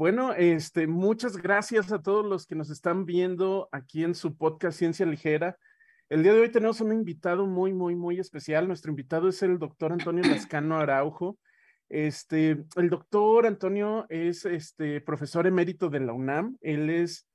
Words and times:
Bueno, 0.00 0.32
este, 0.32 0.86
muchas 0.86 1.36
gracias 1.36 1.92
a 1.92 2.00
todos 2.00 2.24
los 2.24 2.46
que 2.46 2.54
nos 2.54 2.70
están 2.70 3.04
viendo 3.04 3.68
aquí 3.70 4.02
en 4.02 4.14
su 4.14 4.34
podcast 4.34 4.78
Ciencia 4.78 5.04
Ligera. 5.04 5.58
El 6.08 6.22
día 6.22 6.32
de 6.32 6.40
hoy 6.40 6.50
tenemos 6.50 6.80
un 6.80 6.90
invitado 6.90 7.44
muy, 7.44 7.74
muy, 7.74 7.94
muy 7.94 8.18
especial. 8.18 8.66
Nuestro 8.66 8.92
invitado 8.92 9.28
es 9.28 9.42
el 9.42 9.58
doctor 9.58 9.92
Antonio 9.92 10.24
Lascano 10.24 10.78
Araujo. 10.78 11.38
Este, 11.90 12.64
el 12.76 12.88
doctor 12.88 13.46
Antonio 13.46 14.06
es 14.08 14.46
este, 14.46 15.02
profesor 15.02 15.46
emérito 15.46 15.90
de 15.90 16.00
la 16.00 16.14
UNAM. 16.14 16.56
Él 16.62 16.88
es 16.88 17.28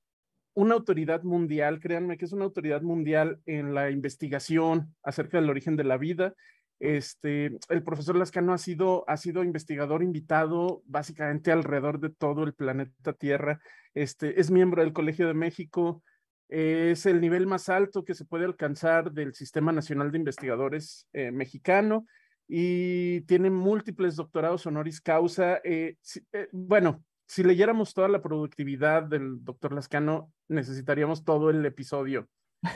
una 0.55 0.73
autoridad 0.73 1.21
mundial, 1.21 1.79
créanme 1.79 2.17
que 2.17 2.25
es 2.25 2.33
una 2.33 2.45
autoridad 2.45 2.81
mundial 2.81 3.41
en 3.45 3.75
la 3.75 3.91
investigación 3.91 4.95
acerca 5.03 5.39
del 5.39 5.51
origen 5.51 5.75
de 5.75 5.83
la 5.83 5.97
vida 5.97 6.33
este, 6.79 7.57
el 7.69 7.83
profesor 7.83 8.15
Lascano 8.15 8.53
ha 8.53 8.57
sido, 8.57 9.03
ha 9.07 9.17
sido 9.17 9.43
investigador 9.43 10.03
invitado 10.03 10.81
básicamente 10.85 11.51
alrededor 11.51 11.99
de 11.99 12.09
todo 12.09 12.43
el 12.43 12.53
planeta 12.53 13.13
Tierra. 13.13 13.59
Este, 13.93 14.39
es 14.39 14.51
miembro 14.51 14.83
del 14.83 14.93
Colegio 14.93 15.27
de 15.27 15.33
México, 15.33 16.03
es 16.47 17.05
el 17.05 17.21
nivel 17.21 17.47
más 17.47 17.69
alto 17.69 18.05
que 18.05 18.13
se 18.13 18.25
puede 18.25 18.45
alcanzar 18.45 19.11
del 19.11 19.33
Sistema 19.33 19.71
Nacional 19.71 20.11
de 20.11 20.19
Investigadores 20.19 21.07
eh, 21.13 21.31
mexicano 21.31 22.05
y 22.47 23.21
tiene 23.21 23.49
múltiples 23.49 24.15
doctorados 24.15 24.65
honoris 24.67 25.01
causa. 25.01 25.59
Eh, 25.63 25.95
eh, 26.33 26.47
bueno, 26.51 27.03
si 27.27 27.43
leyéramos 27.43 27.93
toda 27.93 28.07
la 28.07 28.21
productividad 28.21 29.03
del 29.03 29.43
doctor 29.43 29.73
Lascano, 29.73 30.31
necesitaríamos 30.47 31.23
todo 31.23 31.49
el 31.49 31.65
episodio 31.65 32.27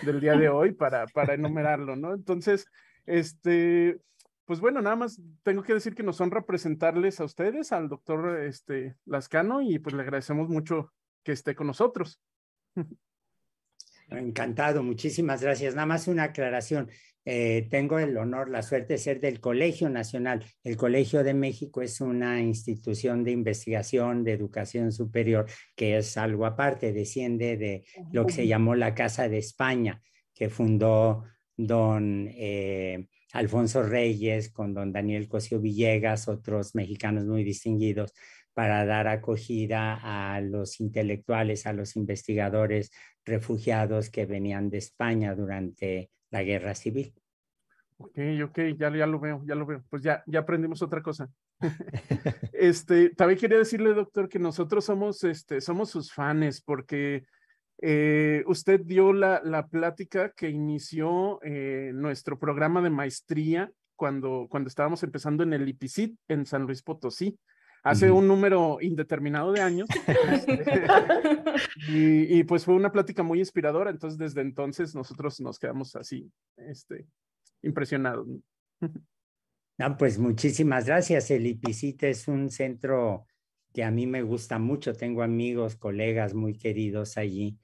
del 0.03 0.19
día 0.19 0.35
de 0.35 0.49
hoy 0.49 0.71
para, 0.71 1.05
para 1.07 1.35
enumerarlo, 1.35 1.95
¿no? 1.95 2.13
Entonces, 2.15 2.65
este, 3.09 3.99
pues 4.45 4.59
bueno, 4.59 4.81
nada 4.81 4.95
más 4.95 5.19
tengo 5.43 5.63
que 5.63 5.73
decir 5.73 5.95
que 5.95 6.03
nos 6.03 6.21
honra 6.21 6.45
presentarles 6.45 7.19
a 7.19 7.25
ustedes, 7.25 7.71
al 7.71 7.89
doctor 7.89 8.39
este, 8.41 8.95
Lascano, 9.05 9.61
y 9.61 9.79
pues 9.79 9.95
le 9.95 10.03
agradecemos 10.03 10.47
mucho 10.47 10.93
que 11.23 11.31
esté 11.31 11.55
con 11.55 11.67
nosotros. 11.67 12.21
Encantado, 14.09 14.83
muchísimas 14.83 15.41
gracias. 15.41 15.75
Nada 15.75 15.87
más 15.87 16.07
una 16.07 16.23
aclaración. 16.23 16.89
Eh, 17.25 17.67
tengo 17.69 17.99
el 17.99 18.17
honor, 18.17 18.49
la 18.49 18.61
suerte 18.63 18.93
de 18.93 18.97
ser 18.99 19.19
del 19.19 19.39
Colegio 19.39 19.89
Nacional. 19.89 20.43
El 20.63 20.77
Colegio 20.77 21.23
de 21.23 21.33
México 21.33 21.81
es 21.81 22.01
una 22.01 22.41
institución 22.41 23.23
de 23.23 23.31
investigación, 23.31 24.23
de 24.23 24.33
educación 24.33 24.91
superior, 24.91 25.47
que 25.75 25.97
es 25.97 26.17
algo 26.17 26.45
aparte, 26.45 26.91
desciende 26.91 27.57
de 27.57 27.85
lo 28.11 28.25
que 28.25 28.33
se 28.33 28.47
llamó 28.47 28.73
la 28.75 28.95
Casa 28.95 29.29
de 29.29 29.37
España, 29.37 30.01
que 30.33 30.49
fundó 30.49 31.23
don 31.67 32.29
eh, 32.31 33.07
Alfonso 33.33 33.83
Reyes, 33.83 34.49
con 34.49 34.73
don 34.73 34.93
Daniel 34.93 35.27
Cosio 35.27 35.59
Villegas, 35.59 36.27
otros 36.27 36.73
mexicanos 36.73 37.25
muy 37.25 37.43
distinguidos, 37.43 38.13
para 38.53 38.85
dar 38.85 39.07
acogida 39.07 39.99
a 40.01 40.39
los 40.41 40.79
intelectuales, 40.79 41.65
a 41.65 41.73
los 41.73 41.95
investigadores 41.95 42.91
refugiados 43.25 44.09
que 44.09 44.25
venían 44.25 44.69
de 44.69 44.77
España 44.77 45.35
durante 45.35 46.09
la 46.31 46.43
guerra 46.43 46.75
civil. 46.75 47.13
Ok, 47.97 48.17
ok, 48.45 48.59
ya, 48.77 48.95
ya 48.95 49.05
lo 49.05 49.19
veo, 49.19 49.43
ya 49.45 49.55
lo 49.55 49.65
veo. 49.65 49.83
Pues 49.89 50.01
ya, 50.01 50.23
ya 50.25 50.39
aprendimos 50.39 50.81
otra 50.81 51.03
cosa. 51.03 51.29
este, 52.53 53.09
también 53.09 53.37
quería 53.37 53.57
decirle, 53.57 53.93
doctor, 53.93 54.29
que 54.29 54.39
nosotros 54.39 54.85
somos, 54.85 55.25
este, 55.25 55.59
somos 55.59 55.89
sus 55.89 56.13
fans 56.13 56.61
porque 56.61 57.25
eh, 57.81 58.43
usted 58.47 58.81
dio 58.81 59.13
la, 59.13 59.41
la, 59.43 59.67
plática 59.67 60.33
que 60.33 60.49
inició 60.49 61.39
eh, 61.43 61.91
nuestro 61.93 62.37
programa 62.37 62.81
de 62.81 62.89
maestría 62.89 63.71
cuando, 63.95 64.47
cuando 64.49 64.67
estábamos 64.67 65.01
empezando 65.03 65.43
en 65.43 65.53
el 65.53 65.67
IPICIT 65.67 66.17
en 66.27 66.45
San 66.45 66.63
Luis 66.63 66.83
Potosí, 66.83 67.39
hace 67.83 68.11
un 68.11 68.27
número 68.27 68.79
indeterminado 68.81 69.53
de 69.53 69.61
años. 69.61 69.87
Este, 70.07 70.85
y, 71.87 72.39
y, 72.39 72.43
pues 72.43 72.65
fue 72.65 72.75
una 72.75 72.91
plática 72.91 73.23
muy 73.23 73.39
inspiradora, 73.39 73.91
entonces 73.91 74.17
desde 74.17 74.41
entonces 74.41 74.93
nosotros 74.93 75.39
nos 75.39 75.57
quedamos 75.57 75.95
así, 75.95 76.29
este, 76.57 77.07
impresionados. 77.61 78.27
No, 79.77 79.97
pues 79.97 80.19
muchísimas 80.19 80.85
gracias. 80.85 81.31
El 81.31 81.47
IPICIT 81.47 82.03
es 82.03 82.27
un 82.27 82.49
centro 82.49 83.25
que 83.73 83.85
a 83.85 83.91
mí 83.91 84.05
me 84.05 84.21
gusta 84.21 84.59
mucho. 84.59 84.93
Tengo 84.93 85.23
amigos, 85.23 85.77
colegas 85.77 86.33
muy 86.33 86.57
queridos 86.57 87.17
allí 87.17 87.57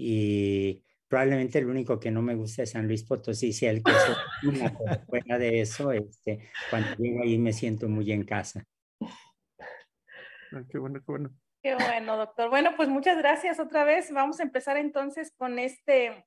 y 0.00 0.82
probablemente 1.08 1.58
el 1.58 1.66
único 1.66 1.98
que 1.98 2.10
no 2.10 2.22
me 2.22 2.34
gusta 2.34 2.62
es 2.62 2.70
San 2.70 2.86
Luis 2.86 3.04
Potosí, 3.04 3.52
si 3.52 3.66
el 3.66 3.82
que 3.82 3.92
una 4.46 4.70
fuera 5.08 5.38
de 5.38 5.60
eso, 5.60 5.92
este, 5.92 6.50
cuando 6.70 6.94
llego 6.96 7.22
ahí 7.22 7.36
me 7.36 7.52
siento 7.52 7.88
muy 7.88 8.10
en 8.12 8.24
casa. 8.24 8.64
Ah, 10.52 10.62
qué 10.68 10.78
bueno, 10.78 11.00
qué 11.00 11.06
bueno. 11.12 11.30
Qué 11.62 11.74
bueno, 11.74 12.16
doctor. 12.16 12.48
Bueno, 12.48 12.70
pues 12.76 12.88
muchas 12.88 13.18
gracias 13.18 13.60
otra 13.60 13.84
vez. 13.84 14.10
Vamos 14.12 14.40
a 14.40 14.44
empezar 14.44 14.78
entonces 14.78 15.32
con 15.36 15.58
este 15.58 16.24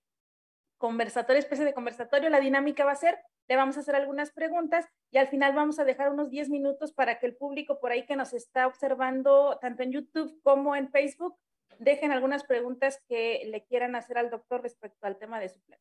conversatorio, 0.77 1.39
especie 1.39 1.65
de 1.65 1.73
conversatorio. 1.73 2.29
La 2.29 2.39
dinámica 2.39 2.85
va 2.85 2.91
a 2.91 2.95
ser, 2.95 3.17
le 3.47 3.55
vamos 3.55 3.77
a 3.77 3.79
hacer 3.79 3.95
algunas 3.95 4.31
preguntas 4.31 4.85
y 5.11 5.17
al 5.17 5.27
final 5.27 5.55
vamos 5.55 5.79
a 5.79 5.85
dejar 5.85 6.11
unos 6.11 6.29
10 6.29 6.49
minutos 6.49 6.93
para 6.93 7.19
que 7.19 7.25
el 7.25 7.35
público 7.35 7.79
por 7.79 7.91
ahí 7.91 8.05
que 8.05 8.15
nos 8.15 8.33
está 8.33 8.67
observando, 8.67 9.57
tanto 9.61 9.81
en 9.81 9.93
YouTube 9.93 10.39
como 10.43 10.75
en 10.75 10.89
Facebook, 10.89 11.35
dejen 11.79 12.11
algunas 12.11 12.43
preguntas 12.43 13.01
que 13.07 13.43
le 13.45 13.63
quieran 13.65 13.95
hacer 13.95 14.17
al 14.17 14.29
doctor 14.29 14.61
respecto 14.61 15.05
al 15.07 15.17
tema 15.17 15.39
de 15.39 15.49
su 15.49 15.61
plan. 15.61 15.79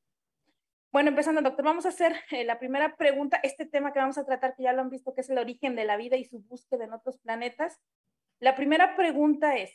Bueno, 0.92 1.08
empezando, 1.08 1.40
doctor, 1.40 1.64
vamos 1.64 1.86
a 1.86 1.88
hacer 1.88 2.14
eh, 2.30 2.44
la 2.44 2.58
primera 2.58 2.96
pregunta. 2.96 3.40
Este 3.42 3.64
tema 3.64 3.92
que 3.92 3.98
vamos 3.98 4.18
a 4.18 4.26
tratar, 4.26 4.54
que 4.54 4.64
ya 4.64 4.74
lo 4.74 4.82
han 4.82 4.90
visto, 4.90 5.14
que 5.14 5.22
es 5.22 5.30
el 5.30 5.38
origen 5.38 5.74
de 5.74 5.84
la 5.84 5.96
vida 5.96 6.16
y 6.16 6.24
su 6.24 6.40
búsqueda 6.40 6.84
en 6.84 6.92
otros 6.92 7.16
planetas. 7.18 7.80
La 8.40 8.54
primera 8.54 8.94
pregunta 8.94 9.56
es, 9.56 9.72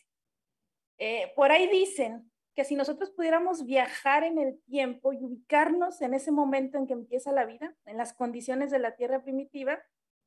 eh, 0.99 1.33
por 1.35 1.51
ahí 1.51 1.67
dicen 1.67 2.31
que 2.53 2.63
si 2.63 2.75
nosotros 2.75 3.11
pudiéramos 3.11 3.65
viajar 3.65 4.23
en 4.23 4.37
el 4.37 4.59
tiempo 4.63 5.13
y 5.13 5.23
ubicarnos 5.23 6.01
en 6.01 6.13
ese 6.13 6.31
momento 6.31 6.77
en 6.77 6.85
que 6.85 6.93
empieza 6.93 7.31
la 7.31 7.45
vida, 7.45 7.75
en 7.85 7.97
las 7.97 8.13
condiciones 8.13 8.69
de 8.69 8.79
la 8.79 8.95
Tierra 8.95 9.23
primitiva, 9.23 9.79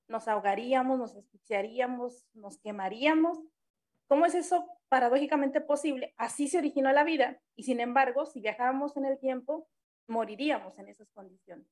nos 0.09 0.27
ahogaríamos, 0.27 0.99
nos 0.99 1.17
asfixiaríamos, 1.17 2.27
nos 2.35 2.59
quemaríamos. 2.59 3.41
¿Cómo 4.11 4.27
es 4.27 4.35
eso 4.35 4.67
paradójicamente 4.89 5.61
posible, 5.61 6.15
así 6.17 6.49
se 6.49 6.59
originó 6.59 6.93
la 6.93 7.05
vida 7.05 7.41
y 7.55 7.63
sin 7.63 7.79
embargo, 7.79 8.27
si 8.27 8.41
viajábamos 8.41 8.97
en 8.97 9.05
el 9.05 9.21
tiempo, 9.21 9.69
moriríamos 10.09 10.77
en 10.81 10.89
esas 10.89 11.09
condiciones. 11.13 11.69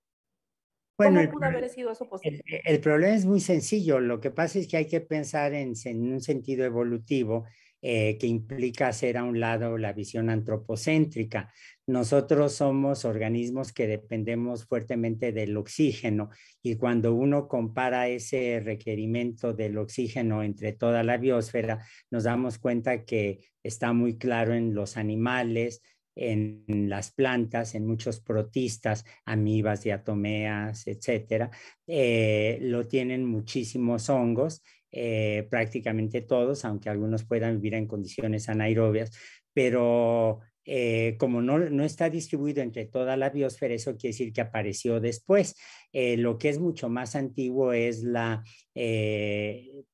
Bueno, 0.96 1.20
¿Cómo 1.20 1.32
pudo 1.32 1.46
haber 1.46 1.68
sido 1.68 1.90
eso 1.90 2.08
posible? 2.08 2.40
El, 2.64 2.80
problema 2.80 3.12
es 3.12 3.26
muy 3.26 3.40
sencillo. 3.40 3.98
Lo 3.98 4.20
que 4.20 4.30
pasa 4.30 4.60
es 4.60 4.68
que 4.68 4.76
hay 4.76 4.86
que 4.86 5.00
pensar 5.00 5.52
en, 5.52 5.72
en 5.84 6.12
un 6.12 6.20
sentido 6.20 6.64
evolutivo 6.64 7.44
eh, 7.80 8.18
que 8.18 8.26
implica 8.26 8.88
hacer 8.88 9.16
a 9.16 9.22
un 9.22 9.38
lado 9.38 9.78
la 9.78 9.92
visión 9.92 10.30
antropocéntrica. 10.30 11.52
Nosotros 11.86 12.54
somos 12.54 13.04
organismos 13.04 13.72
que 13.72 13.86
dependemos 13.86 14.66
fuertemente 14.66 15.30
del 15.30 15.56
oxígeno 15.56 16.30
y 16.60 16.74
cuando 16.74 17.14
uno 17.14 17.46
compara 17.46 18.08
ese 18.08 18.60
requerimiento 18.64 19.54
del 19.54 19.78
oxígeno 19.78 20.42
entre 20.42 20.72
toda 20.72 21.04
la 21.04 21.18
biosfera, 21.18 21.86
nos 22.10 22.24
damos 22.24 22.58
cuenta 22.58 23.04
que 23.04 23.44
está 23.62 23.92
muy 23.92 24.18
claro 24.18 24.54
en 24.54 24.74
los 24.74 24.96
animales, 24.96 25.80
en 26.16 26.64
las 26.88 27.12
plantas, 27.12 27.76
en 27.76 27.86
muchos 27.86 28.20
protistas, 28.20 29.04
amibas, 29.24 29.84
diatomeas, 29.84 30.86
etcétera, 30.88 31.50
eh, 31.86 32.58
lo 32.60 32.88
tienen 32.88 33.24
muchísimos 33.24 34.10
hongos 34.10 34.62
eh, 34.90 35.46
prácticamente 35.50 36.22
todos, 36.22 36.64
aunque 36.64 36.88
algunos 36.88 37.24
puedan 37.24 37.56
vivir 37.60 37.74
en 37.74 37.86
condiciones 37.86 38.48
anaerobias, 38.48 39.10
pero 39.52 40.40
eh, 40.64 41.16
como 41.18 41.42
no, 41.42 41.58
no, 41.58 41.84
está 41.84 42.10
distribuido 42.10 42.62
entre 42.62 42.86
toda 42.86 43.16
la 43.16 43.30
biosfera, 43.30 43.74
eso 43.74 43.96
quiere 43.96 44.12
decir 44.12 44.32
que 44.32 44.40
apareció 44.40 45.00
después. 45.00 45.56
Eh, 45.92 46.16
lo 46.16 46.38
que 46.38 46.50
es 46.50 46.58
mucho 46.58 46.88
más 46.88 47.16
antiguo 47.16 47.72
es 47.72 48.02
la 48.02 48.44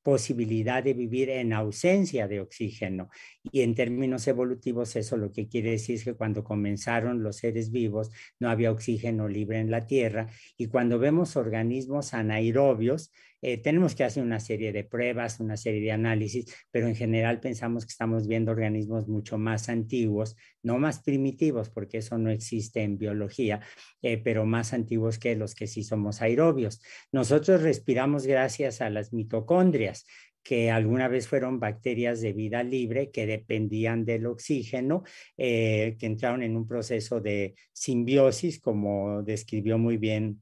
posibilidad 0.03 0.83
de 0.83 0.93
vivir 0.93 1.29
en 1.31 1.53
ausencia 1.53 2.27
de 2.27 2.39
oxígeno. 2.39 3.09
Y 3.43 3.61
en 3.61 3.73
términos 3.73 4.27
evolutivos, 4.27 4.95
eso 4.95 5.17
lo 5.17 5.31
que 5.31 5.47
quiere 5.47 5.71
decir 5.71 5.95
es 5.95 6.03
que 6.03 6.13
cuando 6.13 6.43
comenzaron 6.43 7.23
los 7.23 7.37
seres 7.37 7.71
vivos, 7.71 8.11
no 8.39 8.49
había 8.49 8.71
oxígeno 8.71 9.27
libre 9.27 9.59
en 9.59 9.71
la 9.71 9.87
Tierra. 9.87 10.27
Y 10.57 10.67
cuando 10.67 10.99
vemos 10.99 11.35
organismos 11.35 12.13
anaerobios, 12.13 13.11
eh, 13.47 13.59
tenemos 13.59 13.93
que 13.93 14.03
hacer 14.03 14.23
una 14.23 14.39
serie 14.39 14.73
de 14.73 14.83
pruebas, 14.83 15.39
una 15.39 15.55
serie 15.55 15.79
de 15.79 15.91
análisis, 15.91 16.45
pero 16.71 16.87
en 16.87 16.95
general 16.95 17.39
pensamos 17.39 17.85
que 17.85 17.91
estamos 17.91 18.27
viendo 18.27 18.51
organismos 18.51 19.07
mucho 19.07 19.37
más 19.37 19.69
antiguos, 19.69 20.35
no 20.63 20.79
más 20.79 21.03
primitivos, 21.03 21.69
porque 21.69 21.99
eso 21.99 22.17
no 22.17 22.31
existe 22.31 22.81
en 22.81 22.97
biología, 22.97 23.61
eh, 24.01 24.17
pero 24.17 24.47
más 24.47 24.73
antiguos 24.73 25.19
que 25.19 25.35
los 25.35 25.53
que 25.53 25.67
sí 25.67 25.83
somos 25.83 26.23
aerobios. 26.23 26.81
Nosotros 27.11 27.61
respiramos 27.61 28.25
gracias 28.25 28.81
a 28.81 28.89
las 28.89 29.13
mitocondrias 29.13 30.07
que 30.41 30.71
alguna 30.71 31.07
vez 31.07 31.27
fueron 31.27 31.59
bacterias 31.59 32.21
de 32.21 32.33
vida 32.33 32.63
libre 32.63 33.11
que 33.11 33.27
dependían 33.27 34.05
del 34.05 34.25
oxígeno, 34.25 35.03
eh, 35.37 35.97
que 35.99 36.07
entraron 36.07 36.41
en 36.41 36.57
un 36.57 36.67
proceso 36.67 37.21
de 37.21 37.53
simbiosis, 37.73 38.59
como 38.59 39.21
describió 39.21 39.77
muy 39.77 39.97
bien 39.97 40.41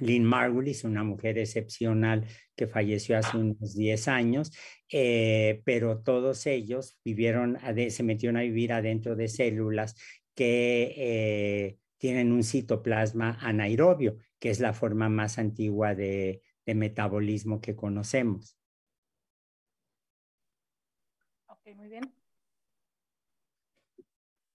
Lynn 0.00 0.24
Margulis, 0.24 0.84
una 0.84 1.04
mujer 1.04 1.38
excepcional 1.38 2.26
que 2.56 2.66
falleció 2.66 3.18
hace 3.18 3.36
unos 3.36 3.74
10 3.74 4.08
años, 4.08 4.52
eh, 4.90 5.62
pero 5.64 6.02
todos 6.02 6.46
ellos 6.46 6.98
vivieron, 7.04 7.58
se 7.90 8.02
metieron 8.02 8.36
a 8.36 8.42
vivir 8.42 8.72
adentro 8.72 9.16
de 9.16 9.28
células 9.28 9.94
que 10.34 10.94
eh, 10.96 11.78
tienen 11.98 12.32
un 12.32 12.42
citoplasma 12.42 13.38
anaerobio, 13.40 14.16
que 14.38 14.50
es 14.50 14.60
la 14.60 14.72
forma 14.72 15.08
más 15.08 15.38
antigua 15.38 15.94
de, 15.94 16.42
de 16.66 16.74
metabolismo 16.74 17.60
que 17.60 17.76
conocemos. 17.76 18.56
Ok, 21.46 21.74
muy 21.76 21.88
bien. 21.88 22.12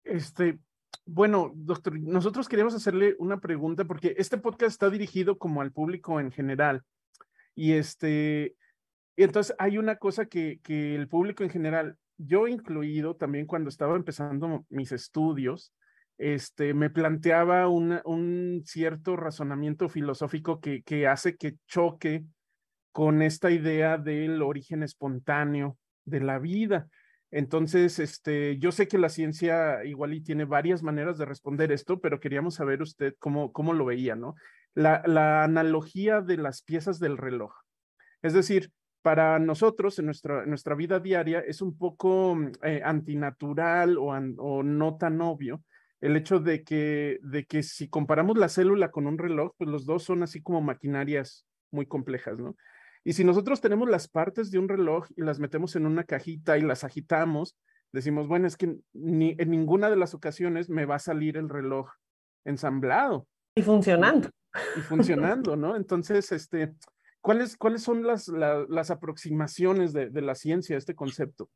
Este, 0.04 0.58
bueno, 1.06 1.52
doctor, 1.54 1.98
nosotros 2.00 2.48
queríamos 2.48 2.74
hacerle 2.74 3.14
una 3.18 3.40
pregunta 3.40 3.84
porque 3.84 4.14
este 4.18 4.38
podcast 4.38 4.72
está 4.72 4.90
dirigido 4.90 5.38
como 5.38 5.62
al 5.62 5.72
público 5.72 6.18
en 6.20 6.32
general. 6.32 6.82
Y 7.54 7.72
este, 7.72 8.56
entonces 9.16 9.54
hay 9.58 9.78
una 9.78 9.96
cosa 9.96 10.26
que, 10.26 10.60
que 10.62 10.96
el 10.96 11.08
público 11.08 11.44
en 11.44 11.50
general, 11.50 11.96
yo 12.18 12.48
incluido 12.48 13.14
también 13.14 13.46
cuando 13.46 13.68
estaba 13.68 13.94
empezando 13.94 14.66
mis 14.68 14.90
estudios, 14.90 15.72
este, 16.18 16.74
me 16.74 16.90
planteaba 16.90 17.68
un 17.68 18.62
cierto 18.64 19.16
razonamiento 19.16 19.88
filosófico 19.88 20.60
que, 20.60 20.82
que 20.82 21.06
hace 21.06 21.36
que 21.36 21.56
choque 21.68 22.24
con 22.90 23.22
esta 23.22 23.50
idea 23.50 23.98
del 23.98 24.42
origen 24.42 24.82
espontáneo 24.82 25.78
de 26.04 26.20
la 26.20 26.38
vida. 26.38 26.88
Entonces, 27.30 27.98
este, 27.98 28.58
yo 28.58 28.72
sé 28.72 28.88
que 28.88 28.98
la 28.98 29.08
ciencia 29.08 29.84
igual 29.84 30.14
y 30.14 30.20
tiene 30.22 30.44
varias 30.44 30.82
maneras 30.82 31.18
de 31.18 31.24
responder 31.24 31.72
esto, 31.72 32.00
pero 32.00 32.20
queríamos 32.20 32.54
saber 32.54 32.82
usted 32.82 33.14
cómo, 33.18 33.52
cómo 33.52 33.72
lo 33.72 33.84
veía, 33.84 34.14
¿no? 34.14 34.34
La, 34.74 35.02
la 35.06 35.42
analogía 35.42 36.20
de 36.20 36.36
las 36.36 36.62
piezas 36.62 36.98
del 36.98 37.16
reloj. 37.16 37.52
Es 38.22 38.32
decir, 38.32 38.70
para 39.06 39.38
nosotros 39.38 40.00
en 40.00 40.06
nuestra, 40.06 40.46
nuestra 40.46 40.74
vida 40.74 40.98
diaria 40.98 41.38
es 41.38 41.62
un 41.62 41.78
poco 41.78 42.36
eh, 42.64 42.82
antinatural 42.84 43.98
o, 43.98 44.08
o, 44.38 44.62
no 44.64 44.96
tan 44.96 45.20
obvio 45.20 45.62
el 46.00 46.16
hecho 46.16 46.40
de 46.40 46.64
que, 46.64 47.20
de 47.22 47.44
que 47.46 47.62
si 47.62 47.88
comparamos 47.88 48.36
la 48.36 48.48
célula 48.48 48.90
con 48.90 49.06
un 49.06 49.16
reloj, 49.16 49.52
pues 49.56 49.70
los 49.70 49.86
dos 49.86 50.02
son 50.02 50.24
así 50.24 50.42
como 50.42 50.60
maquinarias 50.60 51.46
muy 51.70 51.86
complejas, 51.86 52.38
¿no? 52.40 52.56
Y 53.06 53.12
si 53.12 53.22
nosotros 53.22 53.60
tenemos 53.60 53.88
las 53.88 54.08
partes 54.08 54.50
de 54.50 54.58
un 54.58 54.68
reloj 54.68 55.06
y 55.16 55.22
las 55.22 55.38
metemos 55.38 55.76
en 55.76 55.86
una 55.86 56.02
cajita 56.02 56.58
y 56.58 56.62
las 56.62 56.82
agitamos, 56.82 57.56
decimos, 57.92 58.26
bueno, 58.26 58.48
es 58.48 58.56
que 58.56 58.78
ni, 58.94 59.36
en 59.38 59.48
ninguna 59.52 59.88
de 59.88 59.94
las 59.94 60.12
ocasiones 60.12 60.68
me 60.68 60.86
va 60.86 60.96
a 60.96 60.98
salir 60.98 61.36
el 61.36 61.48
reloj 61.48 61.88
ensamblado. 62.44 63.28
Y 63.54 63.62
funcionando. 63.62 64.28
Y 64.76 64.80
funcionando, 64.80 65.54
¿no? 65.54 65.76
Entonces, 65.76 66.32
este, 66.32 66.74
¿cuáles, 67.20 67.56
cuáles 67.56 67.84
son 67.84 68.02
las, 68.02 68.26
las 68.26 68.90
aproximaciones 68.90 69.92
de, 69.92 70.10
de, 70.10 70.22
la 70.22 70.34
ciencia 70.34 70.74
a 70.74 70.78
este 70.78 70.96
concepto? 70.96 71.48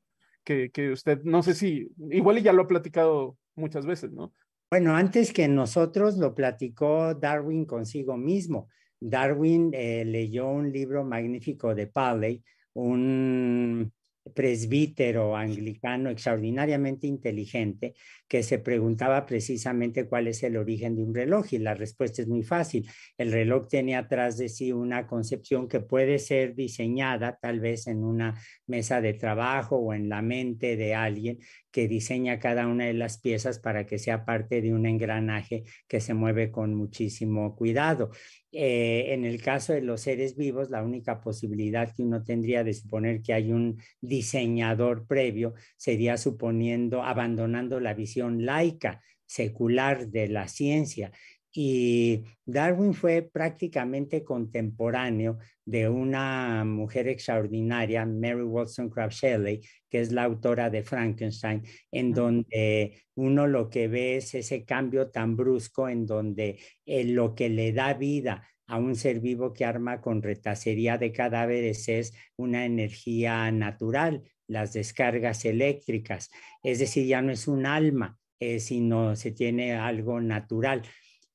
Que, 0.44 0.70
que 0.70 0.93
usted, 0.93 1.20
no 1.25 1.43
sé 1.43 1.55
si, 1.55 1.91
igual 2.12 2.41
ya 2.41 2.53
lo 2.53 2.62
ha 2.62 2.69
platicado 2.69 3.37
muchas 3.56 3.87
veces, 3.87 4.12
¿no? 4.12 4.32
Bueno, 4.70 4.94
antes 4.94 5.32
que 5.32 5.49
nosotros 5.49 6.17
lo 6.17 6.32
platicó 6.32 7.12
Darwin 7.12 7.64
consigo 7.64 8.17
mismo. 8.17 8.69
Darwin 9.00 9.70
eh, 9.73 10.05
leyó 10.05 10.49
un 10.49 10.70
libro 10.73 11.05
magnífico 11.05 11.75
de 11.75 11.87
Paley, 11.87 12.43
un 12.75 13.93
presbítero 14.35 15.37
anglicano 15.37 16.11
extraordinariamente 16.11 17.06
inteligente 17.06 17.94
que 18.29 18.43
se 18.43 18.58
preguntaba 18.58 19.26
precisamente 19.26 20.06
cuál 20.06 20.29
es 20.29 20.43
el 20.43 20.56
origen 20.56 20.94
de 20.94 21.02
un 21.02 21.14
reloj 21.14 21.47
y 21.52 21.58
la 21.58 21.75
respuesta 21.75 22.23
es 22.23 22.29
muy 22.29 22.43
fácil. 22.43 22.88
El 23.17 23.32
reloj 23.32 23.67
tiene 23.69 23.97
atrás 23.97 24.37
de 24.37 24.49
sí 24.49 24.73
una 24.73 25.06
concepción 25.06 25.69
que 25.69 25.81
puede 25.81 26.19
ser 26.19 26.55
diseñada 26.55 27.38
tal 27.41 27.61
vez 27.61 27.87
en 27.87 28.05
una 28.05 28.38
mesa 28.67 29.00
de 29.00 29.14
trabajo 29.14 29.76
o 29.76 29.94
en 29.94 30.08
la 30.08 30.23
mente 30.23 30.76
de 30.76 30.94
alguien 30.94 31.38
que 31.70 31.88
diseña 31.88 32.38
cada 32.38 32.67
una 32.67 32.87
de 32.87 32.94
las 32.94 33.19
piezas 33.19 33.58
para 33.58 33.87
que 33.87 33.99
sea 33.99 34.25
parte 34.25 34.61
de 34.61 34.75
un 34.75 34.87
engranaje 34.87 35.64
que 35.88 36.00
se 36.00 36.14
mueve 36.14 36.50
con 36.50 36.75
muchísimo 36.75 37.55
cuidado. 37.56 38.11
Eh, 38.52 39.12
en 39.14 39.25
el 39.25 39.40
caso 39.40 39.72
de 39.72 39.81
los 39.81 40.00
seres 40.00 40.37
vivos, 40.37 40.70
la 40.70 40.82
única 40.82 41.20
posibilidad 41.20 41.94
que 41.94 42.02
uno 42.02 42.25
tendría 42.25 42.64
de 42.64 42.75
suponer 42.75 43.22
que 43.22 43.32
hay 43.32 43.52
un 43.52 43.81
diseñador 44.00 45.06
previo 45.06 45.55
sería 45.76 46.17
suponiendo, 46.17 47.02
abandonando 47.02 47.78
la 47.81 47.94
visión 47.94 48.44
laica, 48.44 49.00
secular 49.26 50.08
de 50.08 50.28
la 50.28 50.49
ciencia 50.49 51.12
y 51.52 52.25
Darwin 52.44 52.94
fue 52.94 53.23
prácticamente 53.23 54.23
contemporáneo 54.23 55.38
de 55.64 55.88
una 55.88 56.64
mujer 56.64 57.08
extraordinaria, 57.08 58.06
Mary 58.06 58.43
Wollstonecraft 58.43 59.14
Shelley, 59.14 59.61
que 59.88 60.00
es 60.00 60.12
la 60.12 60.25
autora 60.25 60.70
de 60.70 60.82
Frankenstein, 60.82 61.62
en 61.91 62.12
donde 62.12 63.02
uno 63.14 63.47
lo 63.47 63.69
que 63.69 63.88
ve 63.88 64.17
es 64.17 64.35
ese 64.35 64.64
cambio 64.64 65.11
tan 65.11 65.37
brusco 65.37 65.88
en 65.88 66.06
donde 66.06 66.58
eh, 66.87 67.05
lo 67.05 67.35
que 67.35 67.49
le 67.49 67.73
da 67.73 67.94
vida 67.94 68.46
a 68.67 68.79
un 68.79 68.94
ser 68.94 69.19
vivo 69.19 69.53
que 69.53 69.64
arma 69.64 70.00
con 70.00 70.23
retacería 70.23 70.96
de 70.96 71.12
cadáveres 71.12 71.88
es 71.88 72.14
una 72.37 72.64
energía 72.64 73.50
natural, 73.50 74.23
las 74.46 74.73
descargas 74.73 75.44
eléctricas, 75.44 76.31
es 76.62 76.79
decir, 76.79 77.06
ya 77.06 77.20
no 77.20 77.32
es 77.32 77.49
un 77.49 77.67
alma, 77.67 78.17
eh, 78.38 78.61
sino 78.61 79.17
se 79.17 79.32
tiene 79.32 79.75
algo 79.75 80.20
natural. 80.20 80.82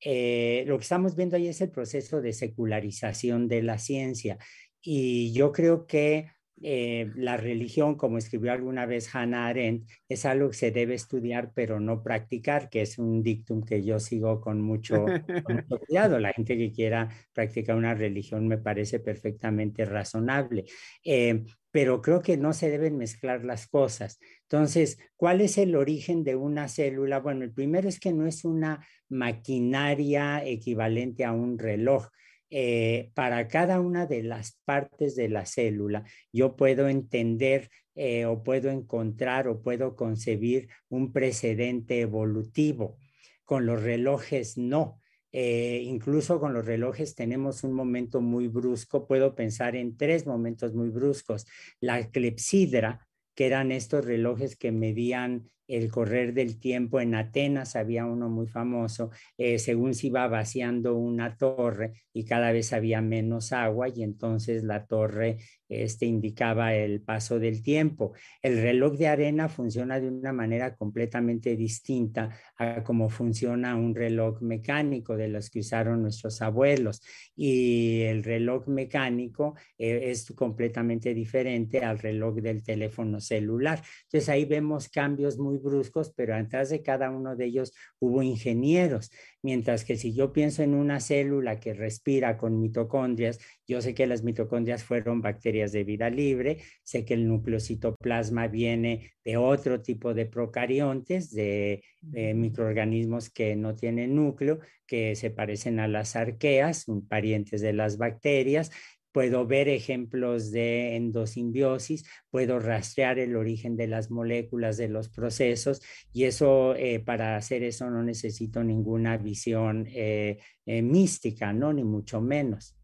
Eh, 0.00 0.64
lo 0.66 0.76
que 0.78 0.82
estamos 0.82 1.16
viendo 1.16 1.36
ahí 1.36 1.48
es 1.48 1.60
el 1.60 1.70
proceso 1.70 2.20
de 2.20 2.32
secularización 2.32 3.48
de 3.48 3.62
la 3.62 3.78
ciencia. 3.78 4.38
Y 4.80 5.32
yo 5.32 5.52
creo 5.52 5.86
que 5.86 6.28
eh, 6.62 7.10
la 7.16 7.36
religión, 7.36 7.96
como 7.96 8.16
escribió 8.16 8.52
alguna 8.52 8.86
vez 8.86 9.14
Hannah 9.14 9.48
Arendt, 9.48 9.88
es 10.08 10.24
algo 10.24 10.48
que 10.48 10.56
se 10.56 10.70
debe 10.70 10.94
estudiar 10.94 11.52
pero 11.54 11.80
no 11.80 12.02
practicar, 12.02 12.70
que 12.70 12.82
es 12.82 12.98
un 12.98 13.22
dictum 13.22 13.62
que 13.62 13.82
yo 13.82 14.00
sigo 14.00 14.40
con 14.40 14.62
mucho, 14.62 15.04
cuidado. 15.86 16.18
La 16.18 16.32
gente 16.32 16.56
que 16.56 16.72
quiera 16.72 17.08
practicar 17.32 17.76
una 17.76 17.94
religión 17.94 18.48
me 18.48 18.58
parece 18.58 19.00
perfectamente 19.00 19.84
razonable. 19.84 20.64
Eh, 21.04 21.44
pero 21.76 22.00
creo 22.00 22.22
que 22.22 22.38
no 22.38 22.54
se 22.54 22.70
deben 22.70 22.96
mezclar 22.96 23.44
las 23.44 23.66
cosas. 23.66 24.18
Entonces, 24.44 24.98
¿cuál 25.14 25.42
es 25.42 25.58
el 25.58 25.76
origen 25.76 26.24
de 26.24 26.34
una 26.34 26.68
célula? 26.68 27.18
Bueno, 27.20 27.44
el 27.44 27.52
primero 27.52 27.86
es 27.86 28.00
que 28.00 28.14
no 28.14 28.26
es 28.26 28.46
una 28.46 28.82
maquinaria 29.10 30.42
equivalente 30.42 31.26
a 31.26 31.32
un 31.32 31.58
reloj. 31.58 32.08
Eh, 32.48 33.10
para 33.12 33.46
cada 33.46 33.78
una 33.78 34.06
de 34.06 34.22
las 34.22 34.58
partes 34.64 35.16
de 35.16 35.28
la 35.28 35.44
célula, 35.44 36.04
yo 36.32 36.56
puedo 36.56 36.88
entender 36.88 37.68
eh, 37.94 38.24
o 38.24 38.42
puedo 38.42 38.70
encontrar 38.70 39.46
o 39.46 39.60
puedo 39.60 39.96
concebir 39.96 40.70
un 40.88 41.12
precedente 41.12 42.00
evolutivo. 42.00 42.96
Con 43.44 43.66
los 43.66 43.82
relojes 43.82 44.56
no. 44.56 45.02
Eh, 45.38 45.82
incluso 45.84 46.40
con 46.40 46.54
los 46.54 46.64
relojes 46.64 47.14
tenemos 47.14 47.62
un 47.62 47.74
momento 47.74 48.22
muy 48.22 48.48
brusco, 48.48 49.06
puedo 49.06 49.34
pensar 49.34 49.76
en 49.76 49.94
tres 49.94 50.26
momentos 50.26 50.72
muy 50.72 50.88
bruscos. 50.88 51.44
La 51.78 52.10
clepsidra, 52.10 53.06
que 53.34 53.44
eran 53.44 53.70
estos 53.70 54.06
relojes 54.06 54.56
que 54.56 54.72
medían 54.72 55.50
el 55.68 55.90
correr 55.90 56.34
del 56.34 56.58
tiempo 56.58 57.00
en 57.00 57.14
Atenas, 57.14 57.76
había 57.76 58.06
uno 58.06 58.28
muy 58.28 58.46
famoso, 58.46 59.10
eh, 59.36 59.58
según 59.58 59.94
se 59.94 60.08
iba 60.08 60.26
vaciando 60.28 60.94
una 60.96 61.36
torre 61.36 61.92
y 62.12 62.24
cada 62.24 62.52
vez 62.52 62.72
había 62.72 63.00
menos 63.00 63.52
agua 63.52 63.88
y 63.88 64.02
entonces 64.02 64.62
la 64.62 64.86
torre 64.86 65.38
este, 65.68 66.06
indicaba 66.06 66.74
el 66.74 67.00
paso 67.02 67.38
del 67.38 67.62
tiempo. 67.62 68.12
El 68.40 68.62
reloj 68.62 68.96
de 68.96 69.08
arena 69.08 69.48
funciona 69.48 70.00
de 70.00 70.08
una 70.08 70.32
manera 70.32 70.76
completamente 70.76 71.56
distinta 71.56 72.30
a 72.56 72.84
cómo 72.84 73.08
funciona 73.08 73.74
un 73.74 73.94
reloj 73.94 74.40
mecánico 74.42 75.16
de 75.16 75.28
los 75.28 75.50
que 75.50 75.60
usaron 75.60 76.02
nuestros 76.02 76.40
abuelos. 76.42 77.02
Y 77.34 78.02
el 78.02 78.22
reloj 78.22 78.68
mecánico 78.68 79.56
eh, 79.76 80.10
es 80.10 80.30
completamente 80.32 81.14
diferente 81.14 81.84
al 81.84 81.98
reloj 81.98 82.36
del 82.36 82.62
teléfono 82.62 83.20
celular. 83.20 83.82
Entonces 84.04 84.28
ahí 84.28 84.44
vemos 84.44 84.88
cambios 84.88 85.38
muy 85.38 85.55
bruscos, 85.58 86.12
pero 86.14 86.34
atrás 86.34 86.70
de 86.70 86.82
cada 86.82 87.10
uno 87.10 87.36
de 87.36 87.46
ellos 87.46 87.72
hubo 87.98 88.22
ingenieros. 88.22 89.10
Mientras 89.42 89.84
que 89.84 89.96
si 89.96 90.14
yo 90.14 90.32
pienso 90.32 90.62
en 90.62 90.74
una 90.74 91.00
célula 91.00 91.60
que 91.60 91.74
respira 91.74 92.36
con 92.36 92.60
mitocondrias, 92.60 93.38
yo 93.66 93.80
sé 93.80 93.94
que 93.94 94.06
las 94.06 94.22
mitocondrias 94.22 94.84
fueron 94.84 95.20
bacterias 95.20 95.72
de 95.72 95.84
vida 95.84 96.10
libre, 96.10 96.58
sé 96.82 97.04
que 97.04 97.14
el 97.14 97.28
nucleocitoplasma 97.28 98.48
viene 98.48 99.12
de 99.24 99.36
otro 99.36 99.82
tipo 99.82 100.14
de 100.14 100.26
procariontes, 100.26 101.30
de, 101.32 101.82
microorganismos 102.02 103.30
que 103.30 103.56
no 103.56 103.74
tienen 103.74 104.14
núcleo, 104.14 104.60
que 104.86 105.16
se 105.16 105.30
parecen 105.30 105.80
a 105.80 105.88
las 105.88 106.14
arqueas, 106.14 106.86
parientes 107.08 107.60
de 107.60 107.72
las 107.72 107.98
bacterias, 107.98 108.70
puedo 109.16 109.46
ver 109.46 109.66
ejemplos 109.70 110.50
de 110.50 110.94
endosimbiosis, 110.94 112.04
puedo 112.28 112.58
rastrear 112.58 113.18
el 113.18 113.34
origen 113.34 113.74
de 113.74 113.86
las 113.86 114.10
moléculas, 114.10 114.76
de 114.76 114.90
los 114.90 115.08
procesos, 115.08 115.80
y 116.12 116.24
eso, 116.24 116.74
eh, 116.74 117.00
para 117.00 117.34
hacer 117.38 117.62
eso 117.62 117.88
no 117.88 118.02
necesito 118.02 118.62
ninguna 118.62 119.16
visión 119.16 119.86
eh, 119.88 120.38
mística, 120.66 121.54
¿no? 121.54 121.72
Ni 121.72 121.82
mucho 121.82 122.20
menos. 122.20 122.76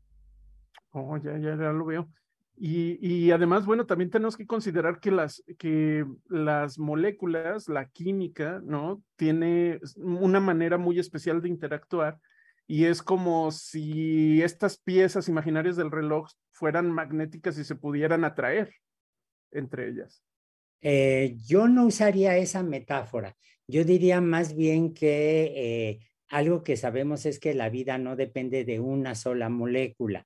Oh, 0.93 1.19
ya, 1.19 1.37
ya, 1.37 1.55
ya 1.55 1.71
lo 1.71 1.85
veo. 1.85 2.09
Y, 2.57 3.31
además, 3.31 3.67
bueno, 3.67 3.85
también 3.85 4.09
tenemos 4.09 4.39
que 4.39 4.47
considerar 4.47 5.01
que 5.01 5.11
las, 5.11 5.45
que 5.59 6.07
las 6.31 6.79
moléculas, 6.79 7.69
la 7.69 7.91
química, 7.91 8.63
¿no? 8.65 9.03
Tiene 9.17 9.81
una 9.97 10.41
manera 10.41 10.79
muy 10.79 10.99
especial 10.99 11.43
de 11.43 11.51
interactuar 11.51 12.19
y 12.73 12.87
es 12.87 13.03
como 13.03 13.51
si 13.51 14.41
estas 14.41 14.79
piezas 14.79 15.29
imaginarias 15.29 15.77
del 15.77 15.91
reloj 15.91 16.31
fueran 16.53 16.91
magnéticas 16.91 17.59
y 17.59 17.65
se 17.65 17.75
pudieran 17.75 18.25
atraer 18.25 18.73
entre 19.51 19.91
ellas. 19.91 20.25
Eh, 20.81 21.37
yo 21.47 21.69
no 21.69 21.85
usaría 21.85 22.39
esa 22.39 22.63
metáfora. 22.63 23.37
Yo 23.69 23.85
diría 23.85 24.23
más 24.23 24.57
bien 24.57 24.95
que 24.95 25.53
eh, 25.55 25.99
algo 26.29 26.65
que 26.65 26.79
sabemos 26.79 27.27
es 27.27 27.39
que 27.39 27.53
la 27.53 27.69
vida 27.69 27.99
no 27.99 28.17
depende 28.17 28.65
de 28.65 28.81
una 28.81 29.17
sola 29.17 29.51
molécula. 29.51 30.25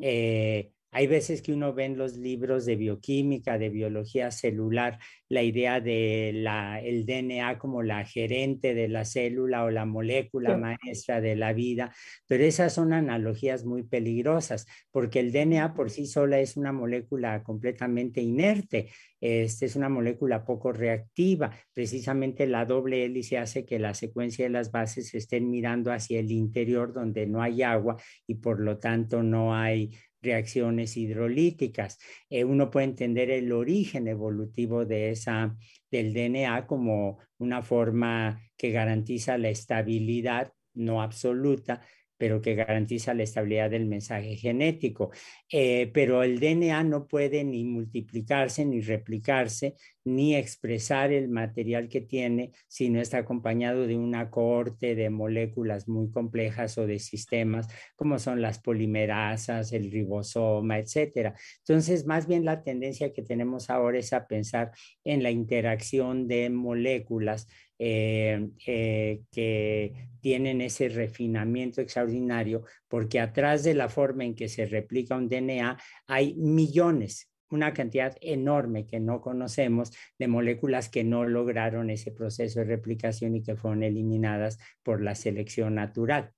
Eh, 0.00 0.72
hay 0.94 1.06
veces 1.06 1.40
que 1.40 1.54
uno 1.54 1.72
ve 1.72 1.86
en 1.86 1.96
los 1.96 2.18
libros 2.18 2.66
de 2.66 2.76
bioquímica, 2.76 3.56
de 3.56 3.70
biología 3.70 4.30
celular, 4.30 4.98
la 5.30 5.42
idea 5.42 5.80
de 5.80 6.32
la, 6.34 6.80
el 6.80 7.06
DNA 7.06 7.58
como 7.58 7.82
la 7.82 8.04
gerente 8.04 8.74
de 8.74 8.88
la 8.88 9.06
célula 9.06 9.64
o 9.64 9.70
la 9.70 9.86
molécula 9.86 10.58
maestra 10.58 11.22
de 11.22 11.34
la 11.34 11.54
vida, 11.54 11.94
pero 12.26 12.44
esas 12.44 12.74
son 12.74 12.92
analogías 12.92 13.64
muy 13.64 13.84
peligrosas 13.84 14.66
porque 14.90 15.20
el 15.20 15.32
DNA 15.32 15.72
por 15.72 15.88
sí 15.88 16.06
sola 16.06 16.40
es 16.40 16.58
una 16.58 16.72
molécula 16.72 17.42
completamente 17.42 18.20
inerte, 18.20 18.90
este 19.18 19.66
es 19.66 19.76
una 19.76 19.88
molécula 19.88 20.44
poco 20.44 20.72
reactiva, 20.72 21.56
precisamente 21.72 22.46
la 22.46 22.66
doble 22.66 23.04
hélice 23.04 23.38
hace 23.38 23.64
que 23.64 23.78
la 23.78 23.94
secuencia 23.94 24.44
de 24.44 24.50
las 24.50 24.70
bases 24.70 25.14
estén 25.14 25.50
mirando 25.50 25.90
hacia 25.90 26.20
el 26.20 26.30
interior 26.30 26.92
donde 26.92 27.26
no 27.26 27.40
hay 27.40 27.62
agua 27.62 27.96
y 28.26 28.34
por 28.34 28.60
lo 28.60 28.78
tanto 28.78 29.22
no 29.22 29.54
hay 29.54 29.90
reacciones 30.22 30.96
hidrolíticas. 30.96 31.98
Eh, 32.30 32.44
uno 32.44 32.70
puede 32.70 32.86
entender 32.86 33.30
el 33.30 33.52
origen 33.52 34.08
evolutivo 34.08 34.86
de 34.86 35.10
esa, 35.10 35.56
del 35.90 36.14
DNA 36.14 36.66
como 36.66 37.18
una 37.38 37.62
forma 37.62 38.40
que 38.56 38.70
garantiza 38.70 39.36
la 39.38 39.50
estabilidad 39.50 40.52
no 40.74 41.02
absoluta, 41.02 41.82
pero 42.16 42.40
que 42.40 42.54
garantiza 42.54 43.14
la 43.14 43.24
estabilidad 43.24 43.70
del 43.70 43.86
mensaje 43.86 44.36
genético. 44.36 45.10
Eh, 45.50 45.90
pero 45.92 46.22
el 46.22 46.38
DNA 46.38 46.84
no 46.84 47.08
puede 47.08 47.42
ni 47.42 47.64
multiplicarse, 47.64 48.64
ni 48.64 48.80
replicarse, 48.80 49.74
ni 50.04 50.34
expresar 50.34 51.12
el 51.12 51.28
material 51.28 51.88
que 51.88 52.00
tiene 52.00 52.52
si 52.68 52.90
no 52.90 53.00
está 53.00 53.18
acompañado 53.18 53.86
de 53.86 53.96
una 53.96 54.30
cohorte 54.30 54.94
de 54.94 55.10
moléculas 55.10 55.88
muy 55.88 56.10
complejas 56.10 56.78
o 56.78 56.86
de 56.86 56.98
sistemas, 56.98 57.68
como 57.96 58.18
son 58.18 58.42
las 58.42 58.58
polimerasas, 58.58 59.72
el 59.72 59.90
ribosoma, 59.90 60.78
etcétera. 60.78 61.34
Entonces, 61.58 62.06
más 62.06 62.26
bien 62.26 62.44
la 62.44 62.62
tendencia 62.62 63.12
que 63.12 63.22
tenemos 63.22 63.70
ahora 63.70 63.98
es 63.98 64.12
a 64.12 64.26
pensar 64.26 64.72
en 65.04 65.22
la 65.22 65.30
interacción 65.30 66.28
de 66.28 66.50
moléculas 66.50 67.48
eh, 67.78 68.48
eh, 68.66 69.22
que 69.32 70.08
tienen 70.20 70.60
ese 70.60 70.88
refinamiento 70.88 71.80
extraordinario, 71.80 72.62
porque 72.86 73.18
atrás 73.18 73.64
de 73.64 73.74
la 73.74 73.88
forma 73.88 74.24
en 74.24 74.36
que 74.36 74.48
se 74.48 74.66
replica 74.66 75.16
un 75.16 75.28
DNA 75.28 75.76
hay 76.06 76.34
millones, 76.34 77.31
una 77.52 77.72
cantidad 77.72 78.16
enorme 78.20 78.86
que 78.86 79.00
no 79.00 79.20
conocemos 79.20 79.92
de 80.18 80.28
moléculas 80.28 80.88
que 80.88 81.04
no 81.04 81.24
lograron 81.24 81.90
ese 81.90 82.10
proceso 82.10 82.60
de 82.60 82.66
replicación 82.66 83.36
y 83.36 83.42
que 83.42 83.56
fueron 83.56 83.82
eliminadas 83.82 84.58
por 84.82 85.02
la 85.02 85.14
selección 85.14 85.74
natural. 85.76 86.32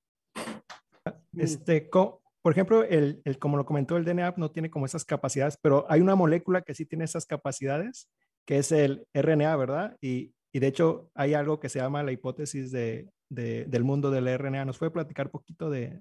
Este, 1.36 1.88
por 1.90 2.52
ejemplo, 2.52 2.84
el, 2.84 3.20
el, 3.24 3.38
como 3.38 3.56
lo 3.56 3.64
comentó 3.64 3.96
el 3.96 4.04
DNA, 4.04 4.34
no 4.36 4.50
tiene 4.50 4.70
como 4.70 4.86
esas 4.86 5.04
capacidades, 5.04 5.58
pero 5.60 5.86
hay 5.88 6.00
una 6.00 6.14
molécula 6.14 6.62
que 6.62 6.74
sí 6.74 6.84
tiene 6.84 7.04
esas 7.04 7.26
capacidades, 7.26 8.08
que 8.46 8.58
es 8.58 8.72
el 8.72 9.06
RNA, 9.14 9.56
¿verdad? 9.56 9.96
Y, 10.00 10.34
y 10.52 10.60
de 10.60 10.68
hecho, 10.68 11.10
hay 11.14 11.34
algo 11.34 11.58
que 11.58 11.68
se 11.68 11.80
llama 11.80 12.04
la 12.04 12.12
hipótesis 12.12 12.70
de, 12.70 13.08
del 13.28 13.84
mundo 13.84 14.10
del 14.10 14.38
RNA. 14.38 14.64
¿Nos 14.64 14.78
puede 14.78 14.92
platicar 14.92 15.30
poquito 15.30 15.68
de, 15.68 16.00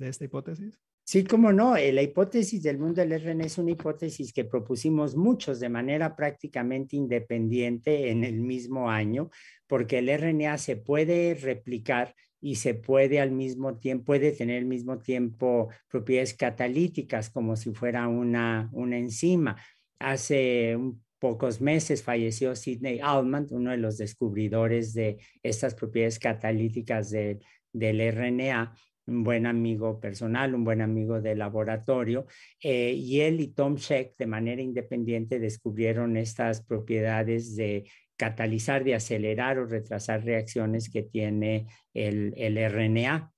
esta 0.00 0.24
hipótesis? 0.24 0.80
Sí, 1.04 1.24
cómo 1.24 1.52
no. 1.52 1.76
Eh, 1.76 1.92
la 1.92 2.02
hipótesis 2.02 2.62
del 2.62 2.78
mundo 2.78 3.00
del 3.00 3.20
RNA 3.20 3.44
es 3.44 3.58
una 3.58 3.72
hipótesis 3.72 4.32
que 4.32 4.44
propusimos 4.44 5.16
muchos 5.16 5.60
de 5.60 5.68
manera 5.68 6.14
prácticamente 6.14 6.96
independiente 6.96 8.10
en 8.10 8.24
el 8.24 8.40
mismo 8.40 8.88
año, 8.88 9.30
porque 9.66 9.98
el 9.98 10.08
RNA 10.08 10.58
se 10.58 10.76
puede 10.76 11.34
replicar 11.34 12.14
y 12.40 12.56
se 12.56 12.74
puede 12.74 13.20
al 13.20 13.30
mismo 13.30 13.78
tiempo, 13.78 14.06
puede 14.06 14.32
tener 14.32 14.58
al 14.58 14.64
mismo 14.64 14.98
tiempo 14.98 15.68
propiedades 15.88 16.34
catalíticas 16.34 17.30
como 17.30 17.56
si 17.56 17.72
fuera 17.72 18.08
una, 18.08 18.68
una 18.72 18.98
enzima. 18.98 19.56
Hace 19.98 20.76
un 20.76 21.02
pocos 21.22 21.60
meses 21.60 22.02
falleció 22.02 22.56
Sidney 22.56 22.98
Altman, 23.00 23.46
uno 23.52 23.70
de 23.70 23.76
los 23.76 23.96
descubridores 23.96 24.92
de 24.92 25.18
estas 25.40 25.72
propiedades 25.72 26.18
catalíticas 26.18 27.10
del 27.10 28.00
RNA, 28.00 28.74
un 29.06 29.24
buen 29.24 29.46
amigo 29.46 29.98
personal, 30.00 30.54
un 30.54 30.64
buen 30.64 30.80
amigo 30.80 31.20
de 31.20 31.34
laboratorio, 31.34 32.26
eh, 32.60 32.92
y 32.92 33.20
él 33.20 33.40
y 33.40 33.48
Tom 33.48 33.76
Sheck 33.76 34.16
de 34.16 34.26
manera 34.26 34.62
independiente 34.62 35.38
descubrieron 35.38 36.16
estas 36.16 36.64
propiedades 36.64 37.56
de 37.56 37.90
catalizar, 38.16 38.84
de 38.84 38.94
acelerar 38.94 39.58
o 39.58 39.66
retrasar 39.66 40.24
reacciones 40.24 40.90
que 40.90 41.02
tiene 41.02 41.66
el, 41.92 42.32
RNA. 42.36 43.32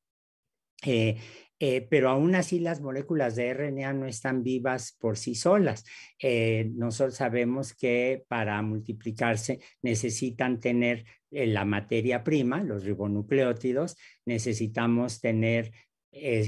Eh, 0.84 1.16
eh, 1.60 1.86
pero 1.88 2.10
aún 2.10 2.34
así 2.34 2.58
las 2.58 2.82
moléculas 2.82 3.36
de 3.36 3.54
RNA 3.54 3.94
no 3.94 4.06
están 4.06 4.42
vivas 4.42 4.94
por 5.00 5.16
sí 5.16 5.34
solas. 5.34 5.84
Nosotros 6.74 7.14
sabemos 7.14 7.72
que 7.72 8.24
para 8.28 8.60
multiplicarse 8.60 9.60
necesitan 9.80 10.60
tener 10.60 11.04
la 11.34 11.64
materia 11.64 12.22
prima, 12.22 12.62
los 12.62 12.84
ribonucleótidos, 12.84 13.96
necesitamos 14.24 15.20
tener 15.20 15.72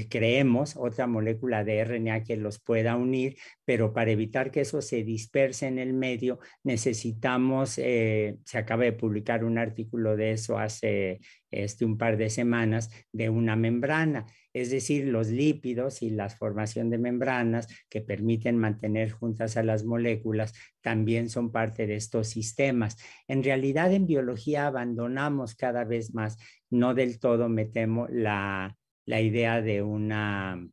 creemos 0.09 0.75
otra 0.77 1.07
molécula 1.07 1.63
de 1.63 1.83
RNA 1.83 2.23
que 2.23 2.37
los 2.37 2.59
pueda 2.59 2.95
unir, 2.95 3.37
pero 3.65 3.93
para 3.93 4.11
evitar 4.11 4.51
que 4.51 4.61
eso 4.61 4.81
se 4.81 5.03
disperse 5.03 5.67
en 5.67 5.79
el 5.79 5.93
medio, 5.93 6.39
necesitamos, 6.63 7.71
se 7.71 8.37
acaba 8.53 8.85
de 8.85 8.93
publicar 8.93 9.43
un 9.43 9.57
artículo 9.57 10.15
de 10.15 10.31
eso 10.31 10.57
hace 10.57 11.19
este, 11.51 11.85
un 11.85 11.97
par 11.97 12.17
de 12.17 12.29
semanas, 12.29 12.89
de 13.11 13.29
una 13.29 13.55
membrana 13.55 14.25
es 14.61 14.71
decir, 14.71 15.07
los 15.07 15.27
lípidos 15.27 16.01
y 16.01 16.09
la 16.09 16.29
formación 16.29 16.89
de 16.89 16.97
membranas 16.97 17.67
que 17.89 18.01
permiten 18.01 18.57
mantener 18.57 19.11
juntas 19.11 19.55
a 19.55 19.61
las 19.61 19.85
moléculas 19.85 20.53
también 20.81 21.29
son 21.29 21.51
parte 21.51 21.85
de 21.85 21.95
estos 21.95 22.29
sistemas. 22.29 22.97
En 23.27 23.43
realidad, 23.43 23.93
en 23.93 24.07
biología 24.07 24.65
abandonamos 24.65 25.53
cada 25.55 25.83
vez 25.83 26.13
más, 26.15 26.37
no 26.71 26.95
del 26.95 27.19
todo 27.19 27.49
metemos 27.49 28.09
la, 28.09 28.75
la 29.05 29.21
idea 29.21 29.61
de 29.61 29.83
una 29.83 30.67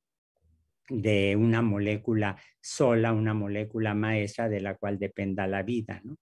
de 0.91 1.35
una 1.35 1.63
molécula 1.63 2.37
sola, 2.61 3.15
una 3.15 3.33
molécula 3.33 3.95
maestra 3.95 4.51
de 4.51 4.61
la 4.61 4.75
cual 4.77 4.99
dependa 4.99 5.47
la 5.47 5.63
vida, 5.63 6.01
¿no? 6.05 6.17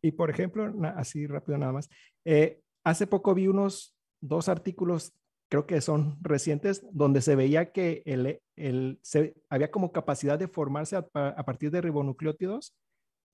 Y 0.00 0.12
por 0.12 0.30
ejemplo, 0.30 0.72
así 0.96 1.26
rápido 1.26 1.58
nada 1.58 1.72
más, 1.72 1.88
eh, 2.24 2.61
hace 2.84 3.06
poco 3.06 3.34
vi 3.34 3.48
unos 3.48 3.94
dos 4.20 4.48
artículos 4.48 5.14
creo 5.52 5.66
que 5.66 5.82
son 5.82 6.16
recientes, 6.22 6.82
donde 6.92 7.20
se 7.20 7.36
veía 7.36 7.72
que 7.72 8.02
el, 8.06 8.40
el, 8.56 8.98
se, 9.02 9.34
había 9.50 9.70
como 9.70 9.92
capacidad 9.92 10.38
de 10.38 10.48
formarse 10.48 10.96
a, 10.96 11.02
partir 11.44 11.70
de 11.70 11.82
ribonucleótidos, 11.82 12.74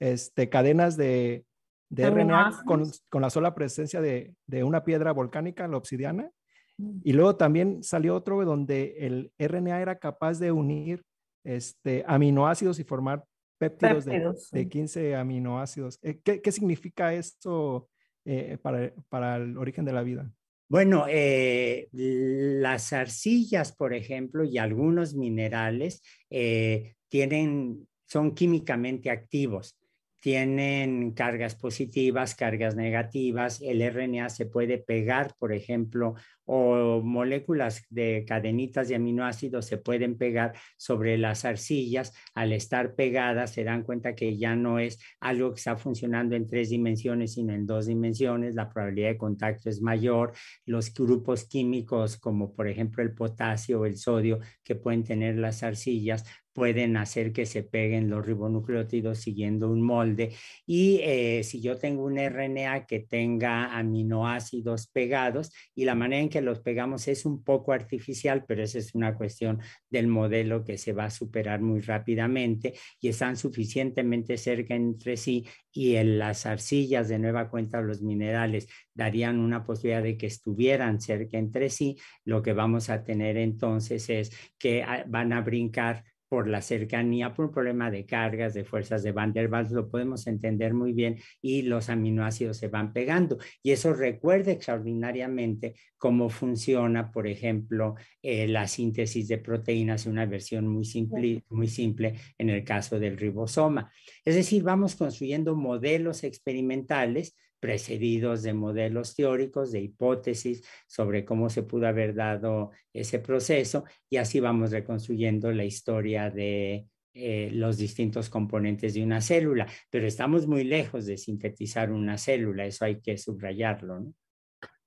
este, 0.00 0.48
cadenas 0.48 0.96
de, 0.96 1.44
de 1.88 2.10
RNA 2.10 2.64
con, 2.66 2.82
con, 3.08 3.22
la 3.22 3.30
sola 3.30 3.54
presencia 3.54 4.00
de, 4.00 4.34
de, 4.48 4.64
una 4.64 4.82
piedra 4.82 5.12
volcánica, 5.12 5.68
la 5.68 5.76
obsidiana. 5.76 6.28
Mm. 6.76 7.02
Y 7.04 7.12
luego 7.12 7.36
también 7.36 7.84
salió 7.84 8.16
otro 8.16 8.44
donde 8.44 8.96
el 8.98 9.32
RNA 9.38 9.80
era 9.80 10.00
capaz 10.00 10.40
de 10.40 10.50
unir 10.50 11.04
este, 11.44 12.02
aminoácidos 12.04 12.80
y 12.80 12.84
formar 12.84 13.24
péptidos, 13.58 14.06
de, 14.50 14.68
15 14.68 15.14
aminoácidos. 15.14 16.00
Eh, 16.02 16.18
¿Qué, 16.24 16.42
qué 16.42 16.50
significa 16.50 17.14
esto 17.14 17.88
eh, 18.30 18.58
para, 18.60 19.36
el 19.36 19.56
origen 19.56 19.86
de 19.86 19.92
la 19.94 20.02
vida? 20.02 20.30
Bueno, 20.68 21.06
eh, 21.08 21.88
las 21.92 22.92
arcillas, 22.92 23.74
por 23.74 23.94
ejemplo, 23.94 24.44
y 24.44 24.58
algunos 24.58 25.14
minerales 25.14 26.02
eh, 26.28 26.96
tienen, 27.08 27.88
son 28.06 28.34
químicamente 28.34 29.08
activos. 29.08 29.78
Tienen 30.20 31.12
cargas 31.12 31.54
positivas, 31.54 32.34
cargas 32.34 32.74
negativas. 32.74 33.60
El 33.62 33.82
RNA 33.88 34.28
se 34.30 34.46
puede 34.46 34.78
pegar, 34.78 35.34
por 35.38 35.52
ejemplo, 35.52 36.14
o 36.50 37.02
moléculas 37.02 37.84
de 37.90 38.24
cadenitas 38.26 38.88
de 38.88 38.94
aminoácidos 38.94 39.66
se 39.66 39.76
pueden 39.76 40.16
pegar 40.16 40.54
sobre 40.78 41.18
las 41.18 41.44
arcillas. 41.44 42.14
Al 42.34 42.52
estar 42.52 42.94
pegadas 42.94 43.52
se 43.52 43.64
dan 43.64 43.82
cuenta 43.82 44.14
que 44.14 44.38
ya 44.38 44.56
no 44.56 44.78
es 44.78 44.98
algo 45.20 45.50
que 45.50 45.58
está 45.58 45.76
funcionando 45.76 46.36
en 46.36 46.46
tres 46.46 46.70
dimensiones, 46.70 47.34
sino 47.34 47.52
en 47.52 47.66
dos 47.66 47.86
dimensiones. 47.86 48.54
La 48.54 48.70
probabilidad 48.70 49.10
de 49.10 49.18
contacto 49.18 49.68
es 49.68 49.82
mayor. 49.82 50.32
Los 50.64 50.92
grupos 50.94 51.44
químicos, 51.44 52.16
como 52.16 52.54
por 52.54 52.66
ejemplo 52.66 53.02
el 53.02 53.14
potasio 53.14 53.80
o 53.80 53.86
el 53.86 53.98
sodio 53.98 54.38
que 54.64 54.74
pueden 54.74 55.04
tener 55.04 55.36
las 55.36 55.62
arcillas, 55.62 56.24
pueden 56.58 56.96
hacer 56.96 57.32
que 57.32 57.46
se 57.46 57.62
peguen 57.62 58.10
los 58.10 58.26
ribonucleótidos 58.26 59.18
siguiendo 59.18 59.70
un 59.70 59.80
molde. 59.80 60.32
Y 60.66 60.98
eh, 61.04 61.44
si 61.44 61.60
yo 61.60 61.78
tengo 61.78 62.02
un 62.04 62.18
RNA 62.18 62.84
que 62.84 62.98
tenga 62.98 63.78
aminoácidos 63.78 64.88
pegados 64.88 65.52
y 65.76 65.84
la 65.84 65.94
manera 65.94 66.20
en 66.20 66.28
que 66.28 66.40
los 66.40 66.58
pegamos 66.58 67.06
es 67.06 67.24
un 67.24 67.44
poco 67.44 67.72
artificial, 67.72 68.44
pero 68.44 68.64
esa 68.64 68.78
es 68.78 68.92
una 68.96 69.14
cuestión 69.14 69.60
del 69.88 70.08
modelo 70.08 70.64
que 70.64 70.78
se 70.78 70.92
va 70.92 71.04
a 71.04 71.10
superar 71.10 71.60
muy 71.60 71.78
rápidamente 71.78 72.74
y 73.00 73.06
están 73.06 73.36
suficientemente 73.36 74.36
cerca 74.36 74.74
entre 74.74 75.16
sí 75.16 75.46
y 75.72 75.94
en 75.94 76.18
las 76.18 76.44
arcillas 76.44 77.08
de 77.08 77.20
nueva 77.20 77.48
cuenta 77.50 77.80
los 77.80 78.02
minerales 78.02 78.66
darían 78.94 79.38
una 79.38 79.64
posibilidad 79.64 80.02
de 80.02 80.18
que 80.18 80.26
estuvieran 80.26 81.00
cerca 81.00 81.38
entre 81.38 81.70
sí, 81.70 81.96
lo 82.24 82.42
que 82.42 82.52
vamos 82.52 82.90
a 82.90 83.04
tener 83.04 83.36
entonces 83.36 84.10
es 84.10 84.32
que 84.58 84.82
ah, 84.82 85.04
van 85.06 85.32
a 85.32 85.40
brincar 85.40 86.02
por 86.28 86.48
la 86.48 86.60
cercanía, 86.60 87.34
por 87.34 87.46
un 87.46 87.52
problema 87.52 87.90
de 87.90 88.04
cargas, 88.04 88.54
de 88.54 88.64
fuerzas 88.64 89.02
de 89.02 89.12
Van 89.12 89.32
der 89.32 89.50
Waals, 89.50 89.70
lo 89.70 89.90
podemos 89.90 90.26
entender 90.26 90.74
muy 90.74 90.92
bien 90.92 91.18
y 91.40 91.62
los 91.62 91.88
aminoácidos 91.88 92.58
se 92.58 92.68
van 92.68 92.92
pegando. 92.92 93.38
Y 93.62 93.72
eso 93.72 93.94
recuerda 93.94 94.52
extraordinariamente 94.52 95.74
cómo 95.96 96.28
funciona, 96.28 97.10
por 97.10 97.26
ejemplo, 97.26 97.94
eh, 98.22 98.46
la 98.46 98.68
síntesis 98.68 99.28
de 99.28 99.38
proteínas, 99.38 100.06
una 100.06 100.26
versión 100.26 100.66
muy 100.66 100.84
simple, 100.84 101.44
muy 101.48 101.68
simple 101.68 102.14
en 102.36 102.50
el 102.50 102.64
caso 102.64 102.98
del 102.98 103.16
ribosoma. 103.16 103.90
Es 104.24 104.34
decir, 104.34 104.62
vamos 104.62 104.96
construyendo 104.96 105.56
modelos 105.56 106.24
experimentales 106.24 107.36
precedidos 107.60 108.42
de 108.42 108.54
modelos 108.54 109.14
teóricos, 109.14 109.72
de 109.72 109.80
hipótesis 109.80 110.64
sobre 110.86 111.24
cómo 111.24 111.50
se 111.50 111.62
pudo 111.62 111.86
haber 111.86 112.14
dado 112.14 112.70
ese 112.92 113.18
proceso 113.18 113.84
y 114.08 114.16
así 114.16 114.40
vamos 114.40 114.70
reconstruyendo 114.70 115.52
la 115.52 115.64
historia 115.64 116.30
de 116.30 116.86
eh, 117.14 117.50
los 117.52 117.76
distintos 117.76 118.30
componentes 118.30 118.94
de 118.94 119.02
una 119.02 119.20
célula, 119.20 119.66
pero 119.90 120.06
estamos 120.06 120.46
muy 120.46 120.62
lejos 120.62 121.04
de 121.04 121.16
sintetizar 121.16 121.90
una 121.90 122.16
célula, 122.16 122.64
eso 122.64 122.84
hay 122.84 123.00
que 123.00 123.18
subrayarlo. 123.18 124.00
¿no? 124.00 124.14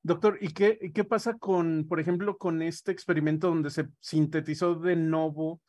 Doctor, 0.03 0.37
¿y 0.39 0.53
qué, 0.53 0.91
qué 0.93 1.03
pasa 1.03 1.37
con, 1.37 1.87
por 1.89 1.99
ejemplo, 1.99 2.37
con 2.37 2.61
este 2.61 2.91
experimento 2.91 3.47
donde 3.47 3.69
se 3.69 3.87
sintetizó 3.99 4.75
de 4.75 4.95
nuevo 4.95 5.61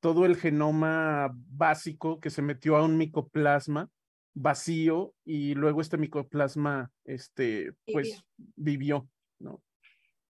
todo 0.00 0.26
el 0.26 0.36
genoma 0.36 1.30
básico 1.32 2.18
que 2.18 2.30
se 2.30 2.42
metió 2.42 2.76
a 2.76 2.84
un 2.84 2.98
micoplasma? 2.98 3.88
Vacío 4.34 5.14
y 5.24 5.54
luego 5.54 5.80
este 5.80 5.98
micoplasma, 5.98 6.92
este, 7.04 7.72
pues 7.92 8.24
vivió, 8.56 9.08
¿no? 9.38 9.62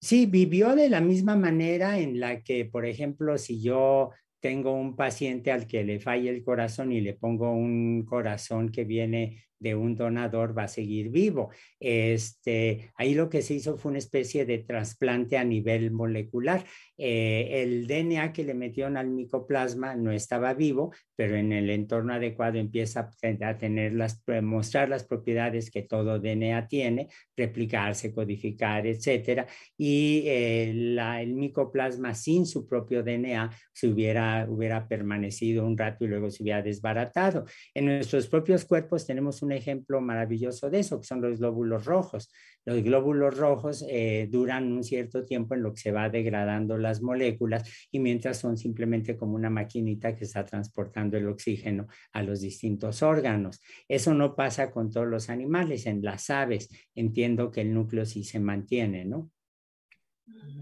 Sí, 0.01 0.27
vivió 0.27 0.75
de 0.75 0.89
la 0.89 1.01
misma 1.01 1.37
manera 1.37 1.99
en 1.99 2.21
la 2.21 2.43
que, 2.43 2.65
por 2.65 2.87
ejemplo, 2.87 3.37
si 3.37 3.61
yo 3.61 4.11
tengo 4.41 4.73
un 4.73 4.97
paciente 4.97 5.53
al 5.53 5.67
que 5.67 5.85
le 5.85 6.01
falla 6.01 6.31
el 6.31 6.43
corazón 6.43 6.93
y 6.93 7.03
le 7.03 7.15
pongo 7.15 7.53
un 7.53 8.05
corazón 8.07 8.71
que 8.71 8.85
viene 8.85 9.45
de 9.61 9.75
un 9.75 9.95
donador 9.95 10.57
va 10.57 10.65
a 10.65 10.69
seguir 10.69 11.11
vivo. 11.11 11.51
Este, 11.79 12.91
ahí 12.97 13.15
lo 13.15 13.29
que 13.29 13.43
se 13.43 13.55
hizo 13.55 13.77
fue 13.77 13.91
una 13.91 13.99
especie 13.99 14.45
de 14.47 14.59
trasplante 14.59 15.37
a 15.37 15.45
nivel 15.45 15.91
molecular. 15.91 16.65
Eh, 16.97 17.63
el 17.63 17.87
DNA 17.87 18.33
que 18.33 18.45
le 18.45 18.55
metieron 18.55 18.97
al 18.97 19.09
micoplasma 19.09 19.95
no 19.95 20.11
estaba 20.11 20.55
vivo, 20.55 20.93
pero 21.15 21.37
en 21.37 21.53
el 21.53 21.71
entorno 21.71 22.15
adecuado 22.15 22.59
empieza 22.59 23.11
a 23.43 23.59
tener 23.59 23.93
las, 23.93 24.23
mostrar 24.43 24.89
las 24.89 25.05
propiedades 25.05 25.71
que 25.71 25.83
todo 25.83 26.19
DNA 26.19 26.67
tiene, 26.67 27.09
replicarse, 27.37 28.13
codificar, 28.13 28.87
etcétera. 28.87 29.47
Y 29.77 30.25
eh, 30.27 30.71
el 30.71 31.35
micoplasma 31.35 32.15
sin 32.15 32.47
su 32.47 32.67
propio 32.67 33.03
DNA 33.03 33.51
se 33.73 33.89
hubiera, 33.89 34.47
hubiera 34.49 34.89
permanecido 34.89 35.67
un 35.67 35.77
rato 35.77 36.05
y 36.05 36.09
luego 36.09 36.31
se 36.31 36.43
hubiera 36.43 36.63
desbaratado. 36.63 37.45
En 37.75 37.87
nuestros 37.87 38.27
propios 38.27 38.65
cuerpos 38.65 39.07
tenemos 39.07 39.43
un 39.51 39.57
ejemplo 39.57 40.01
maravilloso 40.01 40.71
de 40.71 40.81
eso, 40.81 41.01
que 41.01 41.07
son 41.07 41.21
los 41.21 41.39
glóbulos 41.39 41.85
rojos. 41.85 42.31
Los 42.65 42.83
glóbulos 42.83 43.37
rojos 43.37 43.85
eh, 43.89 44.29
duran 44.31 44.73
un 44.73 44.85
cierto 44.85 45.25
tiempo 45.25 45.55
en 45.55 45.63
lo 45.63 45.75
que 45.75 45.81
se 45.81 45.93
va 45.93 46.09
degradando 46.09 46.79
las 46.79 47.03
moléculas 47.03 47.69
y 47.91 47.99
mientras 47.99 48.39
son 48.39 48.57
simplemente 48.57 49.17
como 49.17 49.35
una 49.35 49.51
maquinita 49.51 50.15
que 50.15 50.25
está 50.25 50.45
transportando 50.45 51.17
el 51.17 51.29
oxígeno 51.29 51.89
a 52.13 52.23
los 52.23 52.41
distintos 52.41 53.03
órganos. 53.03 53.61
Eso 53.89 54.15
no 54.15 54.37
pasa 54.37 54.71
con 54.71 54.91
todos 54.91 55.09
los 55.09 55.31
animales. 55.31 55.87
En 55.87 56.03
las 56.03 56.31
aves 56.31 56.69
entiendo 56.95 57.51
que 57.51 57.63
el 57.63 57.75
núcleo 57.75 58.07
sí 58.07 58.23
se 58.23 58.39
mantiene, 58.39 59.05
¿no? 59.05 59.31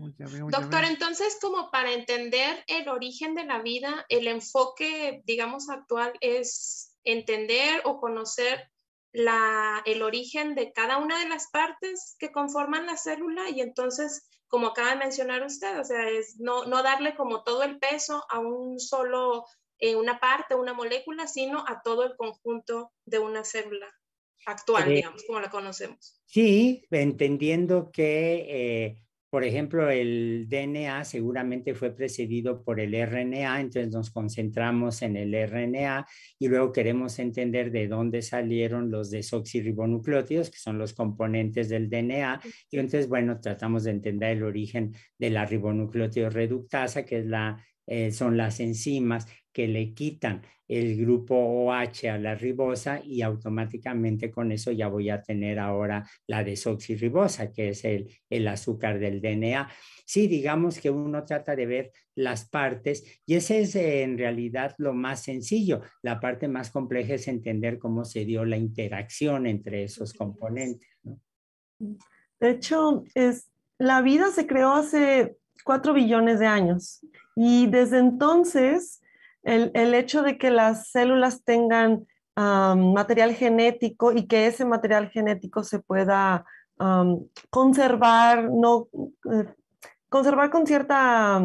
Oh, 0.00 0.10
Doctor, 0.50 0.84
entonces 0.84 1.36
como 1.42 1.70
para 1.70 1.92
entender 1.92 2.64
el 2.68 2.88
origen 2.88 3.34
de 3.34 3.44
la 3.44 3.60
vida, 3.60 4.06
el 4.08 4.26
enfoque, 4.26 5.22
digamos, 5.26 5.68
actual 5.68 6.12
es 6.20 6.96
entender 7.04 7.82
o 7.84 8.00
conocer 8.00 8.70
la, 9.12 9.82
el 9.86 10.02
origen 10.02 10.54
de 10.54 10.72
cada 10.72 10.98
una 10.98 11.18
de 11.18 11.28
las 11.28 11.48
partes 11.50 12.16
que 12.18 12.30
conforman 12.30 12.86
la 12.86 12.96
célula 12.96 13.48
y 13.50 13.60
entonces, 13.60 14.28
como 14.48 14.68
acaba 14.68 14.90
de 14.90 14.96
mencionar 14.96 15.44
usted, 15.44 15.78
o 15.80 15.84
sea, 15.84 16.08
es 16.08 16.36
no, 16.38 16.66
no 16.66 16.82
darle 16.82 17.14
como 17.16 17.42
todo 17.42 17.62
el 17.62 17.78
peso 17.78 18.24
a 18.30 18.38
un 18.38 18.78
solo, 18.78 19.44
eh, 19.78 19.96
una 19.96 20.20
parte, 20.20 20.54
una 20.54 20.74
molécula, 20.74 21.26
sino 21.26 21.64
a 21.66 21.82
todo 21.82 22.04
el 22.04 22.16
conjunto 22.16 22.92
de 23.04 23.18
una 23.18 23.44
célula 23.44 23.88
actual, 24.46 24.90
eh, 24.90 24.96
digamos, 24.96 25.24
como 25.26 25.40
la 25.40 25.50
conocemos. 25.50 26.20
Sí, 26.26 26.86
entendiendo 26.90 27.90
que 27.90 28.46
eh, 28.48 29.02
por 29.30 29.44
ejemplo, 29.44 29.90
el 29.90 30.46
DNA 30.48 31.04
seguramente 31.04 31.74
fue 31.74 31.94
precedido 31.94 32.62
por 32.62 32.80
el 32.80 32.94
RNA, 32.94 33.60
entonces 33.60 33.92
nos 33.92 34.10
concentramos 34.10 35.02
en 35.02 35.16
el 35.16 35.34
RNA 35.34 36.06
y 36.38 36.48
luego 36.48 36.72
queremos 36.72 37.18
entender 37.18 37.70
de 37.70 37.88
dónde 37.88 38.22
salieron 38.22 38.90
los 38.90 39.10
desoxirribonucleótidos, 39.10 40.50
que 40.50 40.58
son 40.58 40.78
los 40.78 40.94
componentes 40.94 41.68
del 41.68 41.90
DNA, 41.90 42.40
y 42.70 42.78
entonces, 42.78 43.08
bueno, 43.08 43.38
tratamos 43.38 43.84
de 43.84 43.90
entender 43.90 44.36
el 44.36 44.44
origen 44.44 44.94
de 45.18 45.30
la 45.30 45.44
ribonucleótido 45.44 46.30
reductasa, 46.30 47.04
que 47.04 47.18
es 47.18 47.26
la, 47.26 47.62
eh, 47.86 48.12
son 48.12 48.36
las 48.36 48.60
enzimas 48.60 49.26
que 49.52 49.66
le 49.66 49.92
quitan 49.94 50.42
el 50.68 50.96
grupo 50.98 51.34
OH 51.34 52.10
a 52.10 52.18
la 52.18 52.34
ribosa 52.34 53.00
y 53.02 53.22
automáticamente 53.22 54.30
con 54.30 54.52
eso 54.52 54.70
ya 54.70 54.88
voy 54.88 55.08
a 55.08 55.22
tener 55.22 55.58
ahora 55.58 56.06
la 56.26 56.44
desoxirribosa, 56.44 57.50
que 57.52 57.70
es 57.70 57.84
el, 57.84 58.10
el 58.28 58.46
azúcar 58.46 58.98
del 58.98 59.20
DNA. 59.22 59.68
Sí, 60.04 60.28
digamos 60.28 60.78
que 60.78 60.90
uno 60.90 61.24
trata 61.24 61.56
de 61.56 61.66
ver 61.66 61.92
las 62.14 62.48
partes 62.48 63.20
y 63.24 63.36
ese 63.36 63.60
es 63.60 63.74
eh, 63.76 64.02
en 64.02 64.18
realidad 64.18 64.74
lo 64.78 64.92
más 64.92 65.22
sencillo. 65.22 65.80
La 66.02 66.20
parte 66.20 66.48
más 66.48 66.70
compleja 66.70 67.14
es 67.14 67.28
entender 67.28 67.78
cómo 67.78 68.04
se 68.04 68.24
dio 68.26 68.44
la 68.44 68.58
interacción 68.58 69.46
entre 69.46 69.84
esos 69.84 70.12
componentes. 70.12 70.88
De 72.40 72.50
hecho, 72.50 73.04
es, 73.14 73.50
la 73.78 74.02
vida 74.02 74.30
se 74.32 74.46
creó 74.46 74.74
hace 74.74 75.36
cuatro 75.64 75.94
billones 75.94 76.38
de 76.40 76.46
años 76.46 77.00
y 77.36 77.66
desde 77.66 77.98
entonces 77.98 79.00
el, 79.42 79.94
hecho 79.94 80.22
de 80.22 80.38
que 80.38 80.50
las 80.50 80.90
células 80.90 81.44
tengan 81.44 82.06
material 82.36 83.34
genético 83.34 84.12
y 84.12 84.26
que 84.26 84.46
ese 84.46 84.64
material 84.64 85.08
genético 85.10 85.64
se 85.64 85.80
pueda 85.80 86.44
conservar, 87.50 88.50
no, 88.50 88.88
eh, 89.32 89.46
conservar 90.08 90.50
con 90.50 90.66
cierta 90.66 91.42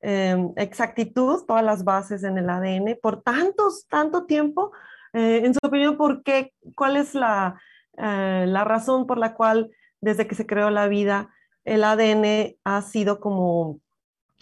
em, 0.00 0.52
exactitud 0.56 1.44
todas 1.46 1.64
las 1.64 1.84
bases 1.84 2.24
en 2.24 2.36
el 2.38 2.50
ADN 2.50 2.98
por 3.00 3.22
tantos, 3.22 3.86
tanto 3.88 4.26
tiempo. 4.26 4.72
Eh, 5.12 5.42
en 5.44 5.54
su 5.54 5.60
opinión, 5.62 5.96
¿por 5.96 6.22
qué? 6.22 6.52
¿Cuál 6.76 6.96
es 6.96 7.14
la, 7.14 7.58
eh, 7.96 8.44
la 8.46 8.64
razón 8.64 9.06
por 9.06 9.18
la 9.18 9.34
cual 9.34 9.70
desde 10.00 10.26
que 10.26 10.34
se 10.34 10.46
creó 10.46 10.70
la 10.70 10.88
vida 10.88 11.30
el 11.64 11.82
ADN 11.82 12.56
ha 12.64 12.82
sido 12.82 13.20
como, 13.20 13.80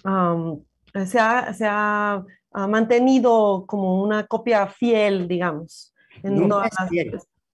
ha, 0.04 0.34
se 1.06 1.66
ha 1.66 2.24
ha 2.54 2.66
mantenido 2.66 3.64
como 3.66 4.02
una 4.02 4.26
copia 4.26 4.66
fiel, 4.66 5.26
digamos. 5.28 5.94
En 6.22 6.36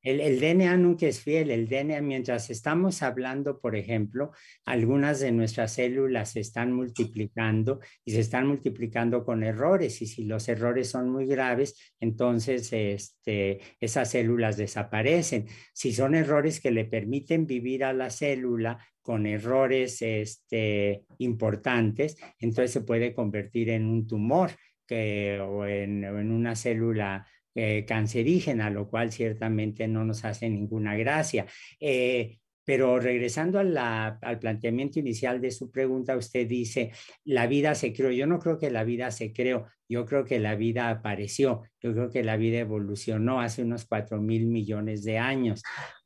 El, 0.03 0.41
DNA 0.41 0.77
nunca 0.77 1.07
es 1.07 1.21
fiel. 1.21 1.51
El 1.51 1.69
DNA, 1.69 2.01
mientras 2.01 2.51
estamos 2.51 3.03
hablando, 3.03 3.61
por 3.61 3.77
ejemplo, 3.77 4.33
algunas 4.65 5.21
de 5.21 5.33
nuestras 5.33 5.73
células 5.73 6.33
se 6.33 6.41
están 6.41 6.73
multiplicando 6.73 7.81
y 8.05 8.13
se 8.13 8.21
están 8.21 8.47
multiplicando 8.47 9.25
con 9.25 9.43
errores. 9.43 10.01
Y 10.03 10.07
si 10.07 10.25
los 10.25 10.49
errores 10.49 10.91
son 10.91 11.11
muy 11.11 11.27
graves, 11.27 11.95
entonces 12.01 12.73
este, 12.73 13.61
esas 13.81 14.11
células 14.11 14.57
desaparecen. 14.57 15.47
Si 15.73 15.93
son 15.93 16.15
errores 16.15 16.61
que 16.61 16.71
le 16.71 16.85
permiten 16.85 17.47
vivir 17.47 17.85
a 17.85 17.93
la 17.93 18.11
célula 18.11 18.79
con 19.03 19.27
errores 19.27 20.03
este, 20.03 21.05
importantes, 21.19 22.17
entonces 22.39 22.73
se 22.73 22.83
puede 22.83 23.15
convertir 23.15 23.71
en 23.71 23.87
un 23.87 24.07
tumor 24.07 24.51
que, 24.89 25.39
o 25.41 25.67
en 25.67 26.05
una 26.05 26.57
célula 26.57 27.29
eh, 27.61 27.85
cancerígena, 27.85 28.71
lo 28.71 28.89
cual 28.89 29.11
ciertamente 29.11 29.89
no 29.89 30.05
nos 30.05 30.25
hace 30.25 30.49
ninguna 30.49 30.97
gracia. 30.97 31.45
Eh, 31.81 32.39
pero 32.65 33.01
regresando 33.01 33.59
al 33.59 34.39
planteamiento 34.39 35.01
inicial 35.01 35.41
de 35.41 35.51
su 35.51 35.69
pregunta, 35.69 36.17
usted 36.17 36.47
dice, 36.47 36.93
la 37.25 37.49
vida 37.49 37.75
se 37.75 37.93
creó. 37.93 38.13
Yo 38.13 38.29
no 38.29 38.39
creo 38.39 38.59
que 38.59 38.71
la 38.71 38.85
vida 38.85 39.11
se 39.11 39.33
creó, 39.33 39.67
yo 39.89 40.05
creo 40.07 40.25
que 40.25 40.39
la 40.39 40.55
vida 40.55 40.89
apareció, 40.89 41.63
yo 41.83 41.95
creo 41.95 42.11
que 42.11 42.23
la 42.23 42.37
vida 42.37 42.59
evolucionó 42.59 43.41
hace 43.41 43.63
unos 43.63 43.87
cuatro 43.87 44.21
mil 44.21 44.47
millones 44.47 45.03
de 45.03 45.19
años. 45.19 45.63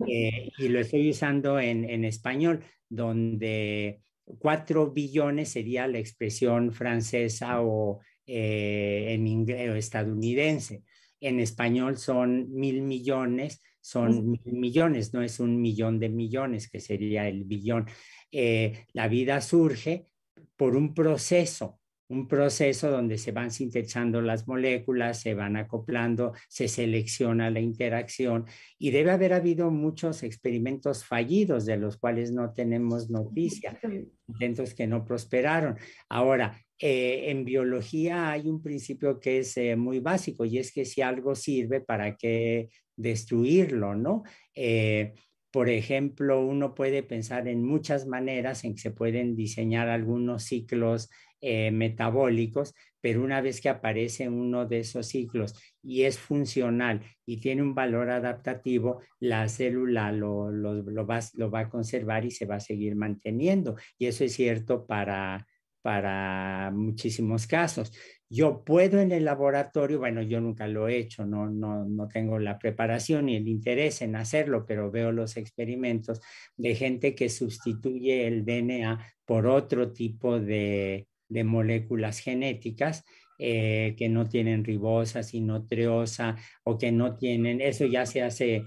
Eh, 0.08 0.52
y 0.56 0.68
lo 0.68 0.80
estoy 0.80 1.10
usando 1.10 1.60
en, 1.60 1.84
en 1.84 2.04
español, 2.04 2.64
donde 2.88 4.00
cuatro 4.24 4.90
billones 4.90 5.50
sería 5.50 5.86
la 5.86 5.98
expresión 5.98 6.72
francesa 6.72 7.60
o 7.60 8.00
en 8.26 9.26
inglés 9.26 9.70
o 9.70 9.74
estadounidense 9.74 10.82
en 11.22 11.38
español 11.40 11.96
son 11.96 12.52
mil 12.52 12.82
millones, 12.82 13.62
son 13.80 14.30
mil 14.30 14.52
millones, 14.52 15.14
no 15.14 15.22
es 15.22 15.40
un 15.40 15.60
millón 15.60 15.98
de 15.98 16.08
millones, 16.08 16.68
que 16.68 16.80
sería 16.80 17.28
el 17.28 17.44
billón. 17.44 17.86
Eh, 18.30 18.86
la 18.92 19.08
vida 19.08 19.40
surge 19.40 20.08
por 20.56 20.76
un 20.76 20.94
proceso, 20.94 21.80
un 22.12 22.28
proceso 22.28 22.90
donde 22.90 23.16
se 23.16 23.32
van 23.32 23.50
sintetizando 23.50 24.20
las 24.20 24.46
moléculas, 24.46 25.20
se 25.20 25.32
van 25.32 25.56
acoplando, 25.56 26.34
se 26.46 26.68
selecciona 26.68 27.50
la 27.50 27.60
interacción 27.60 28.44
y 28.78 28.90
debe 28.90 29.12
haber 29.12 29.32
habido 29.32 29.70
muchos 29.70 30.22
experimentos 30.22 31.06
fallidos 31.06 31.64
de 31.64 31.78
los 31.78 31.96
cuales 31.96 32.30
no 32.30 32.52
tenemos 32.52 33.08
noticia, 33.08 33.80
intentos 34.28 34.74
que 34.74 34.86
no 34.86 35.06
prosperaron. 35.06 35.78
Ahora, 36.10 36.60
eh, 36.78 37.30
en 37.30 37.46
biología 37.46 38.30
hay 38.30 38.46
un 38.46 38.62
principio 38.62 39.18
que 39.18 39.38
es 39.38 39.56
eh, 39.56 39.74
muy 39.76 40.00
básico 40.00 40.44
y 40.44 40.58
es 40.58 40.70
que 40.70 40.84
si 40.84 41.00
algo 41.00 41.34
sirve, 41.34 41.80
¿para 41.80 42.14
qué 42.16 42.68
destruirlo? 42.94 43.94
¿no? 43.94 44.22
Eh, 44.54 45.14
por 45.50 45.70
ejemplo, 45.70 46.44
uno 46.44 46.74
puede 46.74 47.02
pensar 47.02 47.48
en 47.48 47.64
muchas 47.64 48.06
maneras 48.06 48.64
en 48.64 48.74
que 48.74 48.82
se 48.82 48.90
pueden 48.90 49.34
diseñar 49.34 49.88
algunos 49.88 50.44
ciclos 50.44 51.08
metabólicos, 51.42 52.74
pero 53.02 53.22
una 53.22 53.40
vez 53.40 53.60
que 53.60 53.68
aparece 53.68 54.28
uno 54.28 54.64
de 54.64 54.78
esos 54.78 55.08
ciclos 55.08 55.54
y 55.82 56.04
es 56.04 56.18
funcional 56.18 57.02
y 57.26 57.38
tiene 57.38 57.60
un 57.60 57.74
valor 57.74 58.10
adaptativo, 58.10 59.00
la 59.18 59.48
célula 59.48 60.12
lo, 60.12 60.52
lo, 60.52 61.06
va, 61.06 61.20
lo 61.34 61.50
va 61.50 61.60
a 61.60 61.68
conservar 61.68 62.24
y 62.24 62.30
se 62.30 62.46
va 62.46 62.56
a 62.56 62.60
seguir 62.60 62.94
manteniendo. 62.94 63.76
Y 63.98 64.06
eso 64.06 64.22
es 64.22 64.34
cierto 64.34 64.86
para, 64.86 65.46
para 65.82 66.70
muchísimos 66.72 67.48
casos. 67.48 67.92
Yo 68.30 68.64
puedo 68.64 69.00
en 69.00 69.10
el 69.10 69.24
laboratorio, 69.24 69.98
bueno, 69.98 70.22
yo 70.22 70.40
nunca 70.40 70.68
lo 70.68 70.88
he 70.88 70.96
hecho, 70.96 71.26
no, 71.26 71.50
no, 71.50 71.84
no 71.84 72.08
tengo 72.08 72.38
la 72.38 72.58
preparación 72.58 73.26
ni 73.26 73.36
el 73.36 73.48
interés 73.48 74.00
en 74.00 74.14
hacerlo, 74.14 74.64
pero 74.64 74.90
veo 74.92 75.10
los 75.12 75.36
experimentos 75.36 76.20
de 76.56 76.74
gente 76.76 77.14
que 77.16 77.28
sustituye 77.28 78.28
el 78.28 78.44
DNA 78.44 79.04
por 79.26 79.46
otro 79.46 79.92
tipo 79.92 80.40
de, 80.40 81.08
de 81.32 81.44
moléculas 81.44 82.18
genéticas 82.20 83.04
eh, 83.38 83.94
que 83.96 84.08
no 84.08 84.28
tienen 84.28 84.64
ribosa, 84.64 85.22
sino 85.22 85.66
treosa 85.66 86.36
o 86.64 86.78
que 86.78 86.92
no 86.92 87.16
tienen, 87.16 87.60
eso 87.60 87.86
ya 87.86 88.06
se 88.06 88.22
hace 88.22 88.64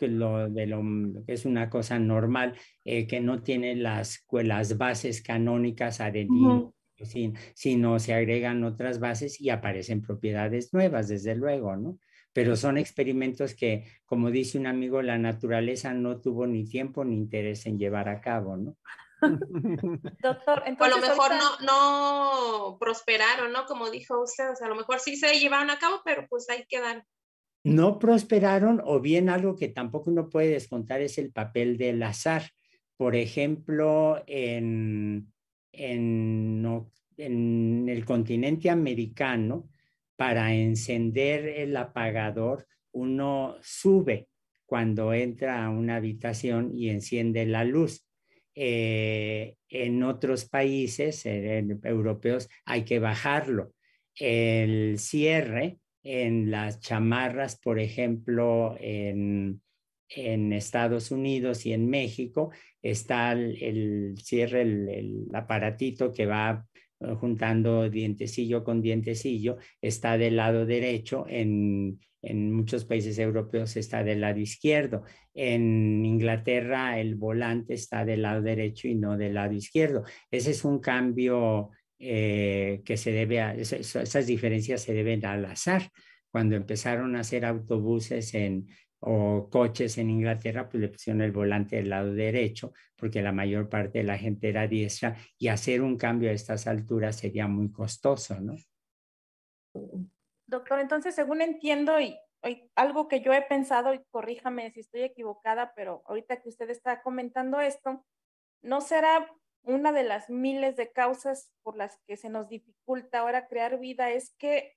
lo, 0.00 0.48
de 0.50 0.66
lo 0.66 0.82
que 1.26 1.32
es 1.32 1.44
una 1.44 1.70
cosa 1.70 1.98
normal, 1.98 2.54
eh, 2.84 3.06
que 3.06 3.20
no 3.20 3.42
tiene 3.42 3.76
las, 3.76 4.26
las 4.30 4.78
bases 4.78 5.22
canónicas 5.22 6.00
adenina, 6.00 6.70
sino 7.54 7.98
se 7.98 8.14
agregan 8.14 8.64
otras 8.64 9.00
bases 9.00 9.40
y 9.40 9.50
aparecen 9.50 10.02
propiedades 10.02 10.74
nuevas, 10.74 11.08
desde 11.08 11.34
luego, 11.34 11.76
¿no? 11.76 11.98
Pero 12.32 12.56
son 12.56 12.78
experimentos 12.78 13.54
que, 13.54 13.86
como 14.04 14.30
dice 14.30 14.58
un 14.58 14.66
amigo, 14.66 15.02
la 15.02 15.18
naturaleza 15.18 15.94
no 15.94 16.20
tuvo 16.20 16.46
ni 16.46 16.64
tiempo 16.64 17.04
ni 17.04 17.16
interés 17.16 17.66
en 17.66 17.78
llevar 17.78 18.08
a 18.08 18.20
cabo, 18.20 18.56
¿no? 18.56 18.76
Doctor, 20.22 20.62
entonces. 20.66 20.94
a 20.94 21.00
lo 21.00 21.06
mejor 21.06 21.30
no, 21.34 21.58
no 21.60 22.78
prosperaron, 22.78 23.52
¿no? 23.52 23.66
Como 23.66 23.90
dijo 23.90 24.22
usted, 24.22 24.50
o 24.50 24.56
sea, 24.56 24.66
a 24.66 24.70
lo 24.70 24.76
mejor 24.76 25.00
sí 25.00 25.16
se 25.16 25.38
llevaron 25.38 25.70
a 25.70 25.78
cabo, 25.78 26.00
pero 26.04 26.26
pues 26.28 26.48
hay 26.48 26.64
que 26.68 26.80
dar 26.80 27.04
no 27.62 27.98
prosperaron 27.98 28.80
o 28.84 29.00
bien 29.00 29.28
algo 29.28 29.56
que 29.56 29.68
tampoco 29.68 30.10
uno 30.10 30.30
puede 30.30 30.50
descontar 30.50 31.00
es 31.02 31.18
el 31.18 31.30
papel 31.30 31.76
del 31.76 32.02
azar. 32.02 32.50
Por 32.96 33.16
ejemplo, 33.16 34.22
en, 34.26 35.32
en, 35.72 36.66
en 37.16 37.88
el 37.88 38.04
continente 38.04 38.70
americano, 38.70 39.68
para 40.16 40.54
encender 40.54 41.48
el 41.48 41.76
apagador, 41.76 42.66
uno 42.92 43.56
sube 43.62 44.28
cuando 44.66 45.14
entra 45.14 45.64
a 45.64 45.70
una 45.70 45.96
habitación 45.96 46.72
y 46.74 46.90
enciende 46.90 47.46
la 47.46 47.64
luz. 47.64 48.06
Eh, 48.54 49.56
en 49.68 50.02
otros 50.02 50.44
países 50.46 51.24
europeos 51.24 52.48
hay 52.64 52.84
que 52.84 52.98
bajarlo. 52.98 53.72
El 54.14 54.98
cierre 54.98 55.78
en 56.02 56.50
las 56.50 56.80
chamarras, 56.80 57.58
por 57.60 57.78
ejemplo, 57.78 58.76
en, 58.80 59.62
Estados 60.12 61.12
Unidos 61.12 61.66
y 61.66 61.72
en 61.72 61.88
México, 61.88 62.50
está 62.82 63.32
el, 63.32 64.16
cierre, 64.20 64.62
el, 64.62 65.28
aparatito 65.32 66.12
que 66.12 66.26
va 66.26 66.66
eh, 66.98 67.14
juntando 67.14 67.88
dientecillo 67.88 68.64
con 68.64 68.82
dientecillo, 68.82 69.58
está 69.80 70.18
del 70.18 70.36
lado 70.36 70.66
derecho, 70.66 71.26
en, 71.28 72.00
en 72.22 72.52
muchos 72.52 72.84
países 72.84 73.18
europeos 73.18 73.76
está 73.76 74.04
del 74.04 74.20
lado 74.20 74.38
izquierdo, 74.38 75.04
en 75.34 76.04
Inglaterra 76.04 76.98
el 77.00 77.14
volante 77.14 77.74
está 77.74 78.04
del 78.04 78.22
lado 78.22 78.42
derecho 78.42 78.88
y 78.88 78.94
no 78.94 79.16
del 79.16 79.34
lado 79.34 79.54
izquierdo. 79.54 80.04
Ese 80.30 80.50
es 80.50 80.64
un 80.64 80.80
cambio 80.80 81.70
eh, 81.98 82.82
que 82.84 82.96
se 82.96 83.12
debe 83.12 83.40
a, 83.40 83.54
esas, 83.54 84.26
diferencias 84.26 84.82
se 84.82 84.94
deben 84.94 85.24
al 85.24 85.44
azar. 85.44 85.90
Cuando 86.30 86.56
empezaron 86.56 87.16
a 87.16 87.20
hacer 87.20 87.44
autobuses 87.44 88.34
en, 88.34 88.68
o 89.00 89.48
coches 89.50 89.98
en 89.98 90.10
Inglaterra, 90.10 90.68
pues 90.68 90.80
le 90.80 90.88
pusieron 90.88 91.22
el 91.22 91.32
volante 91.32 91.76
del 91.76 91.90
lado 91.90 92.12
derecho, 92.12 92.72
porque 92.96 93.22
la 93.22 93.32
mayor 93.32 93.68
parte 93.68 93.98
de 93.98 94.04
la 94.04 94.18
gente 94.18 94.48
era 94.48 94.66
diestra, 94.66 95.16
y 95.38 95.48
hacer 95.48 95.82
un 95.82 95.96
cambio 95.96 96.30
a 96.30 96.32
estas 96.32 96.66
alturas 96.66 97.16
sería 97.16 97.48
muy 97.48 97.70
costoso, 97.72 98.40
¿no? 98.40 98.56
Doctor, 100.50 100.80
entonces, 100.80 101.14
según 101.14 101.42
entiendo, 101.42 102.00
y, 102.00 102.18
algo 102.74 103.06
que 103.06 103.20
yo 103.20 103.32
he 103.32 103.42
pensado, 103.42 103.94
y 103.94 104.02
corríjame 104.10 104.72
si 104.72 104.80
estoy 104.80 105.02
equivocada, 105.02 105.72
pero 105.76 106.02
ahorita 106.06 106.40
que 106.40 106.48
usted 106.48 106.68
está 106.70 107.02
comentando 107.02 107.60
esto, 107.60 108.04
¿no 108.60 108.80
será 108.80 109.30
una 109.62 109.92
de 109.92 110.02
las 110.02 110.28
miles 110.28 110.74
de 110.74 110.90
causas 110.90 111.52
por 111.62 111.76
las 111.76 112.00
que 112.06 112.16
se 112.16 112.30
nos 112.30 112.48
dificulta 112.48 113.20
ahora 113.20 113.46
crear 113.46 113.78
vida 113.78 114.10
es 114.10 114.34
que 114.38 114.74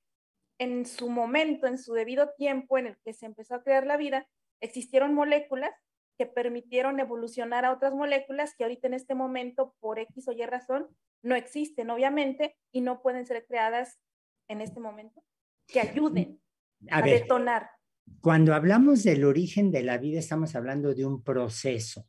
en 0.59 0.85
su 0.85 1.09
momento, 1.09 1.65
en 1.65 1.79
su 1.79 1.93
debido 1.93 2.33
tiempo 2.33 2.77
en 2.77 2.87
el 2.87 2.97
que 3.03 3.13
se 3.13 3.25
empezó 3.25 3.55
a 3.55 3.63
crear 3.63 3.87
la 3.87 3.97
vida, 3.97 4.27
existieron 4.61 5.15
moléculas 5.15 5.71
que 6.19 6.27
permitieron 6.27 6.99
evolucionar 6.99 7.65
a 7.65 7.71
otras 7.71 7.93
moléculas 7.93 8.53
que 8.55 8.63
ahorita 8.63 8.87
en 8.87 8.93
este 8.93 9.15
momento, 9.15 9.73
por 9.79 9.97
X 9.97 10.27
o 10.27 10.33
Y 10.33 10.45
razón, 10.45 10.87
no 11.23 11.35
existen, 11.35 11.89
obviamente, 11.89 12.55
y 12.71 12.81
no 12.81 13.01
pueden 13.01 13.25
ser 13.25 13.47
creadas 13.47 13.97
en 14.47 14.61
este 14.61 14.79
momento, 14.79 15.23
que 15.67 15.79
ayuden 15.79 16.39
a, 16.89 17.01
detonar. 17.01 17.69
Cuando 18.21 18.53
hablamos 18.53 19.03
del 19.03 19.25
origen 19.25 19.71
de 19.71 19.83
la 19.83 19.97
vida, 19.97 20.19
estamos 20.19 20.55
hablando 20.55 20.93
de 20.93 21.05
un 21.05 21.23
proceso. 21.23 22.07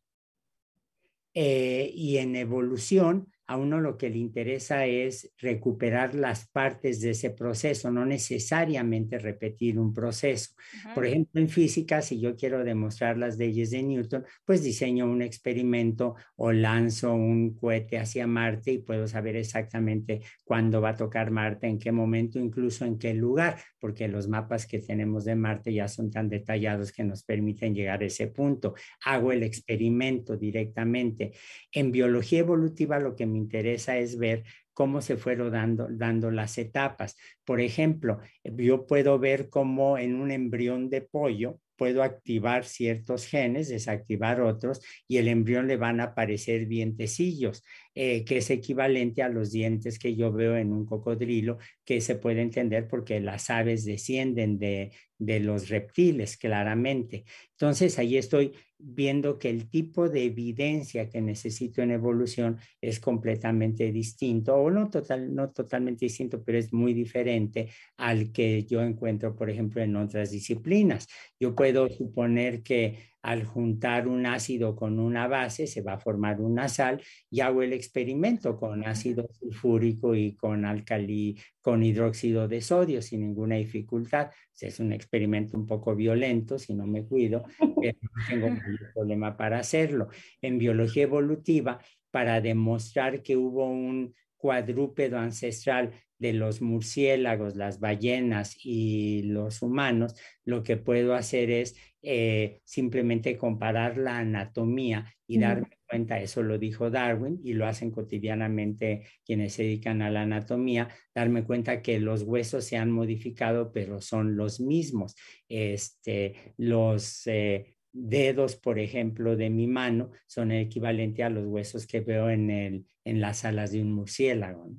Eh, 1.32 1.90
y 1.92 2.18
en 2.18 2.36
evolución 2.36 3.33
a 3.46 3.56
uno 3.56 3.80
lo 3.80 3.98
que 3.98 4.08
le 4.08 4.18
interesa 4.18 4.86
es 4.86 5.30
recuperar 5.38 6.14
las 6.14 6.48
partes 6.48 7.00
de 7.00 7.10
ese 7.10 7.30
proceso, 7.30 7.90
no 7.90 8.06
necesariamente 8.06 9.18
repetir 9.18 9.78
un 9.78 9.92
proceso. 9.92 10.54
Por 10.94 11.04
ejemplo, 11.06 11.40
en 11.40 11.48
física, 11.48 12.00
si 12.00 12.20
yo 12.20 12.36
quiero 12.36 12.64
demostrar 12.64 13.18
las 13.18 13.36
leyes 13.36 13.70
de 13.70 13.82
Newton, 13.82 14.24
pues 14.44 14.62
diseño 14.62 15.06
un 15.06 15.20
experimento 15.20 16.14
o 16.36 16.52
lanzo 16.52 17.14
un 17.14 17.54
cohete 17.54 17.98
hacia 17.98 18.26
Marte 18.26 18.72
y 18.72 18.78
puedo 18.78 19.06
saber 19.06 19.36
exactamente 19.36 20.22
cuándo 20.44 20.80
va 20.80 20.90
a 20.90 20.96
tocar 20.96 21.30
Marte, 21.30 21.66
en 21.66 21.78
qué 21.78 21.92
momento, 21.92 22.38
incluso 22.38 22.84
en 22.84 22.98
qué 22.98 23.12
lugar, 23.12 23.58
porque 23.78 24.08
los 24.08 24.26
mapas 24.26 24.66
que 24.66 24.78
tenemos 24.78 25.24
de 25.24 25.34
Marte 25.34 25.72
ya 25.72 25.88
son 25.88 26.10
tan 26.10 26.28
detallados 26.28 26.92
que 26.92 27.04
nos 27.04 27.24
permiten 27.24 27.74
llegar 27.74 28.02
a 28.02 28.06
ese 28.06 28.28
punto. 28.28 28.74
Hago 29.04 29.32
el 29.32 29.42
experimento 29.42 30.36
directamente. 30.36 31.32
En 31.72 31.92
biología 31.92 32.38
evolutiva 32.38 32.98
lo 32.98 33.14
que 33.14 33.26
me 33.34 33.38
interesa 33.38 33.98
es 33.98 34.16
ver 34.16 34.44
cómo 34.72 35.00
se 35.00 35.16
fueron 35.16 35.52
dando, 35.52 35.88
dando 35.90 36.30
las 36.30 36.58
etapas. 36.58 37.16
Por 37.44 37.60
ejemplo, 37.60 38.20
yo 38.44 38.86
puedo 38.86 39.18
ver 39.18 39.48
cómo 39.48 39.98
en 39.98 40.14
un 40.16 40.30
embrión 40.30 40.90
de 40.90 41.02
pollo 41.02 41.60
puedo 41.76 42.02
activar 42.02 42.64
ciertos 42.64 43.26
genes, 43.26 43.68
desactivar 43.68 44.40
otros, 44.40 44.80
y 45.08 45.16
el 45.18 45.28
embrión 45.28 45.66
le 45.66 45.76
van 45.76 46.00
a 46.00 46.04
aparecer 46.04 46.68
dientecillos, 46.68 47.64
eh, 47.94 48.24
que 48.24 48.38
es 48.38 48.50
equivalente 48.50 49.22
a 49.22 49.28
los 49.28 49.52
dientes 49.52 49.98
que 49.98 50.16
yo 50.16 50.32
veo 50.32 50.56
en 50.56 50.72
un 50.72 50.84
cocodrilo, 50.84 51.58
que 51.84 52.00
se 52.00 52.16
puede 52.16 52.42
entender 52.42 52.88
porque 52.88 53.20
las 53.20 53.50
aves 53.50 53.84
descienden 53.84 54.58
de, 54.58 54.90
de 55.18 55.40
los 55.40 55.68
reptiles, 55.68 56.36
claramente. 56.36 57.24
Entonces, 57.52 57.98
ahí 57.98 58.16
estoy 58.16 58.52
viendo 58.78 59.38
que 59.38 59.48
el 59.48 59.70
tipo 59.70 60.08
de 60.08 60.24
evidencia 60.24 61.08
que 61.08 61.20
necesito 61.20 61.82
en 61.82 61.92
evolución 61.92 62.58
es 62.80 63.00
completamente 63.00 63.90
distinto, 63.92 64.54
o 64.56 64.70
no, 64.70 64.90
total, 64.90 65.34
no 65.34 65.50
totalmente 65.50 66.04
distinto, 66.04 66.42
pero 66.42 66.58
es 66.58 66.72
muy 66.72 66.92
diferente 66.92 67.70
al 67.96 68.32
que 68.32 68.64
yo 68.64 68.82
encuentro, 68.82 69.34
por 69.34 69.48
ejemplo, 69.50 69.82
en 69.82 69.96
otras 69.96 70.30
disciplinas. 70.30 71.06
Yo 71.38 71.54
puedo 71.54 71.88
suponer 71.88 72.62
que 72.62 73.13
al 73.24 73.44
juntar 73.44 74.06
un 74.06 74.26
ácido 74.26 74.76
con 74.76 74.98
una 74.98 75.26
base 75.26 75.66
se 75.66 75.80
va 75.80 75.94
a 75.94 75.98
formar 75.98 76.42
una 76.42 76.68
sal 76.68 77.00
y 77.30 77.40
hago 77.40 77.62
el 77.62 77.72
experimento 77.72 78.58
con 78.58 78.84
ácido 78.84 79.26
sulfúrico 79.32 80.14
y 80.14 80.36
con 80.36 80.66
alcalí, 80.66 81.40
con 81.62 81.82
hidróxido 81.82 82.48
de 82.48 82.60
sodio 82.60 83.00
sin 83.00 83.22
ninguna 83.22 83.56
dificultad. 83.56 84.30
Es 84.60 84.78
un 84.78 84.92
experimento 84.92 85.56
un 85.56 85.66
poco 85.66 85.96
violento 85.96 86.58
si 86.58 86.74
no 86.74 86.86
me 86.86 87.06
cuido, 87.06 87.44
pero 87.80 87.98
no 88.02 88.10
tengo 88.28 88.46
ningún 88.50 88.78
problema 88.92 89.38
para 89.38 89.58
hacerlo. 89.58 90.08
En 90.42 90.58
biología 90.58 91.04
evolutiva, 91.04 91.80
para 92.10 92.42
demostrar 92.42 93.22
que 93.22 93.38
hubo 93.38 93.66
un 93.66 94.14
cuadrúpedo 94.36 95.16
ancestral 95.16 95.92
de 96.24 96.32
los 96.32 96.62
murciélagos, 96.62 97.54
las 97.54 97.80
ballenas 97.80 98.56
y 98.64 99.24
los 99.24 99.60
humanos, 99.60 100.14
lo 100.46 100.62
que 100.62 100.78
puedo 100.78 101.14
hacer 101.14 101.50
es 101.50 101.76
eh, 102.00 102.62
simplemente 102.64 103.36
comparar 103.36 103.98
la 103.98 104.20
anatomía 104.20 105.12
y 105.26 105.38
darme 105.38 105.68
cuenta, 105.86 106.18
eso 106.20 106.42
lo 106.42 106.56
dijo 106.56 106.88
Darwin 106.88 107.40
y 107.44 107.52
lo 107.52 107.66
hacen 107.66 107.90
cotidianamente 107.90 109.02
quienes 109.22 109.52
se 109.52 109.64
dedican 109.64 110.00
a 110.00 110.10
la 110.10 110.22
anatomía, 110.22 110.88
darme 111.14 111.44
cuenta 111.44 111.82
que 111.82 112.00
los 112.00 112.22
huesos 112.22 112.64
se 112.64 112.78
han 112.78 112.90
modificado, 112.90 113.70
pero 113.70 114.00
son 114.00 114.34
los 114.34 114.60
mismos. 114.60 115.16
Este, 115.46 116.54
los 116.56 117.26
eh, 117.26 117.76
dedos, 117.92 118.56
por 118.56 118.78
ejemplo, 118.78 119.36
de 119.36 119.50
mi 119.50 119.66
mano 119.66 120.10
son 120.26 120.52
el 120.52 120.62
equivalente 120.62 121.22
a 121.22 121.28
los 121.28 121.44
huesos 121.44 121.86
que 121.86 122.00
veo 122.00 122.30
en, 122.30 122.50
el, 122.50 122.86
en 123.04 123.20
las 123.20 123.44
alas 123.44 123.72
de 123.72 123.82
un 123.82 123.92
murciélago. 123.92 124.70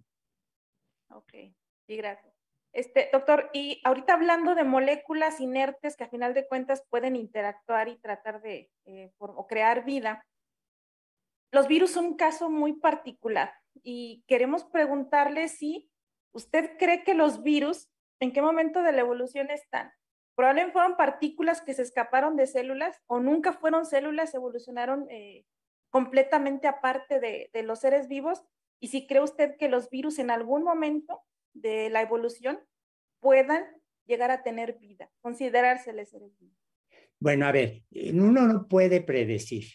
Y 1.87 1.97
gracias. 1.97 2.33
Este, 2.73 3.09
doctor, 3.13 3.49
y 3.53 3.81
ahorita 3.85 4.13
hablando 4.13 4.53
de 4.53 4.65
moléculas 4.65 5.39
inertes 5.39 5.95
que 5.95 6.03
a 6.03 6.09
final 6.09 6.33
de 6.33 6.45
cuentas 6.45 6.83
pueden 6.89 7.15
interactuar 7.15 7.87
y 7.87 7.97
tratar 7.99 8.41
de 8.41 8.69
eh, 8.85 9.13
o 9.17 9.47
crear 9.47 9.85
vida, 9.85 10.25
los 11.51 11.69
virus 11.69 11.91
son 11.91 12.05
un 12.05 12.17
caso 12.17 12.49
muy 12.49 12.73
particular 12.73 13.53
y 13.81 14.25
queremos 14.27 14.65
preguntarle 14.65 15.47
si 15.47 15.89
usted 16.33 16.77
cree 16.77 17.05
que 17.05 17.13
los 17.13 17.43
virus, 17.43 17.89
¿en 18.19 18.33
qué 18.33 18.41
momento 18.41 18.83
de 18.83 18.91
la 18.91 18.99
evolución 18.99 19.49
están? 19.51 19.93
Probablemente 20.35 20.73
fueron 20.73 20.97
partículas 20.97 21.61
que 21.61 21.73
se 21.73 21.81
escaparon 21.81 22.35
de 22.35 22.47
células 22.47 23.01
o 23.07 23.19
nunca 23.19 23.53
fueron 23.53 23.85
células, 23.85 24.35
evolucionaron 24.35 25.07
eh, 25.09 25.45
completamente 25.89 26.67
aparte 26.67 27.21
de, 27.21 27.49
de 27.53 27.63
los 27.63 27.79
seres 27.79 28.09
vivos. 28.09 28.43
Y 28.81 28.89
si 28.89 29.07
cree 29.07 29.21
usted 29.21 29.55
que 29.57 29.69
los 29.69 29.89
virus 29.89 30.19
en 30.19 30.29
algún 30.29 30.63
momento 30.63 31.23
de 31.55 31.89
la 31.89 32.01
evolución 32.01 32.59
puedan 33.19 33.63
llegar 34.05 34.29
a 34.29 34.43
tener 34.43 34.77
vida, 34.79 35.09
considerárseles 35.21 36.09
seres 36.09 36.37
vivos. 36.39 36.55
Bueno, 37.19 37.47
a 37.47 37.51
ver, 37.51 37.81
uno 38.13 38.47
no 38.47 38.67
puede 38.67 39.01
predecir 39.01 39.65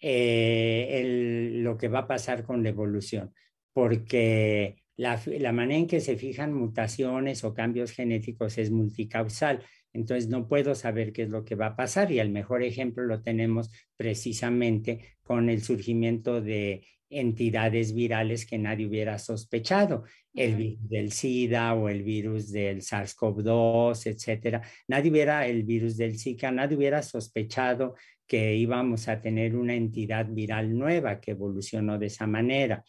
eh, 0.00 1.50
lo 1.54 1.78
que 1.78 1.88
va 1.88 2.00
a 2.00 2.06
pasar 2.06 2.44
con 2.44 2.62
la 2.62 2.68
evolución, 2.68 3.32
porque 3.72 4.82
la, 4.96 5.20
la, 5.26 5.52
manera 5.52 5.78
en 5.78 5.86
que 5.86 6.00
se 6.00 6.16
fijan 6.16 6.52
mutaciones 6.52 7.44
o 7.44 7.54
cambios 7.54 7.92
genéticos 7.92 8.58
es 8.58 8.70
multicausal. 8.70 9.64
Entonces 9.92 10.28
no 10.28 10.46
puedo 10.48 10.74
saber 10.74 11.12
qué 11.12 11.22
es 11.22 11.30
lo 11.30 11.44
que 11.44 11.54
va 11.54 11.66
a 11.68 11.76
pasar 11.76 12.12
y 12.12 12.18
el 12.18 12.30
mejor 12.30 12.62
ejemplo 12.62 13.04
lo 13.04 13.22
tenemos 13.22 13.70
precisamente 13.96 15.16
con 15.22 15.48
el 15.48 15.62
surgimiento 15.62 16.40
de 16.40 16.86
entidades 17.10 17.94
virales 17.94 18.46
que 18.46 18.58
nadie 18.58 18.86
hubiera 18.86 19.18
sospechado, 19.18 20.04
el 20.34 20.56
virus 20.56 20.88
del 20.88 21.12
SIDA 21.12 21.74
o 21.74 21.88
el 21.88 22.02
virus 22.02 22.52
del 22.52 22.82
SARS-CoV-2, 22.82 24.06
etcétera. 24.06 24.62
Nadie 24.86 25.10
hubiera 25.10 25.46
el 25.46 25.64
virus 25.64 25.96
del 25.96 26.18
Zika, 26.18 26.50
nadie 26.50 26.76
hubiera 26.76 27.02
sospechado 27.02 27.94
que 28.26 28.54
íbamos 28.56 29.08
a 29.08 29.20
tener 29.20 29.56
una 29.56 29.74
entidad 29.74 30.26
viral 30.28 30.76
nueva 30.76 31.18
que 31.18 31.30
evolucionó 31.32 31.98
de 31.98 32.06
esa 32.06 32.26
manera. 32.26 32.84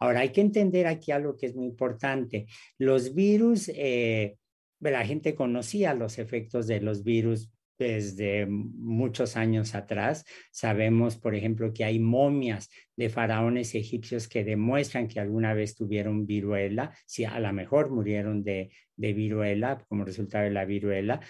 Ahora, 0.00 0.20
hay 0.20 0.30
que 0.30 0.40
entender 0.40 0.86
aquí 0.86 1.12
algo 1.12 1.36
que 1.36 1.46
es 1.46 1.54
muy 1.54 1.66
importante. 1.66 2.46
Los 2.76 3.14
virus, 3.14 3.70
eh, 3.74 4.36
la 4.80 5.06
gente 5.06 5.34
conocía 5.34 5.94
los 5.94 6.18
efectos 6.18 6.66
de 6.66 6.80
los 6.80 7.04
virus 7.04 7.50
desde 7.84 8.46
muchos 8.46 9.36
años 9.36 9.74
atrás. 9.74 10.24
Sabemos, 10.50 11.16
por 11.16 11.34
ejemplo, 11.34 11.72
que 11.72 11.84
hay 11.84 11.98
momias 11.98 12.70
de 12.96 13.08
faraones 13.08 13.74
egipcios 13.74 14.28
que 14.28 14.44
demuestran 14.44 15.08
que 15.08 15.20
alguna 15.20 15.54
vez 15.54 15.74
tuvieron 15.74 16.26
viruela, 16.26 16.94
si 17.06 17.24
a 17.24 17.40
lo 17.40 17.52
mejor 17.52 17.90
murieron 17.90 18.44
de, 18.44 18.70
de 18.96 19.12
viruela 19.12 19.84
como 19.88 20.04
resultado 20.04 20.44
de 20.44 20.50
la 20.50 20.64
viruela. 20.64 21.20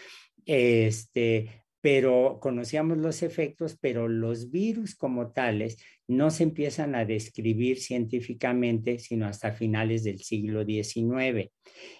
Este, 0.44 1.64
pero 1.80 2.38
conocíamos 2.40 2.98
los 2.98 3.22
efectos, 3.22 3.78
pero 3.80 4.06
los 4.08 4.50
virus 4.50 4.94
como 4.94 5.32
tales 5.32 5.78
no 6.06 6.30
se 6.30 6.42
empiezan 6.42 6.94
a 6.94 7.04
describir 7.04 7.78
científicamente 7.78 8.98
sino 8.98 9.26
hasta 9.26 9.52
finales 9.52 10.04
del 10.04 10.18
siglo 10.18 10.64
XIX. 10.64 11.50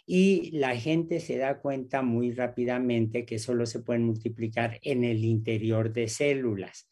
Y 0.07 0.51
la 0.53 0.77
gente 0.77 1.21
se 1.21 1.38
da 1.38 1.61
cuenta 1.61 2.03
muy 2.03 2.33
rápidamente 2.33 3.25
que 3.25 3.38
solo 3.38 3.66
se 3.66 3.81
pueden 3.81 4.05
multiplicar 4.05 4.79
en 4.83 5.05
el 5.05 5.25
interior 5.25 5.93
de 5.93 6.09
células. 6.09 6.88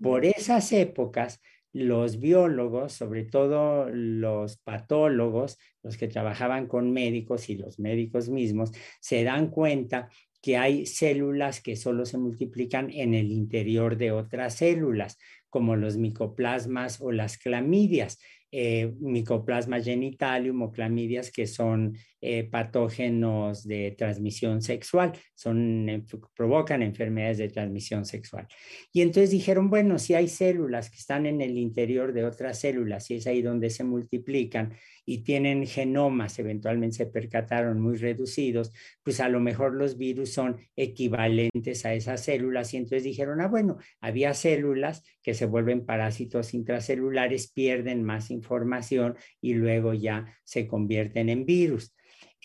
Por 0.00 0.24
esas 0.24 0.72
épocas, 0.72 1.40
los 1.72 2.18
biólogos, 2.18 2.92
sobre 2.92 3.24
todo 3.24 3.88
los 3.90 4.56
patólogos, 4.58 5.58
los 5.82 5.96
que 5.96 6.08
trabajaban 6.08 6.66
con 6.66 6.92
médicos 6.92 7.48
y 7.48 7.56
los 7.56 7.78
médicos 7.78 8.28
mismos, 8.28 8.72
se 9.00 9.24
dan 9.24 9.50
cuenta 9.50 10.08
que 10.42 10.56
hay 10.56 10.86
células 10.86 11.60
que 11.60 11.76
solo 11.76 12.04
se 12.04 12.18
multiplican 12.18 12.90
en 12.90 13.14
el 13.14 13.30
interior 13.30 13.96
de 13.96 14.12
otras 14.12 14.56
células, 14.56 15.18
como 15.48 15.76
los 15.76 15.96
micoplasmas 15.96 17.00
o 17.00 17.12
las 17.12 17.36
clamidias. 17.36 18.18
Eh, 18.52 18.94
micoplasma 18.98 19.80
genitalium 19.80 20.62
o 20.62 20.72
clamidias 20.72 21.30
que 21.30 21.46
son 21.46 21.96
eh, 22.20 22.42
patógenos 22.42 23.64
de 23.64 23.92
transmisión 23.96 24.60
sexual, 24.60 25.12
son, 25.36 26.04
provocan 26.34 26.82
enfermedades 26.82 27.38
de 27.38 27.48
transmisión 27.48 28.04
sexual. 28.04 28.48
Y 28.92 29.02
entonces 29.02 29.30
dijeron, 29.30 29.70
bueno, 29.70 30.00
si 30.00 30.14
hay 30.14 30.26
células 30.26 30.90
que 30.90 30.96
están 30.96 31.26
en 31.26 31.40
el 31.40 31.58
interior 31.58 32.12
de 32.12 32.24
otras 32.24 32.58
células 32.58 33.08
y 33.12 33.14
es 33.14 33.28
ahí 33.28 33.40
donde 33.40 33.70
se 33.70 33.84
multiplican 33.84 34.74
y 35.04 35.18
tienen 35.18 35.66
genomas, 35.66 36.38
eventualmente 36.38 36.96
se 36.96 37.06
percataron 37.06 37.80
muy 37.80 37.96
reducidos, 37.96 38.72
pues 39.02 39.20
a 39.20 39.28
lo 39.28 39.40
mejor 39.40 39.74
los 39.74 39.96
virus 39.96 40.32
son 40.32 40.56
equivalentes 40.76 41.84
a 41.84 41.94
esas 41.94 42.24
células 42.24 42.74
y 42.74 42.78
entonces 42.78 43.04
dijeron, 43.04 43.40
ah, 43.40 43.48
bueno, 43.48 43.78
había 44.00 44.34
células 44.34 45.02
que 45.22 45.34
se 45.34 45.46
vuelven 45.46 45.84
parásitos 45.86 46.54
intracelulares, 46.54 47.52
pierden 47.52 48.02
más 48.02 48.30
información 48.30 49.16
y 49.40 49.54
luego 49.54 49.94
ya 49.94 50.34
se 50.44 50.66
convierten 50.66 51.28
en 51.28 51.44
virus. 51.44 51.94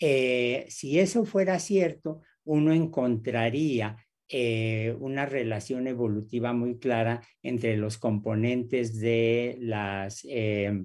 Eh, 0.00 0.66
si 0.68 0.98
eso 0.98 1.24
fuera 1.24 1.58
cierto, 1.58 2.22
uno 2.44 2.72
encontraría 2.72 3.96
eh, 4.28 4.96
una 4.98 5.24
relación 5.24 5.86
evolutiva 5.86 6.52
muy 6.52 6.78
clara 6.78 7.22
entre 7.42 7.76
los 7.76 7.96
componentes 7.96 8.98
de 8.98 9.56
las, 9.60 10.26
eh, 10.28 10.84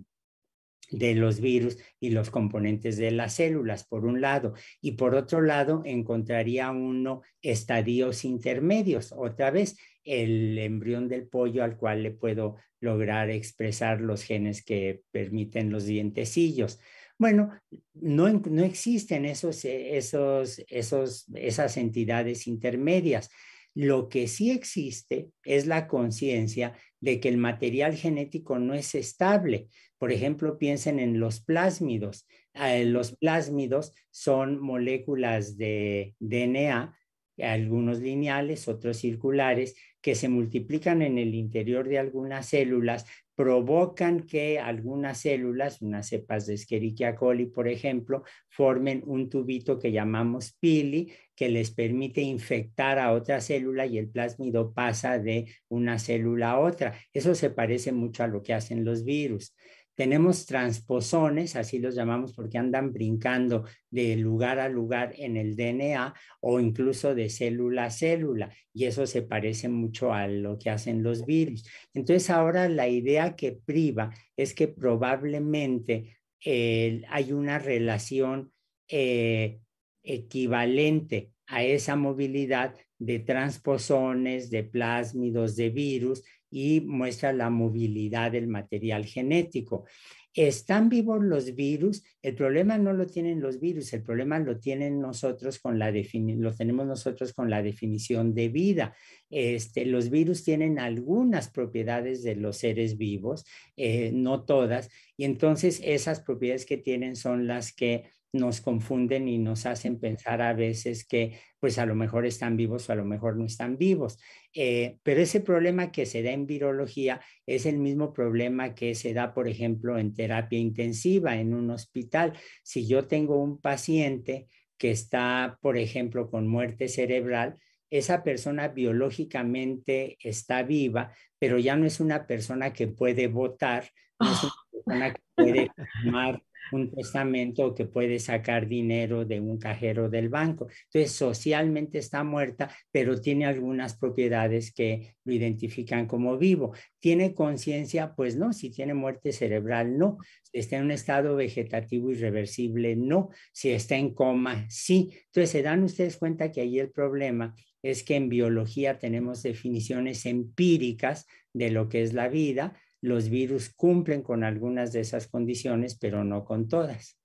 de 0.92 1.16
los 1.16 1.40
virus 1.40 1.78
y 2.00 2.12
los 2.12 2.30
componentes 2.30 2.98
de 2.98 3.12
las 3.12 3.36
células, 3.36 3.86
por 3.86 4.06
un 4.06 4.22
lado. 4.22 4.54
Y 4.82 4.92
por 4.94 5.16
otro 5.16 5.42
lado, 5.42 5.82
encontraría 5.86 6.70
uno 6.70 7.22
estadios 7.42 8.26
intermedios, 8.26 9.14
otra 9.18 9.50
vez 9.52 9.78
el 10.04 10.58
embrión 10.58 11.08
del 11.08 11.28
pollo 11.28 11.64
al 11.64 11.78
cual 11.78 12.04
le 12.04 12.12
puedo 12.12 12.58
lograr 12.80 13.30
expresar 13.30 14.02
los 14.02 14.24
genes 14.24 14.64
que 14.64 15.02
permiten 15.12 15.72
los 15.72 15.86
dientecillos. 15.86 16.80
Bueno, 17.18 17.52
no, 17.94 18.28
no 18.30 18.64
existen 18.64 19.26
esos, 19.26 19.64
esos, 19.64 20.60
esos, 20.68 21.26
esas 21.36 21.78
entidades 21.78 22.48
intermedias. 22.48 23.30
Lo 23.76 24.10
que 24.10 24.28
sí 24.28 24.52
existe 24.52 25.30
es 25.44 25.68
la 25.68 25.88
conciencia 25.88 26.74
de 27.02 27.20
que 27.20 27.30
el 27.30 27.38
material 27.38 27.96
genético 27.96 28.60
no 28.60 28.74
es 28.74 28.96
estable. 28.96 29.68
Por 29.98 30.12
ejemplo, 30.12 30.58
piensen 30.58 31.00
en 31.00 31.20
los 31.20 31.42
plásmidos. 31.42 32.28
Eh, 32.54 32.86
los 32.86 33.18
plásmidos 33.18 33.94
son 34.12 34.62
moléculas 34.62 35.58
de 35.58 36.16
DNA, 36.20 36.96
algunos 37.40 38.00
lineales, 38.00 38.68
otros 38.68 38.98
circulares, 38.98 39.76
que 40.02 40.16
se 40.16 40.30
multiplican 40.30 41.02
en 41.02 41.18
el 41.18 41.36
interior 41.36 41.88
de 41.88 42.00
algunas 42.00 42.48
células, 42.48 43.06
provocan 43.42 44.28
que 44.28 44.60
algunas 44.60 45.22
células, 45.22 45.82
unas 45.82 46.08
cepas 46.08 46.46
de 46.46 46.54
Escherichia 46.54 47.16
coli, 47.16 47.48
por 47.48 47.68
ejemplo, 47.68 48.24
formen 48.50 49.02
un 49.08 49.30
tubito 49.30 49.80
que 49.80 49.92
llamamos 49.92 50.56
pili, 50.60 51.12
que 51.36 51.50
les 51.50 51.72
permite 51.72 52.22
infectar 52.22 53.00
a 53.00 53.12
otra 53.12 53.42
célula 53.42 53.88
y 53.88 53.98
el 53.98 54.10
plásmido 54.10 54.74
pasa 54.76 55.18
de 55.18 55.48
una 55.70 55.98
célula 55.98 56.52
a 56.52 56.60
otra. 56.60 56.94
Eso 57.14 57.34
se 57.34 57.50
parece 57.50 57.92
mucho 57.92 58.24
a 58.24 58.28
lo 58.28 58.44
que 58.44 58.54
hacen 58.54 58.86
los 58.86 59.04
virus. 59.04 59.56
Tenemos 59.96 60.46
transposones, 60.46 61.56
así 61.56 61.80
los 61.80 61.96
llamamos 61.96 62.34
porque 62.34 62.58
andan 62.58 62.94
brincando 62.94 63.66
de 63.90 64.16
lugar 64.16 64.60
a 64.60 64.70
lugar 64.70 65.14
en 65.18 65.38
el 65.38 65.56
DNA 65.56 66.14
o 66.40 66.60
incluso 66.60 67.14
de 67.14 67.30
célula 67.30 67.86
a 67.86 67.92
célula, 67.92 68.54
y 68.74 68.86
eso 68.86 69.06
se 69.06 69.22
parece 69.22 69.70
mucho 69.70 70.14
a 70.14 70.28
lo 70.28 70.58
que 70.58 70.70
hacen 70.70 71.04
los 71.04 71.26
virus. 71.26 71.68
Entonces 71.94 72.30
ahora 72.30 72.70
la 72.70 72.88
idea 72.88 73.36
que 73.36 73.52
priva 73.52 74.14
es 74.36 74.54
que 74.54 74.68
probablemente 74.68 76.18
hay 76.44 77.32
una 77.32 77.60
relación 77.60 78.52
eh, 78.88 79.60
equivalente 80.04 81.32
a 81.48 81.64
esa 81.64 81.96
movilidad 81.96 82.76
de 82.98 83.20
transposones, 83.20 84.50
de 84.50 84.64
plásmidos, 84.64 85.56
de 85.56 85.70
virus, 85.70 86.24
y 86.52 86.82
muestra 86.82 87.34
la 87.34 87.50
movilidad 87.50 88.32
del 88.34 88.48
material 88.48 89.06
genético. 89.06 89.86
¿Están 90.34 90.88
vivos 90.88 91.22
los 91.22 91.56
virus? 91.56 92.04
El 92.22 92.36
problema 92.36 92.78
no 92.78 92.94
lo 92.94 93.06
tienen 93.06 93.42
los 93.42 93.60
virus, 93.60 93.92
el 93.92 94.02
problema 94.02 94.40
lo 94.40 94.60
tienen 94.60 95.02
nosotros 95.02 95.60
con 95.60 95.78
la 95.78 95.92
lo 95.92 96.56
tenemos 96.56 96.88
nosotros 96.88 97.34
con 97.34 97.50
la 97.50 97.62
definición 97.62 98.34
de 98.34 98.48
vida. 98.48 98.96
Este, 99.30 99.86
los 99.86 100.10
virus 100.10 100.46
tienen 100.46 100.80
algunas 100.80 101.50
propiedades 101.50 102.24
de 102.24 102.36
los 102.36 102.58
seres 102.58 102.98
vivos, 102.98 103.44
eh, 103.76 104.12
no 104.14 104.46
todas, 104.46 104.90
y 105.18 105.26
entonces 105.26 105.82
esas 105.84 106.22
propiedades 106.22 106.66
que 106.66 106.78
tienen 106.78 107.18
son 107.18 107.46
las 107.46 107.74
que 107.74 108.12
nos 108.34 108.62
confunden 108.62 109.28
y 109.28 109.38
nos 109.38 109.66
hacen 109.66 110.00
pensar 110.00 110.42
a 110.42 110.54
veces 110.54 111.06
que 111.06 111.38
pues 111.60 111.78
a 111.78 111.86
lo 111.86 111.96
mejor 111.96 112.26
están 112.26 112.56
vivos 112.56 112.90
o 112.90 112.94
a 112.94 112.96
lo 112.96 113.06
mejor 113.06 113.36
no 113.36 113.46
están 113.46 113.78
vivos. 113.78 114.18
Eh, 114.54 114.98
pero 115.04 115.22
ese 115.22 115.40
problema 115.40 115.92
que 115.92 116.06
se 116.06 116.24
da 116.24 116.32
en 116.32 116.46
virología 116.46 117.22
es 117.46 117.66
el 117.66 117.78
mismo 117.78 118.14
problema 118.14 118.76
que 118.76 118.96
se 118.96 119.14
da, 119.14 119.34
por 119.34 119.48
ejemplo, 119.48 119.98
en 119.98 120.14
terapia 120.14 120.60
intensiva 120.60 121.38
en 121.38 121.54
un 121.54 121.70
hospital. 121.70 122.34
Si 122.64 122.88
yo 122.88 123.08
tengo 123.08 123.42
un 123.42 123.62
paciente 123.62 124.48
que 124.78 124.92
está, 124.92 125.58
por 125.62 125.78
ejemplo, 125.78 126.30
con 126.30 126.48
muerte 126.48 126.88
cerebral, 126.88 127.58
esa 127.90 128.24
persona 128.24 128.70
biológicamente 128.70 130.18
está 130.22 130.64
viva, 130.64 131.14
pero 131.38 131.60
ya 131.60 131.76
no 131.76 131.86
es 131.86 132.00
una 132.00 132.26
persona 132.26 132.74
que 132.74 132.88
puede 132.88 133.28
votar, 133.28 133.92
no 134.20 134.32
es 134.32 134.44
una 134.44 134.54
persona 134.72 135.14
que 135.14 135.22
puede 135.36 135.72
tomar 136.04 136.44
un 136.72 136.92
testamento 136.92 137.74
que 137.76 137.86
puede 137.86 138.20
sacar 138.20 138.68
dinero 138.68 139.26
de 139.26 139.40
un 139.40 139.58
cajero 139.58 140.10
del 140.10 140.30
banco. 140.30 140.68
Entonces, 140.86 141.12
socialmente 141.12 141.98
está 141.98 142.24
muerta, 142.24 142.70
pero 142.92 143.20
tiene 143.20 143.46
algunas 143.46 143.98
propiedades 143.98 144.74
que 144.74 145.16
lo 145.24 145.34
identifican 145.34 146.08
como 146.08 146.38
vivo. 146.38 146.74
¿Tiene 147.00 147.34
conciencia? 147.34 148.14
Pues 148.16 148.36
no. 148.36 148.54
Si 148.54 148.70
tiene 148.70 148.94
muerte 148.94 149.32
cerebral, 149.32 149.98
no. 149.98 150.18
Si 150.44 150.60
está 150.60 150.78
en 150.78 150.86
un 150.86 150.92
estado 150.92 151.36
vegetativo 151.36 152.12
irreversible, 152.12 152.96
no. 152.96 153.30
Si 153.52 153.70
está 153.70 153.96
en 153.96 154.14
coma, 154.14 154.66
sí. 154.70 155.12
Entonces, 155.26 155.50
se 155.50 155.62
dan 155.62 155.84
ustedes 155.84 156.18
cuenta 156.18 156.52
que 156.52 156.62
ahí 156.62 156.80
el 156.80 156.92
problema 156.92 157.56
es 157.84 158.04
que 158.04 158.16
en 158.16 158.30
biología 158.30 159.00
tenemos 159.00 159.44
definiciones 159.44 160.26
empíricas 160.26 161.26
de 161.54 161.72
lo 161.72 161.90
que 161.90 162.04
es 162.04 162.14
la 162.14 162.28
vida, 162.28 162.78
los 163.02 163.30
virus 163.30 163.74
cumplen 163.74 164.22
con 164.22 164.44
algunas 164.44 164.94
de 164.94 165.02
esas 165.02 165.28
condiciones, 165.28 165.98
pero 165.98 166.24
no 166.24 166.46
con 166.46 166.68
todas. 166.68 167.18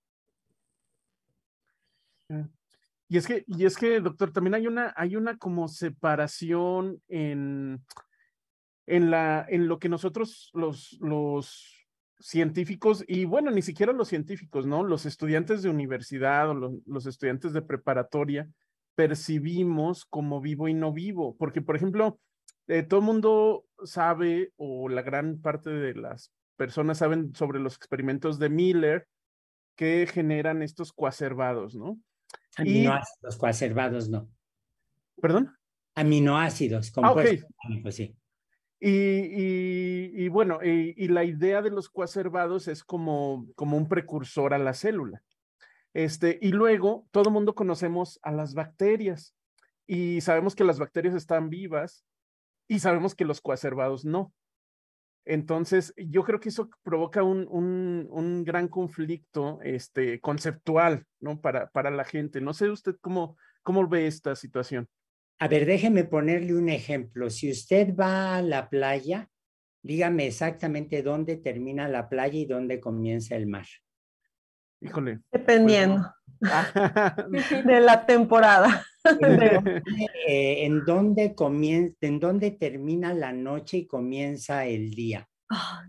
Ah, 2.31 2.49
y 3.09 3.19
es 3.19 3.27
que, 3.27 3.45
y 3.47 3.67
es 3.67 3.77
que, 3.77 4.01
doctor, 4.01 4.33
también 4.33 4.55
hay 4.55 4.67
una, 4.67 4.93
hay 4.97 5.15
una 5.15 5.37
como 5.37 5.69
separación 5.69 7.01
en, 7.09 7.85
en, 8.87 9.11
la, 9.11 9.47
en 9.49 9.69
lo 9.69 9.79
que 9.79 9.89
nosotros, 9.89 10.51
los, 10.55 10.99
los 11.01 11.87
científicos, 12.19 13.05
y 13.07 13.27
bueno, 13.27 13.51
ni 13.51 13.63
siquiera 13.63 13.93
los 13.93 14.09
científicos, 14.09 14.67
¿no? 14.67 14.83
Los 14.83 15.07
estudiantes 15.07 15.63
de 15.63 15.71
universidad 15.71 16.51
o 16.51 16.55
los, 16.55 16.73
los 16.87 17.07
estudiantes 17.07 17.53
de 17.53 17.63
preparatoria 17.63 18.49
percibimos 18.97 20.05
como 20.07 20.41
vivo 20.41 20.67
y 20.67 20.75
no 20.75 20.93
vivo. 20.93 21.37
Porque, 21.37 21.63
por 21.63 21.77
ejemplo, 21.77 22.19
eh, 22.69 22.83
todo 22.83 23.01
el 23.01 23.07
mundo 23.07 23.67
sabe, 23.85 24.53
o 24.57 24.89
la 24.89 25.03
gran 25.03 25.41
parte 25.41 25.71
de 25.71 25.95
las 25.95 26.33
personas 26.57 26.99
saben 26.99 27.35
sobre 27.35 27.61
los 27.61 27.77
experimentos 27.77 28.39
de 28.39 28.49
Miller 28.49 29.09
que 29.77 30.07
generan 30.07 30.63
estos 30.63 30.93
coacervados, 30.93 31.75
¿no? 31.75 32.01
Aminoácidos, 32.57 33.37
coacervados 33.37 34.09
no. 34.09 34.29
¿Perdón? 35.21 35.55
Aminoácidos, 35.95 36.89
ah, 36.89 36.93
compuestos 36.95 37.51
ah, 37.85 37.91
sí. 37.91 38.17
Y, 38.79 40.25
y, 40.25 40.29
bueno, 40.29 40.59
y, 40.63 40.95
y, 40.97 41.09
la 41.09 41.25
idea 41.25 41.63
de 41.63 41.71
los 41.71 41.89
coacervados 41.89 42.69
es 42.69 42.85
como, 42.85 43.47
como 43.55 43.77
un 43.79 43.89
precursor 43.89 44.53
a 44.53 44.59
la 44.59 44.75
célula. 44.75 45.23
Este, 45.95 46.39
y 46.43 46.53
luego 46.53 47.07
todo 47.11 47.25
el 47.25 47.33
mundo 47.33 47.55
conocemos 47.55 48.21
a 48.23 48.33
las 48.33 48.53
bacterias 48.53 49.35
y 49.87 50.21
sabemos 50.21 50.55
que 50.55 50.65
las 50.65 50.79
bacterias 50.79 51.15
están 51.15 51.49
vivas 51.49 52.05
y 52.69 52.79
sabemos 52.79 53.15
que 53.15 53.25
los 53.25 53.41
coacervados 53.41 54.05
no. 54.05 54.33
Entonces, 55.25 55.93
yo 55.97 56.23
creo 56.23 56.39
que 56.39 56.51
eso 56.51 56.71
provoca 56.85 57.25
un, 57.25 57.49
un, 57.49 58.45
gran 58.45 58.69
conflicto 58.69 59.59
este, 59.63 60.21
conceptual, 60.21 61.05
¿no? 61.19 61.41
Para, 61.41 61.69
para 61.71 61.91
la 61.91 62.05
gente. 62.05 62.41
No 62.41 62.55
sé 62.55 62.71
usted 62.71 62.95
cómo, 63.01 63.37
cómo 63.65 63.89
ve 63.89 64.07
esta 64.07 64.37
situación. 64.37 64.89
A 65.41 65.49
ver, 65.49 65.67
déjeme 65.67 66.05
ponerle 66.05 66.55
un 66.55 66.69
ejemplo. 66.69 67.29
Si 67.29 67.51
usted 67.51 67.95
va 67.95 68.37
a 68.37 68.43
la 68.43 68.71
playa, 68.71 69.29
dígame 69.83 70.29
exactamente 70.29 71.03
dónde 71.03 71.37
termina 71.37 71.89
la 71.89 72.09
playa 72.09 72.39
y 72.39 72.47
dónde 72.47 72.79
comienza 72.81 73.35
el 73.35 73.47
mar. 73.47 73.67
Híjole. 74.81 75.21
Dependiendo 75.33 76.15
de 77.65 77.81
la 77.81 78.07
temporada. 78.07 78.85
Eh, 80.29 80.65
en, 80.65 80.85
dónde 80.85 81.35
comienza, 81.35 81.95
en 82.01 82.19
dónde 82.19 82.51
termina 82.51 83.15
la 83.15 83.33
noche 83.33 83.79
y 83.79 83.87
comienza 83.87 84.67
el 84.67 84.91
día. 84.91 85.29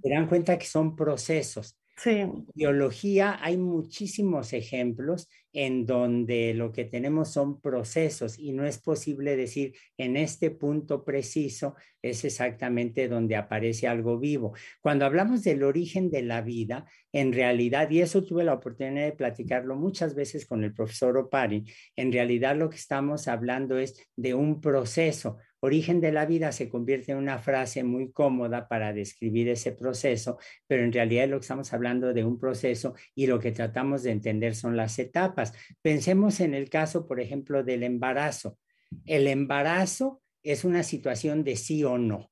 Se 0.04 0.10
dan 0.10 0.28
cuenta 0.28 0.60
que 0.60 0.68
son 0.68 0.96
procesos. 0.96 1.76
Sí. 1.98 2.12
En 2.12 2.46
biología 2.54 3.40
hay 3.42 3.58
muchísimos 3.58 4.54
ejemplos 4.54 5.28
en 5.60 5.88
donde 5.88 6.54
lo 6.54 6.72
que 6.72 6.86
tenemos 6.86 7.34
son 7.34 7.60
procesos 7.60 8.38
y 8.38 8.54
no 8.54 8.64
es 8.64 8.78
posible 8.78 9.36
decir 9.36 9.74
en 9.98 10.16
este 10.16 10.52
punto 10.52 11.04
preciso 11.04 11.74
es 12.04 12.24
exactamente 12.24 13.08
donde 13.08 13.36
aparece 13.36 13.88
algo 13.88 14.20
vivo. 14.20 14.54
Cuando 14.82 15.08
hablamos 15.08 15.44
del 15.44 15.64
origen 15.64 16.12
de 16.12 16.22
la 16.22 16.42
vida, 16.42 16.86
en 17.12 17.34
realidad, 17.34 17.90
y 17.90 18.02
eso 18.02 18.24
tuve 18.24 18.44
la 18.44 18.54
oportunidad 18.54 19.06
de 19.06 19.14
platicarlo 19.14 19.76
muchas 19.76 20.14
veces 20.14 20.46
con 20.46 20.64
el 20.64 20.76
profesor 20.76 21.18
Opari, 21.18 21.64
en 21.96 22.12
realidad 22.12 22.56
lo 22.56 22.70
que 22.70 22.78
estamos 22.78 23.28
hablando 23.28 23.80
es 23.80 24.00
de 24.16 24.36
un 24.36 24.62
proceso 24.62 25.38
Origen 25.68 26.00
de 26.00 26.14
la 26.14 26.26
vida 26.26 26.54
se 26.54 26.70
convierte 26.70 27.12
en 27.12 27.18
una 27.18 27.40
frase 27.40 27.84
muy 27.84 28.14
cómoda 28.14 28.70
para 28.70 28.94
describir 28.94 29.50
ese 29.50 29.74
proceso, 29.74 30.38
pero 30.66 30.86
en 30.86 30.94
realidad 30.94 31.28
lo 31.28 31.38
que 31.38 31.42
estamos 31.42 31.74
hablando 31.74 32.14
de 32.14 32.24
un 32.24 32.40
proceso 32.40 32.96
y 33.14 33.28
lo 33.28 33.38
que 33.38 33.52
tratamos 33.52 34.02
de 34.04 34.12
entender 34.12 34.56
son 34.56 34.78
las 34.78 34.98
etapas. 34.98 35.52
Pensemos 35.82 36.40
en 36.40 36.54
el 36.54 36.70
caso, 36.70 37.06
por 37.06 37.20
ejemplo, 37.20 37.66
del 37.66 37.84
embarazo. 37.84 38.58
El 39.06 39.28
embarazo 39.28 40.22
es 40.42 40.64
una 40.64 40.84
situación 40.84 41.44
de 41.44 41.58
sí 41.58 41.84
o 41.84 41.98
no. 41.98 42.32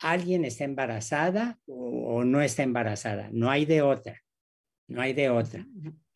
Alguien 0.00 0.44
está 0.44 0.64
embarazada 0.64 1.60
o 1.66 2.24
no 2.24 2.42
está 2.42 2.64
embarazada, 2.64 3.30
no 3.32 3.48
hay 3.48 3.64
de 3.64 3.82
otra. 3.82 4.20
no 4.88 5.00
hay 5.00 5.12
de 5.12 5.30
otra. 5.30 5.64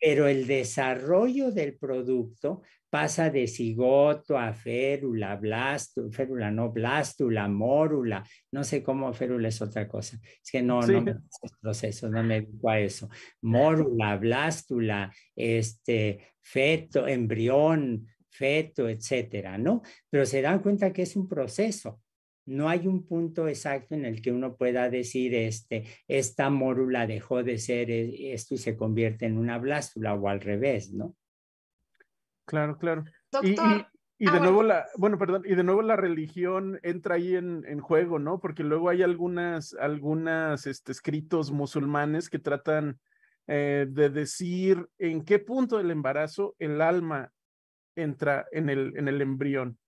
Pero 0.00 0.26
el 0.26 0.48
desarrollo 0.48 1.52
del 1.52 1.78
producto 1.78 2.62
pasa 2.96 3.28
de 3.28 3.46
cigoto 3.46 4.38
a 4.38 4.54
férula, 4.54 5.36
blasto, 5.36 6.10
férula 6.10 6.50
no, 6.50 6.72
blástula, 6.72 7.46
mórula, 7.46 8.24
no 8.52 8.64
sé 8.64 8.82
cómo 8.82 9.12
férula 9.12 9.48
es 9.48 9.60
otra 9.60 9.86
cosa. 9.86 10.18
Es 10.42 10.50
que 10.50 10.62
no, 10.62 10.80
no 10.80 11.02
me 11.02 11.14
procesos, 11.60 12.10
no 12.10 12.22
me 12.22 12.40
dedico 12.40 12.70
a 12.70 12.80
eso. 12.80 13.10
Mórula, 13.42 14.16
blástula, 14.16 15.12
este, 15.36 16.20
feto, 16.40 17.06
embrión, 17.06 18.06
feto, 18.30 18.88
etcétera, 18.88 19.58
¿no? 19.58 19.82
Pero 20.08 20.24
se 20.24 20.40
dan 20.40 20.60
cuenta 20.60 20.90
que 20.90 21.02
es 21.02 21.16
un 21.16 21.28
proceso 21.28 22.00
no 22.48 22.68
hay 22.68 22.86
un 22.86 23.04
punto 23.04 23.48
exacto 23.48 23.96
en 23.96 24.04
el 24.04 24.22
que 24.22 24.30
uno 24.30 24.56
pueda 24.56 24.88
decir, 24.88 25.34
este, 25.34 25.82
esta 26.06 26.48
mórula 26.48 27.04
dejó 27.04 27.42
de 27.42 27.58
ser 27.58 27.90
eh, 27.90 28.32
esto 28.32 28.54
y 28.54 28.58
se 28.58 28.76
convierte 28.76 29.26
en 29.26 29.36
una 29.36 29.58
blástula 29.58 30.14
o 30.14 30.28
al 30.28 30.40
revés, 30.40 30.92
¿no? 30.92 31.16
Claro, 32.46 32.78
claro. 32.78 33.04
Doctor. 33.30 33.88
Y, 34.18 34.24
de 34.24 34.38
ah, 34.38 34.40
nuevo 34.40 34.62
la, 34.62 34.86
bueno, 34.96 35.18
perdón, 35.18 35.42
y 35.44 35.54
de 35.54 35.62
nuevo 35.62 35.82
la 35.82 35.94
religión 35.94 36.80
entra 36.82 37.16
ahí 37.16 37.34
en, 37.34 37.80
juego, 37.80 38.18
¿no? 38.18 38.40
Porque 38.40 38.62
luego 38.62 38.88
hay 38.88 39.02
algunas, 39.02 39.74
algunas 39.74 40.66
este, 40.66 40.92
escritos 40.92 41.50
musulmanes 41.50 42.30
que 42.30 42.38
tratan 42.38 42.98
eh, 43.46 43.86
de 43.90 44.08
decir 44.08 44.88
en 44.98 45.22
qué 45.22 45.38
punto 45.38 45.76
del 45.76 45.90
embarazo 45.90 46.56
el 46.58 46.80
alma 46.80 47.30
entra 47.94 48.46
en 48.52 48.70
el, 48.70 48.96
en 48.96 49.08
el 49.08 49.20
embrión. 49.20 49.78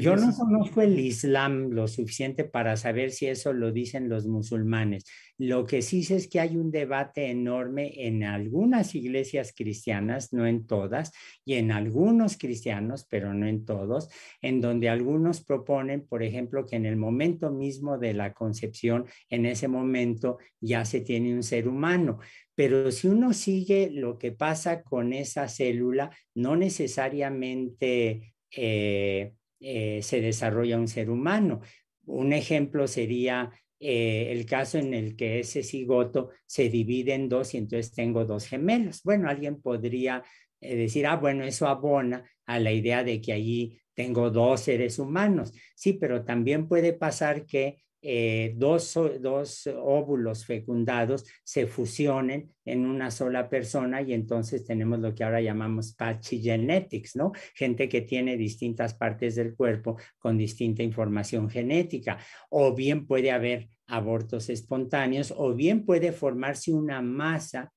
Yo 0.00 0.16
no 0.16 0.34
conozco 0.34 0.80
el 0.80 0.98
Islam 0.98 1.70
lo 1.70 1.88
suficiente 1.88 2.44
para 2.44 2.76
saber 2.76 3.10
si 3.10 3.26
eso 3.26 3.52
lo 3.52 3.72
dicen 3.72 4.08
los 4.08 4.26
musulmanes. 4.26 5.04
Lo 5.36 5.66
que 5.66 5.82
sí 5.82 6.04
sé 6.04 6.16
es 6.16 6.28
que 6.28 6.40
hay 6.40 6.56
un 6.56 6.70
debate 6.70 7.30
enorme 7.30 8.06
en 8.06 8.24
algunas 8.24 8.94
iglesias 8.94 9.52
cristianas, 9.54 10.32
no 10.32 10.46
en 10.46 10.66
todas, 10.66 11.12
y 11.44 11.54
en 11.54 11.72
algunos 11.72 12.38
cristianos, 12.38 13.06
pero 13.08 13.34
no 13.34 13.46
en 13.46 13.64
todos, 13.64 14.08
en 14.40 14.60
donde 14.60 14.88
algunos 14.88 15.44
proponen, 15.44 16.06
por 16.06 16.22
ejemplo, 16.22 16.64
que 16.66 16.76
en 16.76 16.86
el 16.86 16.96
momento 16.96 17.50
mismo 17.50 17.98
de 17.98 18.14
la 18.14 18.32
concepción, 18.32 19.06
en 19.28 19.44
ese 19.44 19.68
momento 19.68 20.38
ya 20.60 20.84
se 20.84 21.00
tiene 21.00 21.34
un 21.34 21.42
ser 21.42 21.68
humano. 21.68 22.20
Pero 22.54 22.90
si 22.90 23.08
uno 23.08 23.32
sigue 23.32 23.90
lo 23.90 24.18
que 24.18 24.32
pasa 24.32 24.82
con 24.82 25.12
esa 25.12 25.48
célula, 25.48 26.10
no 26.34 26.56
necesariamente... 26.56 28.34
Eh, 28.56 29.32
eh, 29.66 30.02
se 30.02 30.20
desarrolla 30.20 30.78
un 30.78 30.88
ser 30.88 31.08
humano. 31.08 31.60
Un 32.04 32.34
ejemplo 32.34 32.86
sería 32.86 33.50
eh, 33.80 34.28
el 34.30 34.44
caso 34.44 34.76
en 34.76 34.92
el 34.92 35.16
que 35.16 35.40
ese 35.40 35.62
cigoto 35.62 36.30
se 36.44 36.68
divide 36.68 37.14
en 37.14 37.30
dos 37.30 37.54
y 37.54 37.58
entonces 37.58 37.94
tengo 37.94 38.26
dos 38.26 38.46
gemelos. 38.46 39.02
Bueno, 39.02 39.28
alguien 39.28 39.62
podría 39.62 40.22
eh, 40.60 40.76
decir, 40.76 41.06
ah, 41.06 41.16
bueno, 41.16 41.44
eso 41.44 41.66
abona 41.66 42.30
a 42.44 42.58
la 42.58 42.72
idea 42.72 43.04
de 43.04 43.22
que 43.22 43.32
allí 43.32 43.80
tengo 43.94 44.30
dos 44.30 44.60
seres 44.60 44.98
humanos. 44.98 45.52
Sí, 45.74 45.94
pero 45.94 46.24
también 46.24 46.68
puede 46.68 46.92
pasar 46.92 47.46
que 47.46 47.83
eh, 48.06 48.52
dos, 48.54 48.98
dos 49.22 49.66
óvulos 49.66 50.44
fecundados 50.44 51.24
se 51.42 51.66
fusionen 51.66 52.52
en 52.66 52.84
una 52.84 53.10
sola 53.10 53.48
persona 53.48 54.02
y 54.02 54.12
entonces 54.12 54.66
tenemos 54.66 54.98
lo 54.98 55.14
que 55.14 55.24
ahora 55.24 55.40
llamamos 55.40 55.94
patchy 55.94 56.42
genetics, 56.42 57.16
¿no? 57.16 57.32
Gente 57.54 57.88
que 57.88 58.02
tiene 58.02 58.36
distintas 58.36 58.92
partes 58.92 59.36
del 59.36 59.56
cuerpo 59.56 59.96
con 60.18 60.36
distinta 60.36 60.82
información 60.82 61.48
genética. 61.48 62.18
O 62.50 62.74
bien 62.74 63.06
puede 63.06 63.30
haber 63.30 63.70
abortos 63.86 64.50
espontáneos 64.50 65.32
o 65.34 65.54
bien 65.54 65.86
puede 65.86 66.12
formarse 66.12 66.74
una 66.74 67.00
masa 67.00 67.72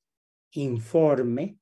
informe 0.51 1.57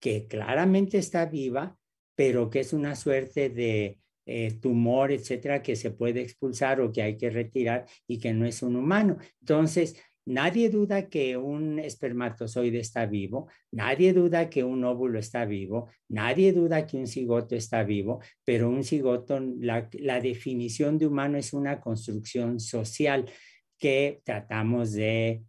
que 0.00 0.26
claramente 0.26 0.96
está 0.96 1.26
viva, 1.26 1.76
pero 2.14 2.48
que 2.48 2.60
es 2.60 2.72
una 2.72 2.96
suerte 2.96 3.50
de 3.50 3.98
eh, 4.30 4.58
tumor, 4.60 5.10
etcétera, 5.10 5.62
que 5.62 5.74
se 5.74 5.90
puede 5.90 6.20
expulsar 6.20 6.82
o 6.82 6.92
que 6.92 7.00
hay 7.00 7.16
que 7.16 7.30
retirar 7.30 7.86
y 8.06 8.18
que 8.18 8.34
no 8.34 8.44
es 8.44 8.62
un 8.62 8.76
humano. 8.76 9.16
Entonces, 9.40 9.96
nadie 10.26 10.68
duda 10.68 11.08
que 11.08 11.38
un 11.38 11.78
espermatozoide 11.78 12.78
está 12.78 13.06
vivo, 13.06 13.48
nadie 13.72 14.12
duda 14.12 14.50
que 14.50 14.64
un 14.64 14.84
óvulo 14.84 15.18
está 15.18 15.46
vivo, 15.46 15.88
nadie 16.10 16.52
duda 16.52 16.86
que 16.86 16.98
un 16.98 17.06
cigoto 17.06 17.56
está 17.56 17.84
vivo, 17.84 18.20
pero 18.44 18.68
un 18.68 18.84
cigoto, 18.84 19.40
la, 19.40 19.88
definición 20.20 20.98
de 20.98 21.06
humano 21.06 21.38
es 21.38 21.54
una 21.54 21.80
construcción 21.80 22.60
social 22.60 23.30
que 23.78 24.20
tratamos 24.24 24.92
de 24.92 25.42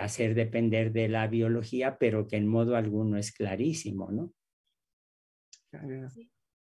hacer 0.00 0.34
depender 0.34 0.90
de 0.90 1.08
la 1.08 1.26
biología, 1.26 1.98
pero 1.98 2.26
que 2.26 2.36
en 2.36 2.46
modo 2.46 2.76
alguno 2.76 3.18
es 3.18 3.30
clarísimo, 3.30 4.10
¿no? 4.10 4.32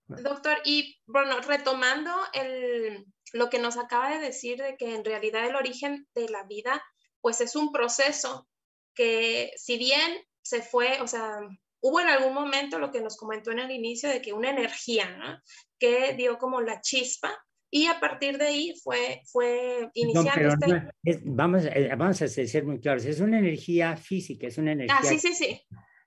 Doctor, 0.07 0.59
y 0.65 0.99
bueno, 1.07 1.41
retomando 1.41 2.11
el, 2.33 3.07
lo 3.33 3.49
que 3.49 3.59
nos 3.59 3.79
acaba 3.79 4.11
de 4.11 4.25
decir 4.25 4.59
de 4.59 4.77
que 4.77 4.95
en 4.95 5.05
realidad 5.05 5.47
el 5.47 5.57
origen 5.57 6.07
de 6.15 6.29
la 6.29 6.45
vida, 6.45 6.83
pues 7.21 7.41
es 7.41 7.57
un 7.57 7.73
proceso 7.73 8.47
que 8.95 9.53
si 9.57 9.79
bien 9.79 10.13
se 10.43 10.63
fue, 10.63 11.01
o 11.01 11.07
sea, 11.07 11.39
hubo 11.81 12.01
en 12.01 12.09
algún 12.09 12.35
momento 12.35 12.79
lo 12.79 12.91
que 12.91 13.01
nos 13.01 13.17
comentó 13.17 13.51
en 13.51 13.61
el 13.61 13.71
inicio 13.71 14.09
de 14.09 14.21
que 14.21 14.33
una 14.33 14.51
energía, 14.51 15.09
¿no? 15.17 15.39
Que 15.79 16.15
dio 16.15 16.37
como 16.39 16.61
la 16.61 16.81
chispa 16.81 17.37
y 17.71 17.87
a 17.87 17.99
partir 17.99 18.39
de 18.39 18.47
ahí 18.47 18.75
fue, 18.85 19.23
fue 19.33 19.91
iniciando 19.95 20.55
este... 21.03 21.23
vamos, 21.25 21.65
eh, 21.65 21.91
vamos 21.97 22.23
a 22.23 22.29
ser 22.29 22.65
muy 22.65 22.79
claros, 22.79 23.05
es 23.05 23.21
una 23.21 23.39
energía 23.39 23.97
física, 23.97 24.47
es 24.47 24.59
una 24.59 24.71
ah, 24.71 24.75
energía... 24.75 24.99
Ah, 25.01 25.05
sí, 25.05 25.19
sí, 25.19 25.35
sí 25.35 25.61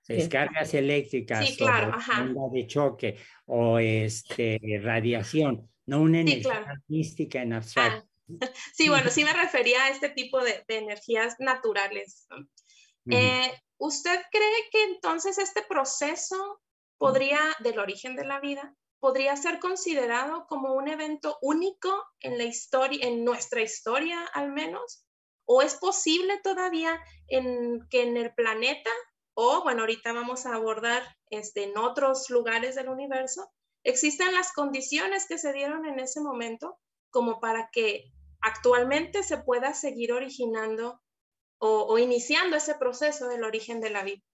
descargas 0.08 0.72
eléctricas 0.72 1.46
sí, 1.46 1.56
claro, 1.56 1.96
o 2.36 2.50
de 2.50 2.66
choque 2.66 3.16
o 3.46 3.78
este, 3.78 4.58
radiación, 4.82 5.70
no 5.86 6.00
una 6.00 6.20
energía 6.20 6.82
mística 6.88 7.42
en 7.42 7.52
abstracto. 7.52 8.08
Ah, 8.08 8.08
sí, 8.74 8.88
bueno, 8.88 9.10
sí 9.10 9.24
me 9.24 9.32
refería 9.44 9.84
a 9.84 9.90
este 9.90 10.08
tipo 10.08 10.40
de, 10.42 10.64
energías 10.68 11.36
naturales. 11.38 12.26
Eh, 13.10 13.52
¿Usted 13.78 14.20
cree 14.30 14.68
que 14.70 14.84
entonces 14.84 15.38
este 15.38 15.62
proceso 15.62 16.60
podría, 16.98 17.40
del 17.60 17.78
origen 17.78 18.16
de 18.16 18.26
la 18.26 18.40
vida, 18.40 18.74
podría 18.98 19.36
ser 19.36 19.60
considerado 19.60 20.46
como 20.46 20.74
un 20.74 20.88
evento 20.88 21.38
único 21.40 22.04
en 22.20 22.36
la 22.36 22.44
historia, 22.44 23.06
en 23.06 23.24
nuestra 23.24 23.62
historia 23.62 24.24
al 24.34 24.52
menos? 24.52 25.04
¿O 25.46 25.62
es 25.62 25.76
posible 25.76 26.38
todavía 26.42 27.00
en, 27.28 27.86
que 27.88 28.02
en 28.02 28.18
el 28.18 28.34
planeta 28.34 28.90
o 29.40 29.62
bueno, 29.62 29.82
ahorita 29.82 30.12
vamos 30.12 30.46
a 30.46 30.54
abordar 30.56 31.00
este, 31.30 31.62
en 31.62 31.78
otros 31.78 32.28
lugares 32.28 32.74
del 32.74 32.88
universo, 32.88 33.48
existen 33.84 34.34
las 34.34 34.52
condiciones 34.52 35.26
que 35.28 35.38
se 35.38 35.52
dieron 35.52 35.86
en 35.86 36.00
ese 36.00 36.20
momento 36.20 36.76
como 37.10 37.38
para 37.38 37.70
que 37.70 38.10
actualmente 38.40 39.22
se 39.22 39.38
pueda 39.38 39.74
seguir 39.74 40.12
originando 40.12 41.00
o, 41.58 41.84
o 41.84 41.98
iniciando 41.98 42.56
ese 42.56 42.74
proceso 42.74 43.28
del 43.28 43.44
origen 43.44 43.80
de 43.80 43.90
la 43.90 44.02
vida. 44.02 44.24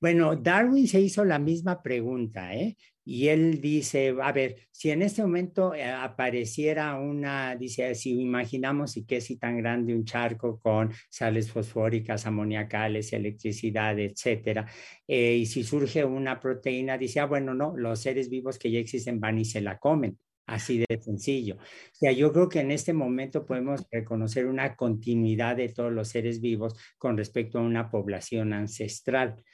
Bueno, 0.00 0.34
Darwin 0.34 0.88
se 0.88 1.00
hizo 1.00 1.24
la 1.24 1.38
misma 1.38 1.82
pregunta, 1.82 2.54
¿eh? 2.54 2.76
Y 3.04 3.28
él 3.28 3.60
dice, 3.60 4.14
a 4.22 4.32
ver, 4.32 4.56
si 4.70 4.90
en 4.90 5.02
este 5.02 5.20
momento 5.22 5.74
eh, 5.74 5.84
apareciera 5.84 6.98
una, 6.98 7.56
dice, 7.56 7.94
si 7.94 8.20
imaginamos 8.20 8.96
y 8.96 9.04
que 9.04 9.16
es 9.16 9.38
tan 9.38 9.58
grande 9.58 9.94
un 9.94 10.04
charco 10.04 10.60
con 10.60 10.90
sales 11.10 11.50
fosfóricas, 11.50 12.26
amoníacales, 12.26 13.12
electricidad, 13.12 13.98
etcétera, 13.98 14.66
eh, 15.06 15.36
y 15.36 15.46
si 15.46 15.64
surge 15.64 16.04
una 16.04 16.38
proteína, 16.40 16.96
dice, 16.98 17.20
ah, 17.20 17.26
bueno, 17.26 17.52
no, 17.54 17.76
los 17.76 17.98
seres 18.00 18.30
vivos 18.30 18.58
que 18.58 18.70
ya 18.70 18.78
existen 18.78 19.20
van 19.20 19.38
y 19.38 19.44
se 19.44 19.60
la 19.60 19.78
comen. 19.78 20.18
Así 20.46 20.78
de 20.78 21.00
sencillo. 21.00 21.56
O 21.58 21.60
sea, 21.92 22.10
yo 22.10 22.32
creo 22.32 22.48
que 22.48 22.58
en 22.60 22.72
este 22.72 22.92
momento 22.92 23.46
podemos 23.46 23.86
reconocer 23.90 24.46
una 24.46 24.74
continuidad 24.74 25.56
de 25.56 25.68
todos 25.68 25.92
los 25.92 26.08
seres 26.08 26.40
vivos 26.40 26.74
con 26.98 27.16
respecto 27.16 27.58
a 27.58 27.62
una 27.62 27.88
población 27.88 28.52
ancestral. 28.52 29.44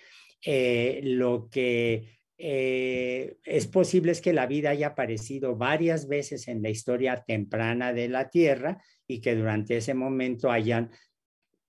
Eh, 0.42 1.00
lo 1.02 1.48
que 1.50 2.18
eh, 2.38 3.38
es 3.44 3.66
posible 3.66 4.12
es 4.12 4.20
que 4.20 4.32
la 4.32 4.46
vida 4.46 4.70
haya 4.70 4.88
aparecido 4.88 5.56
varias 5.56 6.06
veces 6.06 6.48
en 6.48 6.62
la 6.62 6.68
historia 6.68 7.24
temprana 7.26 7.92
de 7.92 8.08
la 8.08 8.28
Tierra 8.28 8.82
y 9.06 9.20
que 9.20 9.34
durante 9.34 9.78
ese 9.78 9.94
momento 9.94 10.50
hayan 10.50 10.90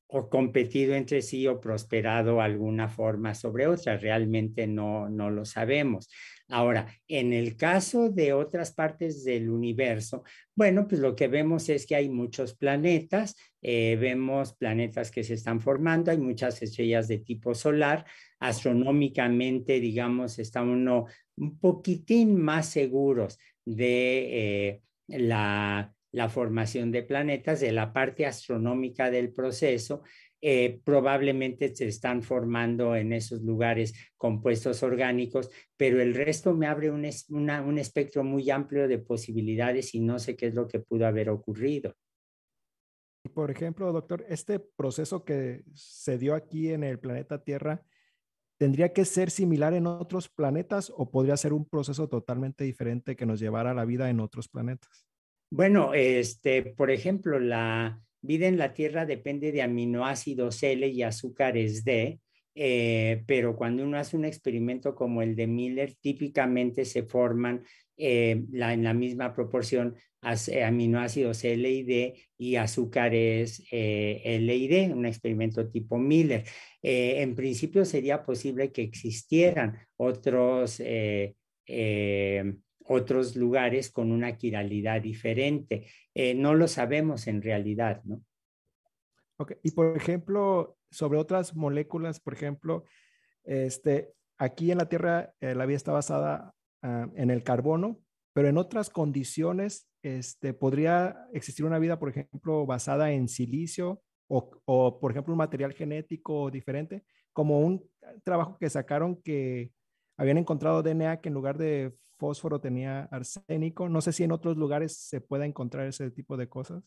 o 0.09 0.30
competido 0.30 0.95
entre 0.95 1.22
sí 1.22 1.47
o 1.47 1.59
prosperado 1.59 2.41
alguna 2.41 2.88
forma 2.88 3.36
sobre 3.36 3.68
otra. 3.68 3.97
Realmente 3.97 4.68
no, 4.68 5.09
no 5.09 5.30
lo 5.30 5.45
sabemos. 5.45 6.09
Ahora, 6.50 6.88
en 7.10 7.34
el 7.34 7.58
caso 7.58 8.10
de 8.10 8.32
otras 8.32 8.72
partes 8.72 9.26
del 9.26 9.50
universo, 9.50 10.24
bueno, 10.56 10.88
pues 10.88 11.02
lo 11.02 11.14
que 11.14 11.28
vemos 11.28 11.68
es 11.68 11.86
que 11.86 11.95
hay 11.95 12.10
muchos 12.10 12.56
planetas, 12.56 13.36
eh, 13.62 13.98
vemos 14.00 14.54
planetas 14.54 15.12
que 15.12 15.26
se 15.26 15.34
están 15.34 15.60
formando, 15.60 16.10
hay 16.10 16.18
muchas 16.18 16.62
estrellas 16.62 17.10
de 17.10 17.20
tipo 17.20 17.54
solar, 17.54 18.06
astronómicamente, 18.39 19.82
digamos, 19.82 20.39
está 20.39 20.62
uno 20.62 21.08
un 21.36 21.60
poquitín 21.60 22.39
más 22.39 22.70
seguros 22.70 23.38
de 23.66 24.70
eh, 24.70 24.82
la, 25.08 25.93
la 26.14 26.30
formación 26.30 26.91
de 26.91 27.04
planetas, 27.04 27.60
de 27.60 27.74
la 27.74 27.91
parte 27.91 28.26
astronómica 28.26 29.12
del 29.12 29.34
proceso, 29.34 30.02
eh, 30.42 30.82
probablemente 30.84 31.76
se 31.76 31.88
están 31.88 32.22
formando 32.22 32.96
en 32.96 33.14
esos 33.14 33.42
lugares 33.42 33.94
compuestos 34.18 34.84
orgánicos, 34.84 35.50
pero 35.76 36.02
el 36.02 36.14
resto 36.14 36.54
me 36.54 36.68
abre 36.68 36.92
un, 36.92 37.10
un 37.30 37.78
espectro 37.80 38.24
muy 38.24 38.50
amplio 38.50 38.88
de 38.88 39.00
posibilidades 39.00 39.96
y 39.96 40.00
no 40.00 40.20
sé 40.20 40.36
qué 40.36 40.48
es 40.48 40.54
lo 40.54 40.68
que 40.68 40.80
pudo 40.80 41.08
haber 41.08 41.30
ocurrido. 41.30 41.96
Por 43.34 43.52
ejemplo, 43.52 43.92
doctor, 43.92 44.26
este 44.30 44.60
proceso 44.60 45.26
que 45.26 45.64
se 45.74 46.18
dio 46.18 46.36
aquí 46.36 46.72
en 46.72 46.84
el 46.84 47.00
planeta 47.00 47.44
Tierra, 47.44 47.84
¿tendría 48.58 48.94
que 48.94 49.06
ser 49.06 49.32
similar 49.32 49.74
en 49.74 49.88
otros 49.88 50.30
planetas 50.30 50.92
o 50.96 51.10
podría 51.12 51.36
ser 51.36 51.54
un 51.54 51.66
proceso 51.66 52.08
totalmente 52.08 52.64
diferente 52.64 53.16
que 53.16 53.26
nos 53.26 53.40
llevara 53.40 53.72
a 53.72 53.76
la 53.76 53.86
vida 53.86 54.10
en 54.10 54.20
otros 54.20 54.48
planetas? 54.48 55.08
Bueno, 55.50 55.94
este, 55.94 56.64
por 56.64 56.92
ejemplo, 56.92 57.40
la 57.40 58.02
vida 58.28 58.48
en 58.48 58.58
la 58.58 58.74
Tierra 58.74 59.06
depende 59.06 59.52
de 59.52 59.62
aminoácidos 59.62 60.62
L 60.62 60.88
y 60.88 61.02
azúcares 61.02 61.84
D, 61.84 62.20
eh, 62.54 63.24
pero 63.26 63.56
cuando 63.56 63.84
uno 63.84 63.98
hace 63.98 64.18
un 64.18 64.26
experimento 64.26 64.94
como 64.96 65.22
el 65.22 65.36
de 65.36 65.48
Miller, 65.48 65.96
típicamente 66.02 66.86
se 66.86 67.04
forman 67.04 67.64
eh, 67.96 68.32
en 68.52 68.84
la 68.84 68.94
misma 68.94 69.34
proporción 69.34 69.96
aminoácidos 70.22 71.44
L 71.44 71.70
y 71.70 71.84
D 71.84 72.16
y 72.38 72.56
azúcares 72.56 73.64
eh, 73.72 74.22
L 74.24 74.56
y 74.56 74.68
D, 74.68 74.92
un 74.92 75.06
experimento 75.06 75.70
tipo 75.70 75.98
Miller. 75.98 76.44
en 76.82 77.36
principio 77.36 77.86
sería 77.86 78.24
posible 78.24 78.72
que 78.72 78.82
existieran 78.82 79.78
otros 79.96 80.82
otros 82.88 83.36
lugares 83.36 83.92
con 83.92 84.12
una 84.12 84.38
quiralidad 84.38 85.02
diferente. 85.02 85.88
Eh, 86.14 86.34
no 86.34 86.54
lo 86.54 86.68
sabemos 86.68 87.28
en 87.28 87.42
realidad, 87.42 88.02
¿no? 88.04 88.24
Ok, 89.40 89.54
y 89.62 89.72
por 89.72 89.96
ejemplo, 89.96 90.78
sobre 90.90 91.20
otras 91.20 91.56
moléculas, 91.56 92.20
por 92.20 92.34
ejemplo, 92.34 92.86
este, 93.44 94.14
aquí 94.38 94.72
en 94.72 94.80
la 94.80 94.90
Tierra 94.90 95.34
eh, 95.42 95.54
la 95.54 95.66
vida 95.66 95.78
está 95.78 95.92
basada 95.92 96.54
ah, 96.82 97.08
en 97.16 97.30
el 97.30 97.44
carbono, 97.44 98.00
pero 98.34 98.48
en 98.48 98.58
otras 98.58 98.90
condiciones 98.90 99.88
este, 100.02 100.54
podría 100.54 101.28
existir 101.34 101.66
una 101.66 101.80
vida, 101.80 102.00
por 102.00 102.10
ejemplo, 102.10 102.66
basada 102.66 103.12
en 103.12 103.28
silicio 103.28 104.02
o, 104.28 104.50
o, 104.66 105.00
por 105.00 105.12
ejemplo, 105.12 105.34
un 105.34 105.40
material 105.40 105.74
genético 105.74 106.50
diferente, 106.50 107.04
como 107.32 107.60
un 107.60 107.88
trabajo 108.24 108.58
que 108.58 108.70
sacaron 108.70 109.22
que 109.22 109.72
habían 110.18 110.38
encontrado 110.40 110.82
DNA 110.82 111.22
que 111.22 111.30
en 111.30 111.36
lugar 111.36 111.58
de 111.58 111.94
fósforo 112.18 112.59
tenía 112.59 113.03
arsénico. 113.11 113.89
No 113.89 114.01
sé 114.01 114.11
si 114.11 114.24
en 114.24 114.32
otros 114.32 114.57
lugares 114.57 114.97
se 114.97 115.22
pueda 115.22 115.45
encontrar 115.45 115.88
ese 115.88 116.11
tipo 116.11 116.38
de 116.38 116.49
cosas. 116.49 116.84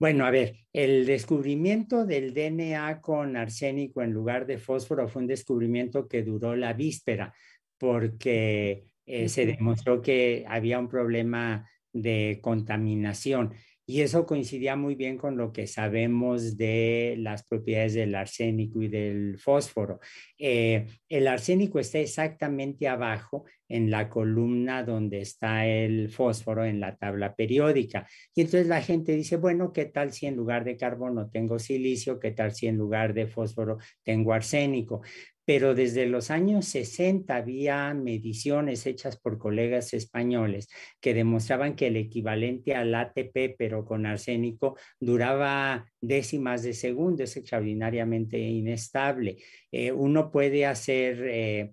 Bueno, 0.00 0.26
a 0.26 0.30
ver, 0.30 0.56
el 0.72 1.06
descubrimiento 1.06 2.04
del 2.04 2.34
DNA 2.34 3.00
con 3.00 3.36
arsénico 3.36 4.02
en 4.02 4.12
lugar 4.12 4.44
de 4.44 4.58
fósforo 4.58 5.08
fue 5.08 5.22
un 5.22 5.28
descubrimiento 5.28 6.08
que 6.08 6.22
duró 6.22 6.56
la 6.56 6.72
víspera 6.72 7.32
porque 7.78 8.84
eh, 9.06 9.28
se 9.28 9.46
demostró 9.46 10.02
que 10.02 10.44
había 10.48 10.78
un 10.78 10.88
problema 10.88 11.68
de 11.92 12.40
contaminación. 12.42 13.54
Y 13.86 14.00
eso 14.00 14.24
coincidía 14.24 14.76
muy 14.76 14.94
bien 14.94 15.18
con 15.18 15.36
lo 15.36 15.52
que 15.52 15.66
sabemos 15.66 16.56
de 16.56 17.16
las 17.18 17.46
propiedades 17.46 17.94
del 17.94 18.14
arsénico 18.14 18.80
y 18.80 18.88
del 18.88 19.38
fósforo. 19.38 20.00
Eh, 20.38 20.86
el 21.08 21.28
arsénico 21.28 21.78
está 21.78 21.98
exactamente 21.98 22.88
abajo 22.88 23.44
en 23.68 23.90
la 23.90 24.08
columna 24.08 24.82
donde 24.84 25.20
está 25.20 25.66
el 25.66 26.08
fósforo 26.08 26.64
en 26.64 26.80
la 26.80 26.96
tabla 26.96 27.34
periódica. 27.34 28.06
Y 28.34 28.42
entonces 28.42 28.68
la 28.68 28.80
gente 28.80 29.12
dice, 29.12 29.36
bueno, 29.36 29.72
¿qué 29.72 29.84
tal 29.84 30.12
si 30.12 30.26
en 30.26 30.36
lugar 30.36 30.64
de 30.64 30.76
carbono 30.76 31.28
tengo 31.28 31.58
silicio? 31.58 32.18
¿Qué 32.18 32.30
tal 32.30 32.54
si 32.54 32.66
en 32.66 32.76
lugar 32.76 33.12
de 33.12 33.26
fósforo 33.26 33.78
tengo 34.02 34.32
arsénico? 34.32 35.02
Pero 35.44 35.74
desde 35.74 36.06
los 36.06 36.30
años 36.30 36.66
60 36.66 37.36
había 37.36 37.92
mediciones 37.94 38.86
hechas 38.86 39.18
por 39.18 39.38
colegas 39.38 39.92
españoles 39.94 40.68
que 41.00 41.14
demostraban 41.14 41.76
que 41.76 41.88
el 41.88 41.96
equivalente 41.96 42.74
al 42.74 42.94
ATP, 42.94 43.54
pero 43.58 43.84
con 43.84 44.06
arsénico, 44.06 44.76
duraba 44.98 45.86
décimas 46.00 46.62
de 46.62 46.72
segundo, 46.72 47.24
es 47.24 47.36
extraordinariamente 47.36 48.38
inestable. 48.38 49.36
Eh, 49.70 49.92
uno 49.92 50.30
puede 50.30 50.66
hacer... 50.66 51.24
Eh, 51.28 51.72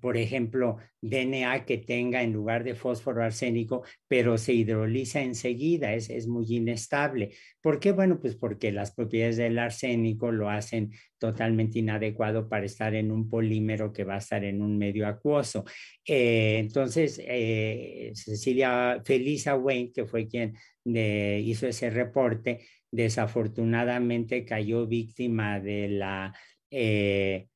por 0.00 0.16
ejemplo, 0.16 0.76
DNA 1.00 1.64
que 1.64 1.78
tenga 1.78 2.22
en 2.22 2.32
lugar 2.32 2.64
de 2.64 2.74
fósforo 2.74 3.22
arsénico, 3.22 3.82
pero 4.08 4.38
se 4.38 4.52
hidroliza 4.52 5.20
enseguida, 5.22 5.94
es, 5.94 6.10
es 6.10 6.26
muy 6.26 6.46
inestable. 6.48 7.32
¿Por 7.60 7.80
qué? 7.80 7.92
Bueno, 7.92 8.20
pues 8.20 8.36
porque 8.36 8.72
las 8.72 8.94
propiedades 8.94 9.36
del 9.36 9.58
arsénico 9.58 10.32
lo 10.32 10.50
hacen 10.50 10.92
totalmente 11.18 11.78
inadecuado 11.78 12.48
para 12.48 12.66
estar 12.66 12.94
en 12.94 13.10
un 13.10 13.28
polímero 13.30 13.92
que 13.92 14.04
va 14.04 14.16
a 14.16 14.18
estar 14.18 14.44
en 14.44 14.60
un 14.60 14.76
medio 14.76 15.06
acuoso. 15.06 15.64
Eh, 16.06 16.58
entonces, 16.58 17.20
eh, 17.24 18.12
Cecilia 18.14 19.00
Felisa 19.04 19.56
Wayne, 19.56 19.92
que 19.92 20.04
fue 20.04 20.26
quien 20.26 20.54
hizo 20.84 21.66
ese 21.66 21.88
reporte, 21.88 22.60
desafortunadamente 22.90 24.44
cayó 24.44 24.86
víctima 24.86 25.58
de 25.60 25.88
la 25.88 26.34
eh, 26.70 27.48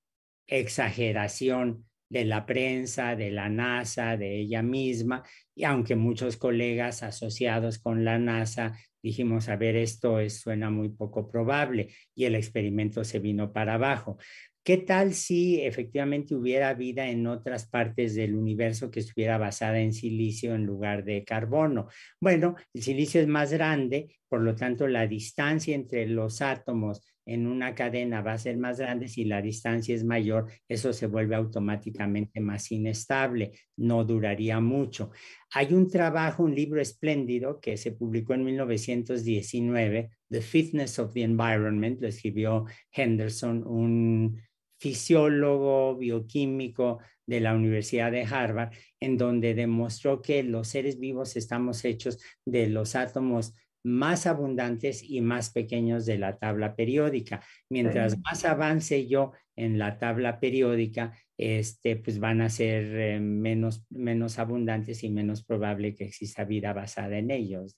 exageración 0.47 1.88
de 2.09 2.25
la 2.25 2.47
prensa, 2.47 3.17
de 3.17 3.31
la 3.31 3.49
NASA, 3.49 4.17
de 4.17 4.41
ella 4.41 4.63
misma, 4.63 5.23
y 5.55 5.65
aunque 5.65 5.97
muchos 5.97 6.37
colegas 6.37 7.03
asociados 7.03 7.79
con 7.79 8.05
la 8.05 8.19
NASA 8.19 8.79
dijimos, 9.03 9.49
a 9.49 9.57
ver, 9.57 9.77
esto 9.77 10.19
suena 10.29 10.71
muy 10.71 10.89
poco 10.89 11.31
probable 11.31 11.89
y 12.15 12.25
el 12.25 12.35
experimento 12.35 13.05
se 13.05 13.19
vino 13.19 13.53
para 13.53 13.75
abajo. 13.75 14.19
¿Qué 14.65 14.77
tal 14.77 15.15
si 15.15 15.63
efectivamente 15.63 16.35
hubiera 16.35 16.75
vida 16.75 17.09
en 17.09 17.27
otras 17.27 17.67
partes 17.67 18.15
del 18.15 18.35
universo 18.35 18.91
que 18.91 19.01
estuviera 19.01 19.39
basada 19.39 19.81
en 19.81 19.95
silicio 19.95 20.55
en 20.55 20.67
lugar 20.67 21.05
de 21.05 21.25
carbono? 21.25 21.89
Bueno, 22.21 22.55
el 22.75 22.83
silicio 22.83 23.21
es 23.21 23.29
más 23.29 23.51
grande, 23.51 24.19
por 24.29 24.43
lo 24.43 24.55
tanto 24.55 24.87
la 24.87 25.07
distancia 25.07 25.75
entre 25.75 26.07
los 26.07 26.43
átomos 26.43 27.03
en 27.29 27.47
una 27.47 27.75
cadena 27.75 28.23
va 28.23 28.33
a 28.33 28.39
ser 28.39 28.57
más 28.57 28.81
grande, 28.81 29.07
si 29.07 29.25
la 29.25 29.43
distancia 29.43 29.95
es 29.95 30.03
mayor, 30.03 30.51
eso 30.67 30.95
se 30.95 31.07
vuelve 31.07 31.37
automáticamente 31.37 32.41
más 32.41 32.73
inestable, 32.73 33.53
no 33.77 34.03
duraría 34.05 34.61
mucho. 34.61 35.11
Hay 35.53 35.75
un 35.75 35.91
trabajo, 35.91 36.43
un 36.43 36.55
libro 36.55 36.81
espléndido 36.81 37.61
que 37.61 37.77
se 37.77 37.93
publicó 37.93 38.33
en 38.33 38.45
1919, 38.45 40.11
The 40.31 40.41
Fitness 40.41 40.99
of 40.99 41.13
the 41.13 41.23
Environment, 41.23 42.01
lo 42.01 42.09
escribió 42.09 42.65
Henderson, 42.93 43.63
un 43.67 44.41
fisiólogo 44.79 45.97
bioquímico 45.97 46.99
de 47.27 47.41
la 47.41 47.55
Universidad 47.55 48.11
de 48.11 48.23
Harvard, 48.23 48.73
en 49.01 49.19
donde 49.19 49.55
demostró 49.55 50.23
que 50.23 50.43
los 50.43 50.69
seres 50.69 50.99
vivos 50.99 51.37
estamos 51.37 51.85
hechos 51.85 52.19
de 52.47 52.69
los 52.69 52.97
átomos 52.97 53.53
más 53.89 54.27
abundantes 54.27 55.03
y 55.03 55.21
más 55.21 55.51
pequeños 55.51 56.07
de 56.07 56.19
la 56.19 56.39
tabla 56.39 56.77
periódica. 56.77 57.41
Mientras 57.69 58.19
más 58.21 58.45
avance 58.45 59.07
yo 59.07 59.33
en 59.57 59.79
la 59.79 59.99
tabla 59.99 60.39
periódica, 60.39 61.17
este, 61.37 61.97
pues 61.97 62.19
van 62.21 62.41
a 62.41 62.51
ser 62.51 62.85
eh, 62.99 63.21
menos, 63.21 63.85
menos 63.91 64.39
abundantes 64.39 65.03
y 65.05 65.11
menos 65.11 65.45
probable 65.45 65.95
que 65.95 66.05
exista 66.05 66.45
vida 66.45 66.73
basada 66.73 67.19
en 67.19 67.31
ellos. 67.31 67.77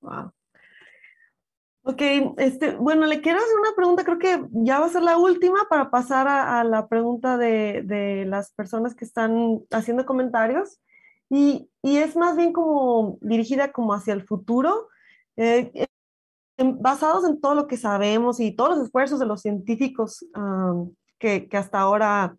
Wow. 0.00 0.32
Ok, 1.84 2.00
este, 2.38 2.76
bueno, 2.76 3.06
le 3.06 3.20
quiero 3.20 3.38
hacer 3.38 3.58
una 3.58 3.74
pregunta, 3.74 4.04
creo 4.04 4.18
que 4.18 4.46
ya 4.52 4.78
va 4.78 4.86
a 4.86 4.90
ser 4.90 5.02
la 5.02 5.18
última 5.18 5.66
para 5.68 5.90
pasar 5.90 6.28
a, 6.28 6.62
la 6.62 6.86
pregunta 6.86 7.36
de, 7.36 7.82
de, 7.84 8.24
las 8.24 8.52
personas 8.52 8.94
que 8.94 9.04
están 9.04 9.62
haciendo 9.72 10.06
comentarios. 10.06 10.80
Y, 11.32 11.70
es 11.82 12.14
más 12.14 12.36
bien 12.36 12.52
como 12.52 13.16
dirigida 13.22 13.72
como 13.72 13.94
hacia 13.94 14.12
el 14.12 14.24
futuro, 14.24 14.88
eh, 15.36 15.88
basados 16.58 17.24
en 17.24 17.40
todo 17.40 17.54
lo 17.54 17.66
que 17.66 17.78
sabemos 17.78 18.38
y 18.38 18.52
todos 18.52 18.76
los 18.76 18.84
esfuerzos 18.84 19.18
de 19.18 19.26
los 19.26 19.40
científicos 19.40 20.24
que, 21.18 21.48
hasta 21.52 21.80
ahora 21.80 22.36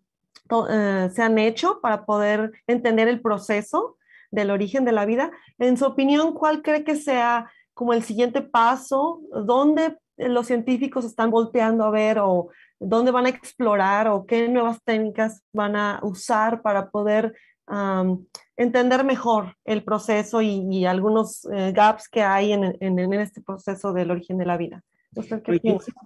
eh, 0.70 1.10
se 1.12 1.22
han 1.22 1.38
hecho 1.38 1.80
para 1.82 2.06
poder 2.06 2.52
entender 2.68 3.08
el 3.08 3.20
proceso 3.20 3.98
del 4.30 4.50
origen 4.50 4.84
de 4.84 4.92
la 4.92 5.06
vida. 5.06 5.32
En 5.58 5.76
su 5.76 5.86
opinión, 5.86 6.32
¿cuál 6.32 6.62
cree 6.62 6.84
que 6.84 6.94
sea 6.94 7.50
como 7.74 7.94
el 7.94 8.04
siguiente 8.04 8.42
paso? 8.42 9.20
¿Dónde 9.44 9.98
los 10.16 10.46
científicos 10.46 11.04
están 11.04 11.32
volteando 11.32 11.84
a 11.84 11.90
ver 11.90 12.20
o 12.20 12.48
dónde 12.78 13.10
van 13.10 13.26
a 13.26 13.30
explorar 13.30 14.06
o 14.06 14.24
qué 14.24 14.48
nuevas 14.48 14.78
técnicas 14.84 15.42
van 15.52 15.74
a 15.74 15.98
usar 16.02 16.62
para 16.62 16.90
poder 16.90 17.34
entender 18.56 19.04
mejor 19.04 19.56
el 19.64 19.84
proceso 19.84 20.42
y, 20.42 20.84
algunos 20.84 21.46
eh, 21.46 21.72
gaps 21.72 22.08
que 22.08 22.22
hay 22.22 22.52
en, 22.52 22.76
en, 22.80 23.12
este 23.14 23.40
proceso 23.40 23.92
del 23.92 24.10
origen 24.10 24.38
de 24.38 24.46
la 24.46 24.56
vida. 24.56 24.82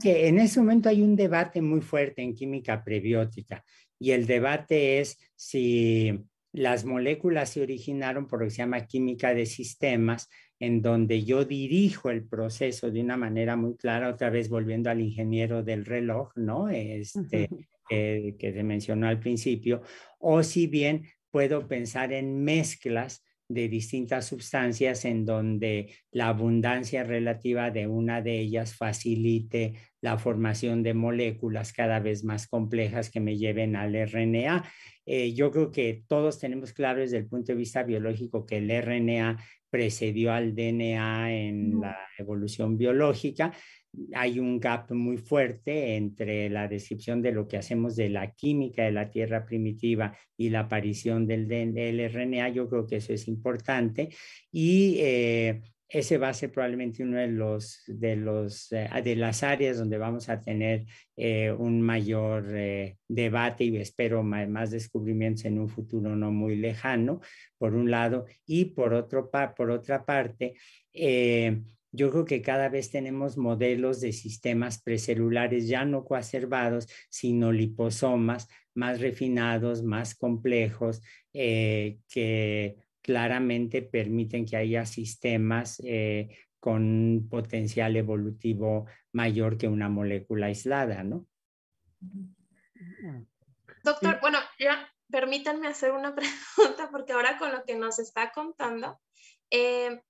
que 0.02 0.28
en 0.28 0.38
ese 0.38 0.60
momento 0.60 0.88
hay 0.88 1.02
un 1.02 1.16
debate 1.16 1.60
muy 1.62 1.80
fuerte 1.80 2.22
en 2.22 2.34
química 2.34 2.84
prebiótica 2.84 3.64
y 3.98 4.12
el 4.12 4.26
debate 4.26 5.00
es 5.00 5.18
si 5.34 6.24
las 6.52 6.84
moléculas 6.84 7.50
se 7.50 7.62
originaron 7.62 8.26
por 8.26 8.40
lo 8.40 8.46
que 8.46 8.50
se 8.50 8.58
llama 8.58 8.86
química 8.86 9.34
de 9.34 9.46
sistemas 9.46 10.28
en 10.60 10.82
donde 10.82 11.24
yo 11.24 11.44
dirijo 11.44 12.10
el 12.10 12.24
proceso 12.24 12.90
de 12.90 13.00
una 13.00 13.16
manera 13.16 13.56
muy 13.56 13.76
clara, 13.76 14.08
otra 14.08 14.30
vez 14.30 14.48
volviendo 14.48 14.90
al 14.90 15.00
ingeniero 15.00 15.62
del 15.62 15.84
reloj, 15.84 16.32
¿no? 16.36 16.68
Este, 16.68 17.48
que 17.88 18.52
se 18.52 18.62
mencionó 18.64 19.08
al 19.08 19.20
principio, 19.20 19.82
o 20.18 20.42
si 20.42 20.66
bien 20.66 21.04
puedo 21.30 21.68
pensar 21.68 22.12
en 22.12 22.44
mezclas 22.44 23.24
de 23.48 23.68
distintas 23.68 24.26
sustancias 24.26 25.06
en 25.06 25.24
donde 25.24 25.94
la 26.10 26.28
abundancia 26.28 27.02
relativa 27.02 27.70
de 27.70 27.86
una 27.86 28.20
de 28.20 28.38
ellas 28.38 28.74
facilite 28.74 29.74
la 30.02 30.18
formación 30.18 30.82
de 30.82 30.92
moléculas 30.92 31.72
cada 31.72 31.98
vez 31.98 32.24
más 32.24 32.46
complejas 32.46 33.10
que 33.10 33.20
me 33.20 33.38
lleven 33.38 33.74
al 33.74 33.94
RNA. 33.94 34.70
Eh, 35.06 35.32
yo 35.32 35.50
creo 35.50 35.70
que 35.70 36.04
todos 36.06 36.38
tenemos 36.38 36.74
claro 36.74 37.00
desde 37.00 37.16
el 37.16 37.26
punto 37.26 37.52
de 37.52 37.58
vista 37.58 37.82
biológico 37.82 38.44
que 38.44 38.58
el 38.58 38.70
RNA 38.82 39.38
precedió 39.70 40.32
al 40.32 40.54
DNA 40.54 41.32
en 41.32 41.80
la 41.80 41.96
evolución 42.18 42.76
biológica 42.76 43.52
hay 44.14 44.38
un 44.38 44.60
gap 44.60 44.90
muy 44.92 45.16
fuerte 45.16 45.96
entre 45.96 46.48
la 46.50 46.68
descripción 46.68 47.22
de 47.22 47.32
lo 47.32 47.48
que 47.48 47.56
hacemos 47.56 47.96
de 47.96 48.08
la 48.10 48.32
química 48.32 48.84
de 48.84 48.92
la 48.92 49.10
Tierra 49.10 49.44
primitiva 49.44 50.16
y 50.36 50.50
la 50.50 50.60
aparición 50.60 51.26
del, 51.26 51.48
del 51.48 52.12
RNA. 52.12 52.50
Yo 52.50 52.68
creo 52.68 52.86
que 52.86 52.96
eso 52.96 53.12
es 53.12 53.28
importante 53.28 54.10
y 54.52 54.96
eh, 54.98 55.62
ese 55.88 56.18
va 56.18 56.28
a 56.28 56.34
ser 56.34 56.52
probablemente 56.52 57.02
uno 57.02 57.16
de 57.16 57.28
los 57.28 57.82
de 57.86 58.14
los 58.14 58.70
eh, 58.72 58.90
de 59.02 59.16
las 59.16 59.42
áreas 59.42 59.78
donde 59.78 59.96
vamos 59.96 60.28
a 60.28 60.38
tener 60.38 60.84
eh, 61.16 61.50
un 61.50 61.80
mayor 61.80 62.46
debate 63.08 63.64
y 63.64 63.76
espero 63.78 64.22
más, 64.22 64.46
más, 64.50 64.70
descubrimientos 64.70 65.46
en 65.46 65.58
un 65.58 65.70
futuro 65.70 66.14
no 66.14 66.30
muy 66.30 66.56
lejano 66.56 67.20
por 67.56 67.74
un 67.74 67.90
lado 67.90 68.26
y 68.46 68.66
por 68.66 68.92
otro 68.92 69.30
por 69.56 69.70
otra 69.70 70.04
parte 70.04 70.56
yo 71.90 72.10
creo 72.10 72.24
que 72.24 72.42
cada 72.42 72.68
vez 72.68 72.90
tenemos 72.90 73.36
modelos 73.36 74.00
de 74.00 74.12
sistemas 74.12 74.82
precelulares 74.82 75.68
ya 75.68 75.84
no 75.84 76.04
coacervados, 76.04 76.88
sino 77.08 77.52
liposomas 77.52 78.48
más 78.74 79.00
refinados, 79.00 79.82
más 79.82 80.14
complejos, 80.14 81.02
eh, 81.32 81.98
que 82.08 82.76
claramente 83.00 83.82
permiten 83.82 84.44
que 84.44 84.56
haya 84.56 84.84
sistemas 84.84 85.80
eh, 85.84 86.28
con 86.60 87.26
potencial 87.30 87.96
evolutivo 87.96 88.86
mayor 89.12 89.56
que 89.56 89.68
una 89.68 89.88
molécula 89.88 90.46
aislada, 90.46 91.02
¿no? 91.02 91.26
Doctor, 93.82 94.18
bueno, 94.20 94.38
ya 94.58 94.92
permítanme 95.10 95.68
hacer 95.68 95.92
una 95.92 96.14
pregunta 96.56 96.90
porque 96.90 97.12
ahora 97.12 97.38
con 97.38 97.52
lo 97.52 97.64
que 97.64 97.76
nos 97.76 97.98
está 97.98 98.30
contando, 98.32 99.00
eh, 99.50 100.02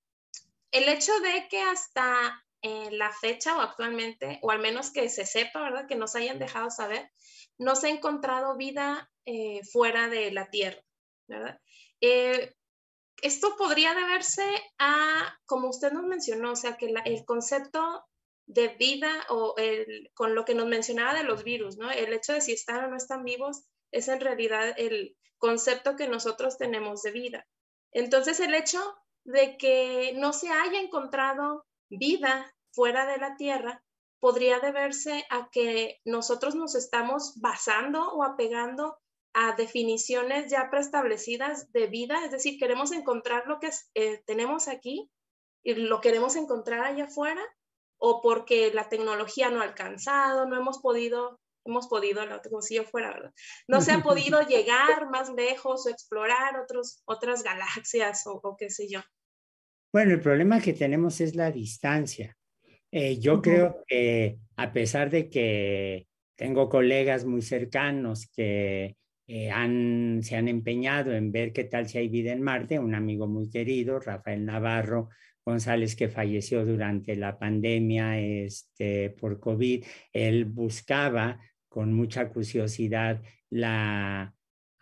el 0.71 0.89
hecho 0.89 1.13
de 1.21 1.49
que 1.49 1.61
hasta 1.61 2.45
la 2.91 3.13
fecha 3.13 3.57
o 3.57 3.61
actualmente, 3.61 4.39
o 4.43 4.51
al 4.51 4.59
menos 4.59 4.91
que 4.91 5.09
se 5.09 5.25
sepa, 5.25 5.63
¿verdad? 5.63 5.87
Que 5.87 5.97
nos 5.97 6.17
hayan 6.17 6.39
dejado 6.39 6.71
saber, 6.71 7.11
no 7.57 7.77
se 7.77 7.89
ha 7.89 7.91
encontrado 7.91 8.57
vida 8.57 9.11
eh, 9.25 9.61
fuera 9.73 10.09
de 10.09 10.31
la 10.33 10.51
Tierra, 10.51 10.83
¿verdad? 11.29 11.61
Eh, 12.01 12.55
esto 13.23 13.57
podría 13.57 13.95
deberse 13.95 14.45
a, 14.79 15.39
como 15.45 15.69
usted 15.69 15.93
nos 15.93 16.05
mencionó, 16.05 16.53
o 16.53 16.57
sea, 16.57 16.77
que 16.77 16.93
el 17.05 17.25
concepto 17.25 18.05
de 18.47 18.69
vida 18.69 19.13
o 19.29 19.55
el, 19.59 20.11
con 20.15 20.35
lo 20.35 20.45
que 20.45 20.55
nos 20.55 20.67
mencionaba 20.67 21.15
de 21.15 21.25
los 21.25 21.45
virus, 21.45 21.77
¿no? 21.77 21.91
El 21.91 22.13
hecho 22.13 22.33
de 22.33 22.41
si 22.41 22.53
están 22.53 22.85
o 22.85 22.89
no 22.89 22.97
están 22.97 23.25
vivos 23.25 23.65
es 23.91 24.09
en 24.09 24.21
realidad 24.21 24.75
el 24.77 25.17
concepto 25.37 25.97
que 25.97 26.09
nosotros 26.09 26.59
tenemos 26.59 27.03
de 27.03 27.11
vida. 27.11 27.47
Entonces, 27.93 28.41
el 28.41 28.55
hecho 28.55 28.81
de 29.29 29.59
que 29.59 30.15
no 30.17 30.33
se 30.33 30.49
haya 30.49 30.81
encontrado 30.81 31.67
vida 31.91 32.51
fuera 32.73 33.05
de 33.05 33.19
la 33.19 33.37
Tierra 33.37 33.85
podría 34.21 34.59
deberse 34.59 35.27
a 35.29 35.51
que 35.53 36.01
nosotros 36.07 36.55
nos 36.55 36.75
estamos 36.75 37.35
basando 37.37 38.11
o 38.15 38.25
apegando 38.25 38.97
a 39.35 39.55
definiciones 39.55 40.51
ya 40.51 40.71
preestablecidas 40.71 41.71
de 41.73 41.89
vida, 41.89 42.25
es 42.25 42.31
decir, 42.31 42.59
queremos 42.59 42.91
encontrar 42.91 43.47
lo 43.47 43.61
que 43.61 43.71
eh, 43.95 44.23
tenemos 44.27 44.67
aquí 44.67 45.11
y 45.63 45.75
lo 45.75 46.01
queremos 46.01 46.35
encontrar 46.35 46.85
allá 46.85 47.05
afuera, 47.05 47.43
o 47.99 48.23
porque 48.23 48.73
la 48.73 48.89
tecnología 48.89 49.51
no 49.51 49.61
ha 49.61 49.65
alcanzado, 49.65 50.47
no 50.47 50.57
hemos 50.57 50.79
podido, 50.79 51.39
hemos 51.67 51.87
podido, 51.87 52.23
como 52.49 52.63
si 52.63 52.77
yo 52.77 52.85
fuera, 52.85 53.13
¿verdad? 53.13 53.35
No 53.67 53.83
se 53.83 53.93
ha 53.93 54.03
podido 54.03 54.41
llegar 54.49 55.11
más 55.11 55.29
lejos 55.31 55.85
o 55.87 55.91
explorar 55.91 56.59
otros, 56.59 57.03
otras 57.05 57.43
galaxias 57.43 58.27
o, 58.27 58.41
o 58.43 58.57
qué 58.57 58.71
sé 58.71 58.89
yo. 58.89 59.01
Bueno, 59.93 60.13
el 60.13 60.21
problema 60.21 60.61
que 60.61 60.75
tenemos 60.75 61.21
es 61.21 61.35
la 61.35 61.51
distancia. 61.51 62.37
Eh, 62.91 63.19
yo 63.19 63.41
creo 63.41 63.85
que 63.87 64.39
a 64.57 64.73
pesar 64.73 65.11
de 65.11 65.29
que 65.31 66.07
tengo 66.37 66.69
colegas 66.69 67.25
muy 67.25 67.43
cercanos 67.43 68.31
que 68.35 68.97
eh, 69.27 69.51
han, 69.51 70.21
se 70.23 70.37
han 70.37 70.49
empeñado 70.49 71.13
en 71.13 71.33
ver 71.33 71.53
qué 71.53 71.65
tal 71.65 71.89
si 71.89 71.99
hay 71.99 72.09
vida 72.09 72.33
en 72.33 72.43
Marte, 72.43 72.79
un 72.79 72.95
amigo 72.95 73.27
muy 73.27 73.51
querido, 73.51 73.99
Rafael 73.99 74.45
Navarro 74.45 75.09
González, 75.45 75.97
que 75.97 76.09
falleció 76.09 76.65
durante 76.65 77.17
la 77.17 77.39
pandemia 77.39 78.21
este, 78.21 79.11
por 79.11 79.41
COVID, 79.41 79.85
él 80.13 80.45
buscaba 80.45 81.41
con 81.69 81.93
mucha 81.93 82.29
curiosidad 82.29 83.23
las 83.51 84.33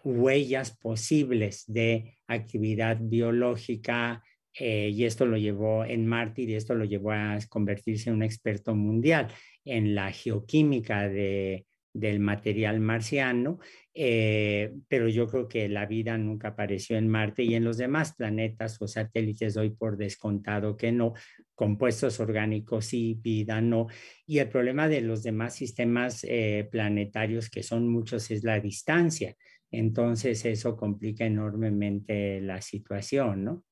huellas 0.03 0.77
posibles 0.77 1.65
de 1.67 2.17
actividad 2.27 2.99
biológica 3.01 4.23
eh, 4.59 4.91
y 4.93 5.05
esto 5.05 5.27
lo 5.27 5.37
llevó 5.37 5.85
en 5.85 6.07
Mártir 6.07 6.51
y 6.51 6.55
esto 6.55 6.75
lo 6.75 6.85
llevó 6.85 7.13
a 7.13 7.39
convertirse 7.49 8.11
en 8.11 8.17
un 8.17 8.23
experto 8.23 8.75
mundial 8.75 9.29
en 9.65 9.95
la 9.95 10.13
geoquímica 10.13 11.09
de, 11.09 11.67
del 11.97 12.21
material 12.21 12.81
marciano, 12.81 13.59
eh, 13.95 14.75
pero 14.89 15.09
yo 15.09 15.27
creo 15.27 15.49
que 15.49 15.69
la 15.69 15.87
vida 15.87 16.19
nunca 16.19 16.49
apareció 16.49 16.99
en 16.99 17.09
Marte 17.09 17.43
y 17.43 17.55
en 17.55 17.65
los 17.65 17.79
demás 17.79 18.15
planetas 18.15 18.81
o 18.81 18.87
satélites 18.87 19.55
doy 19.55 19.71
por 19.71 19.97
descontado 19.97 20.77
que 20.77 20.93
no, 20.93 21.15
compuestos 21.55 22.21
orgánicos 22.21 22.87
sí, 22.87 23.19
vida 23.21 23.61
no. 23.63 23.87
Y 24.27 24.39
el 24.39 24.49
problema 24.49 24.89
de 24.89 25.01
los 25.01 25.23
demás 25.23 25.55
sistemas 25.55 26.25
eh, 26.29 26.69
planetarios, 26.71 27.49
que 27.49 27.63
son 27.63 27.89
muchos, 27.89 28.31
es 28.31 28.45
la 28.45 28.61
distancia. 28.61 29.35
Entonces 29.71 30.45
eso 30.45 30.77
complica 30.77 31.25
enormemente 31.25 32.41
la 32.41 32.61
situación, 32.61 33.45
¿no? 33.45 33.65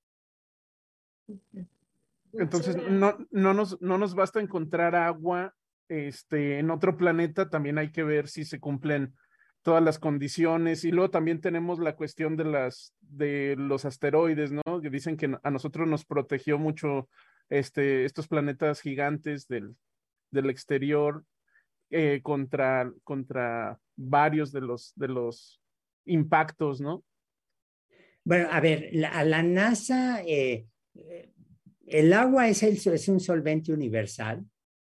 Entonces, 2.33 2.77
no, 2.91 3.17
no, 3.31 3.55
nos, 3.55 3.81
no 3.81 3.99
nos 3.99 4.15
basta 4.15 4.41
encontrar 4.41 4.95
agua 4.95 5.55
este, 5.89 6.59
en 6.59 6.71
otro 6.71 6.97
planeta, 6.97 7.51
también 7.51 7.79
hay 7.79 7.93
que 7.93 8.03
ver 8.03 8.29
si 8.29 8.45
se 8.45 8.59
cumplen 8.59 9.15
todas 9.63 9.83
las 9.83 9.99
condiciones. 9.99 10.85
Y 10.85 10.91
luego 10.91 11.11
también 11.11 11.41
tenemos 11.41 11.79
la 11.79 11.97
cuestión 11.97 12.37
de, 12.37 12.45
las, 12.45 12.95
de 13.01 13.55
los 13.57 13.85
asteroides, 13.85 14.53
¿no? 14.53 14.81
Que 14.81 14.91
dicen 14.91 15.17
que 15.17 15.37
a 15.43 15.51
nosotros 15.51 15.89
nos 15.89 16.05
protegió 16.05 16.59
mucho 16.59 17.09
este, 17.49 18.05
estos 18.05 18.29
planetas 18.29 18.81
gigantes 18.81 19.47
del, 19.49 19.77
del 20.31 20.51
exterior 20.51 21.25
eh, 21.91 22.21
contra, 22.23 22.93
contra 23.05 23.79
varios 23.97 24.53
de 24.53 24.61
los, 24.61 24.93
de 24.97 25.09
los 25.09 25.61
impactos, 26.05 26.81
¿no? 26.81 27.05
Bueno, 28.25 28.49
a 28.51 28.61
ver, 28.61 28.91
a 29.13 29.23
la 29.25 29.43
NASA 29.43 30.23
eh, 30.27 30.67
el 31.87 32.13
agua 32.13 32.49
es, 32.49 32.63
un 33.09 33.21
solvente 33.21 33.73
universal, 33.73 34.45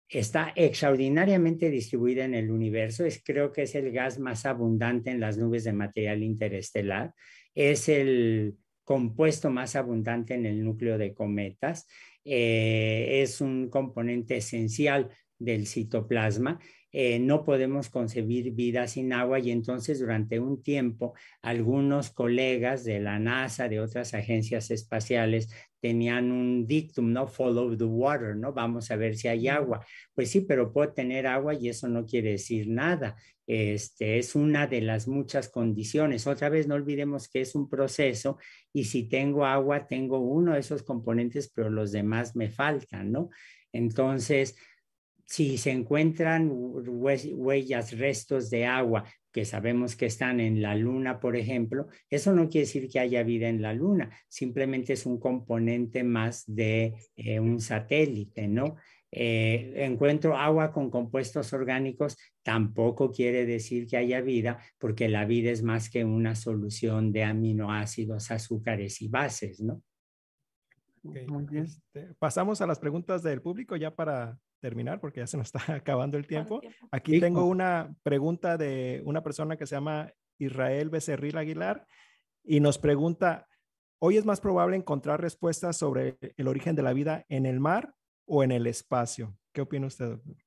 está 0.08 0.54
extraordinariamente 0.56 1.70
distribuida 1.70 2.26
en 2.26 2.36
el 2.36 2.52
universo, 2.52 3.06
es, 3.06 3.22
creo 3.24 3.52
que 3.52 3.64
es 3.64 3.76
el 3.76 3.92
gas 3.92 4.20
más 4.20 4.46
abundante 4.46 5.12
en 5.12 5.20
las 5.20 5.38
nubes 5.38 5.64
de 5.64 5.74
material 5.74 6.24
interestelar, 6.24 7.14
es 7.54 7.90
el 7.90 8.56
compuesto 8.84 9.50
más 9.50 9.76
abundante 9.76 10.36
en 10.36 10.46
el 10.46 10.64
núcleo 10.64 10.98
de 10.98 11.14
cometas, 11.14 11.88
eh, 12.24 13.22
es 13.22 13.42
un 13.42 13.70
componente 13.70 14.38
esencial 14.38 15.10
del 15.38 15.68
citoplasma 15.68 16.60
eh, 16.98 17.20
no 17.20 17.44
podemos 17.44 17.90
concebir 17.90 18.54
vida 18.54 18.88
sin 18.88 19.12
agua 19.12 19.40
y 19.40 19.52
entonces 19.52 20.00
durante 20.00 20.40
un 20.40 20.64
tiempo 20.64 21.14
algunos 21.42 22.10
colegas 22.10 22.86
de 22.86 23.02
la 23.02 23.20
NASA, 23.20 23.68
de 23.68 23.82
otras 23.82 24.14
agencias 24.14 24.72
espaciales, 24.72 25.50
tenían 25.86 26.32
un 26.32 26.66
dictum, 26.66 27.14
¿no? 27.14 27.28
Follow 27.28 27.78
the 27.78 27.84
water, 27.84 28.36
¿no? 28.36 28.52
Vamos 28.52 28.90
a 28.90 28.96
ver 28.96 29.16
si 29.16 29.28
hay 29.28 29.48
agua. 29.48 29.86
Pues 30.16 30.32
sí, 30.32 30.42
pero 30.42 30.74
puedo 30.74 30.92
tener 30.92 31.28
agua 31.28 31.54
y 31.54 31.70
eso 31.70 31.88
no 31.88 32.08
quiere 32.08 32.32
decir 32.32 32.68
nada. 32.68 33.16
Este, 33.46 34.18
es 34.18 34.34
una 34.34 34.66
de 34.66 34.82
las 34.82 35.08
muchas 35.08 35.48
condiciones. 35.48 36.26
Otra 36.26 36.50
vez, 36.50 36.68
no 36.68 36.74
olvidemos 36.74 37.30
que 37.30 37.42
es 37.42 37.54
un 37.54 37.70
proceso 37.70 38.40
y 38.74 38.86
si 38.86 39.08
tengo 39.08 39.46
agua, 39.46 39.86
tengo 39.86 40.18
uno 40.18 40.54
de 40.54 40.62
esos 40.62 40.82
componentes, 40.82 41.52
pero 41.54 41.70
los 41.70 41.92
demás 41.92 42.36
me 42.36 42.50
faltan, 42.50 43.12
¿no? 43.12 43.30
Entonces, 43.72 44.56
si 45.28 45.60
se 45.60 45.70
encuentran 45.70 46.50
huellas, 46.52 47.96
restos 47.96 48.50
de 48.50 48.66
agua, 48.66 49.04
que 49.36 49.44
sabemos 49.44 49.98
que 49.98 50.06
están 50.06 50.40
en 50.40 50.62
la 50.62 50.76
Luna, 50.76 51.20
por 51.20 51.36
ejemplo, 51.36 51.90
eso 52.10 52.32
no 52.32 52.48
quiere 52.48 52.66
decir 52.68 52.88
que 52.88 53.02
haya 53.02 53.22
vida 53.22 53.50
en 53.50 53.62
la 53.62 53.74
Luna, 53.74 54.10
simplemente 54.30 54.94
es 54.94 55.06
un 55.06 55.20
componente 55.20 56.06
más 56.06 56.46
de 56.48 56.94
eh, 57.18 57.42
un 57.42 57.60
satélite, 57.60 58.48
¿no? 58.48 58.78
Eh, 59.12 59.74
encuentro 59.76 60.38
agua 60.38 60.72
con 60.72 60.90
compuestos 60.90 61.52
orgánicos, 61.52 62.16
tampoco 62.44 63.12
quiere 63.12 63.46
decir 63.46 63.88
que 63.88 63.98
haya 63.98 64.22
vida, 64.22 64.58
porque 64.78 65.10
la 65.10 65.26
vida 65.26 65.52
es 65.52 65.64
más 65.64 65.90
que 65.90 66.06
una 66.06 66.34
solución 66.34 67.12
de 67.12 67.26
aminoácidos, 67.26 68.32
azúcares 68.32 69.02
y 69.02 69.10
bases, 69.10 69.60
¿no? 69.60 69.82
Muy 71.04 71.44
bien. 71.44 71.66
Este, 71.66 72.14
pasamos 72.20 72.62
a 72.62 72.68
las 72.68 72.80
preguntas 72.80 73.22
del 73.22 73.42
público 73.42 73.76
ya 73.76 73.94
para 73.94 74.40
terminar 74.66 75.00
porque 75.00 75.20
ya 75.20 75.28
se 75.28 75.38
nos 75.38 75.48
está 75.54 75.76
acabando 75.76 76.18
el 76.18 76.26
tiempo. 76.26 76.60
Aquí 76.92 77.20
tengo 77.20 77.46
una 77.46 77.96
pregunta 78.02 78.58
de 78.58 79.04
una 79.06 79.22
persona 79.22 79.58
que 79.58 79.68
se 79.68 79.76
llama 79.76 80.12
Israel 80.40 80.90
Becerril 80.90 81.38
Aguilar 81.38 81.86
y 82.44 82.60
nos 82.60 82.80
pregunta, 82.80 83.48
¿hoy 84.00 84.18
es 84.18 84.26
más 84.26 84.42
probable 84.42 84.76
encontrar 84.76 85.22
respuestas 85.22 85.78
sobre 85.78 86.18
el 86.36 86.48
origen 86.48 86.76
de 86.76 86.82
la 86.82 86.94
vida 86.94 87.26
en 87.30 87.46
el 87.46 87.60
mar 87.60 87.94
o 88.26 88.44
en 88.44 88.52
el 88.52 88.66
espacio? 88.66 89.38
¿Qué 89.54 89.62
opina 89.62 89.86
usted, 89.86 90.10
doctor? 90.10 90.45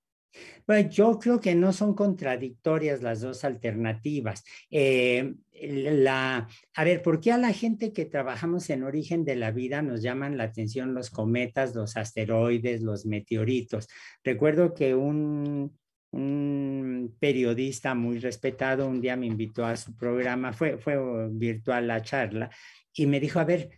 Bueno, 0.66 0.90
yo 0.90 1.18
creo 1.18 1.40
que 1.40 1.54
no 1.54 1.72
son 1.72 1.94
contradictorias 1.94 3.02
las 3.02 3.20
dos 3.20 3.44
alternativas. 3.44 4.44
Eh, 4.70 5.34
la, 5.60 6.46
a 6.74 6.84
ver, 6.84 7.02
¿por 7.02 7.20
qué 7.20 7.32
a 7.32 7.38
la 7.38 7.52
gente 7.52 7.92
que 7.92 8.04
trabajamos 8.04 8.68
en 8.70 8.82
origen 8.82 9.24
de 9.24 9.36
la 9.36 9.50
vida 9.50 9.82
nos 9.82 10.02
llaman 10.02 10.36
la 10.36 10.44
atención 10.44 10.94
los 10.94 11.10
cometas, 11.10 11.74
los 11.74 11.96
asteroides, 11.96 12.82
los 12.82 13.06
meteoritos? 13.06 13.88
Recuerdo 14.22 14.74
que 14.74 14.94
un, 14.94 15.76
un 16.10 17.16
periodista 17.18 17.94
muy 17.94 18.18
respetado 18.18 18.86
un 18.86 19.00
día 19.00 19.16
me 19.16 19.26
invitó 19.26 19.64
a 19.64 19.76
su 19.76 19.96
programa, 19.96 20.52
fue, 20.52 20.78
fue 20.78 20.96
virtual 21.30 21.88
la 21.88 22.02
charla, 22.02 22.50
y 22.92 23.06
me 23.06 23.20
dijo, 23.20 23.38
a 23.40 23.44
ver, 23.44 23.77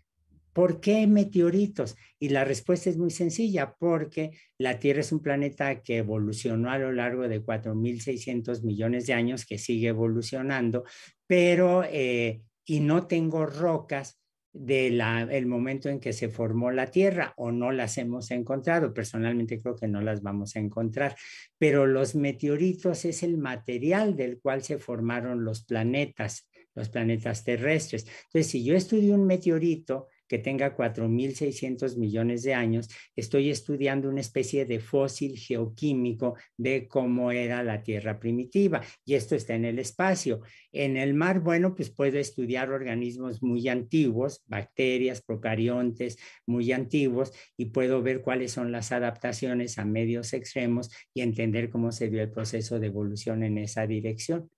¿Por 0.52 0.80
qué 0.80 1.06
meteoritos? 1.06 1.96
Y 2.18 2.30
la 2.30 2.44
respuesta 2.44 2.90
es 2.90 2.96
muy 2.96 3.10
sencilla, 3.10 3.74
porque 3.78 4.32
la 4.58 4.78
Tierra 4.78 5.00
es 5.00 5.12
un 5.12 5.20
planeta 5.20 5.82
que 5.82 5.98
evolucionó 5.98 6.70
a 6.70 6.78
lo 6.78 6.92
largo 6.92 7.28
de 7.28 7.42
4.600 7.42 8.62
millones 8.62 9.06
de 9.06 9.14
años, 9.14 9.46
que 9.46 9.58
sigue 9.58 9.88
evolucionando, 9.88 10.84
pero, 11.26 11.84
eh, 11.84 12.42
y 12.64 12.80
no 12.80 13.06
tengo 13.06 13.46
rocas 13.46 14.18
del 14.52 15.46
momento 15.46 15.88
en 15.88 16.00
que 16.00 16.12
se 16.12 16.28
formó 16.28 16.72
la 16.72 16.90
Tierra 16.90 17.32
o 17.36 17.52
no 17.52 17.70
las 17.70 17.98
hemos 17.98 18.32
encontrado. 18.32 18.92
Personalmente 18.92 19.60
creo 19.60 19.76
que 19.76 19.86
no 19.86 20.00
las 20.00 20.22
vamos 20.22 20.56
a 20.56 20.58
encontrar, 20.58 21.14
pero 21.56 21.86
los 21.86 22.16
meteoritos 22.16 23.04
es 23.04 23.22
el 23.22 23.38
material 23.38 24.16
del 24.16 24.40
cual 24.40 24.62
se 24.62 24.78
formaron 24.78 25.44
los 25.44 25.64
planetas 25.64 26.50
los 26.74 26.88
planetas 26.88 27.44
terrestres. 27.44 28.06
Entonces, 28.26 28.46
si 28.46 28.64
yo 28.64 28.74
estudio 28.74 29.14
un 29.14 29.26
meteorito, 29.26 30.08
que 30.30 30.38
tenga 30.38 30.76
4.600 30.76 31.96
millones 31.96 32.44
de 32.44 32.54
años, 32.54 32.88
estoy 33.16 33.50
estudiando 33.50 34.08
una 34.08 34.20
especie 34.20 34.64
de 34.64 34.78
fósil 34.78 35.36
geoquímico 35.36 36.36
de 36.56 36.86
cómo 36.86 37.32
era 37.32 37.64
la 37.64 37.82
Tierra 37.82 38.20
primitiva. 38.20 38.80
Y 39.04 39.14
esto 39.14 39.34
está 39.34 39.56
en 39.56 39.64
el 39.64 39.80
espacio. 39.80 40.42
En 40.70 40.96
el 40.96 41.14
mar, 41.14 41.40
bueno, 41.40 41.74
pues 41.74 41.90
puedo 41.90 42.16
estudiar 42.20 42.70
organismos 42.70 43.42
muy 43.42 43.66
antiguos, 43.66 44.44
bacterias, 44.46 45.20
procariontes 45.20 46.16
muy 46.46 46.70
antiguos, 46.70 47.32
y 47.56 47.66
puedo 47.66 48.00
ver 48.00 48.22
cuáles 48.22 48.52
son 48.52 48.70
las 48.70 48.92
adaptaciones 48.92 49.78
a 49.78 49.84
medios 49.84 50.32
extremos 50.32 50.90
y 51.12 51.22
entender 51.22 51.70
cómo 51.70 51.90
se 51.90 52.08
dio 52.08 52.22
el 52.22 52.30
proceso 52.30 52.78
de 52.78 52.86
evolución 52.86 53.42
en 53.42 53.58
esa 53.58 53.84
dirección. 53.84 54.48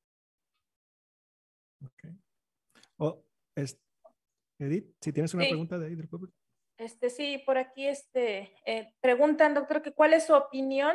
Edith, 4.58 4.94
si 5.00 5.12
tienes 5.12 5.34
una 5.34 5.44
pregunta 5.44 5.78
de 5.78 5.86
ahí 5.86 5.94
del 5.94 6.08
Este, 6.78 7.10
sí, 7.10 7.42
por 7.44 7.58
aquí 7.58 7.86
este, 7.86 8.52
eh, 8.66 8.92
preguntan, 9.00 9.54
doctor, 9.54 9.82
que 9.82 9.92
cuál 9.92 10.14
es 10.14 10.26
su 10.26 10.34
opinión 10.34 10.94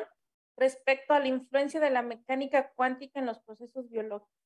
respecto 0.57 1.13
a 1.13 1.19
la 1.19 1.27
influencia 1.27 1.79
de 1.79 1.89
la 1.89 2.01
mecánica 2.01 2.71
cuántica 2.75 3.19
en 3.19 3.27
los 3.27 3.39
procesos 3.39 3.89
biológicos. 3.89 4.37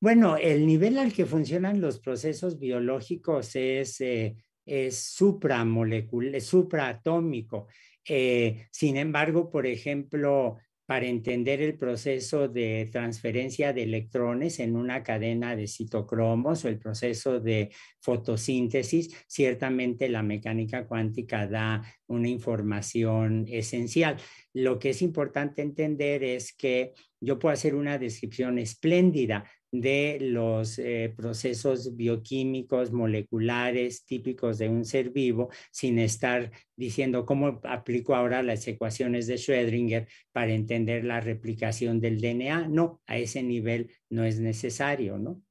Bueno, 0.00 0.36
el 0.36 0.66
nivel 0.66 0.98
al 0.98 1.12
que 1.12 1.26
funcionan 1.26 1.80
los 1.80 1.98
procesos 1.98 2.58
biológicos 2.58 3.56
es, 3.56 4.00
eh, 4.00 4.36
es 4.64 4.98
supramolecular, 4.98 6.36
es 6.36 6.46
supraatómico. 6.46 7.66
Eh, 8.08 8.68
sin 8.70 8.96
embargo, 8.96 9.50
por 9.50 9.66
ejemplo, 9.66 10.58
para 10.88 11.04
entender 11.04 11.60
el 11.60 11.76
proceso 11.76 12.48
de 12.48 12.88
transferencia 12.90 13.74
de 13.74 13.82
electrones 13.82 14.58
en 14.58 14.74
una 14.74 15.02
cadena 15.02 15.54
de 15.54 15.66
citocromos 15.66 16.64
o 16.64 16.68
el 16.68 16.78
proceso 16.78 17.40
de 17.40 17.70
fotosíntesis, 18.00 19.14
ciertamente 19.26 20.08
la 20.08 20.22
mecánica 20.22 20.86
cuántica 20.86 21.46
da 21.46 21.82
una 22.06 22.28
información 22.28 23.44
esencial. 23.48 24.16
Lo 24.54 24.78
que 24.78 24.88
es 24.90 25.02
importante 25.02 25.60
entender 25.60 26.24
es 26.24 26.54
que 26.54 26.94
yo 27.20 27.38
puedo 27.38 27.52
hacer 27.52 27.74
una 27.74 27.98
descripción 27.98 28.58
espléndida 28.58 29.44
de 29.70 30.18
los 30.20 30.78
eh, 30.78 31.12
procesos 31.16 31.96
bioquímicos, 31.96 32.92
moleculares 32.92 34.04
típicos 34.04 34.58
de 34.58 34.68
un 34.68 34.84
ser 34.84 35.10
vivo, 35.10 35.50
sin 35.70 35.98
estar 35.98 36.50
diciendo 36.76 37.26
cómo 37.26 37.60
aplico 37.64 38.14
ahora 38.14 38.42
las 38.42 38.66
ecuaciones 38.66 39.26
de 39.26 39.34
Schrödinger 39.34 40.06
para 40.32 40.52
entender 40.52 41.04
la 41.04 41.20
replicación 41.20 42.00
del 42.00 42.20
DNA. 42.20 42.68
No, 42.68 43.02
a 43.06 43.18
ese 43.18 43.42
nivel 43.42 43.90
no 44.08 44.24
es 44.24 44.40
necesario, 44.40 45.18
¿no? 45.18 45.42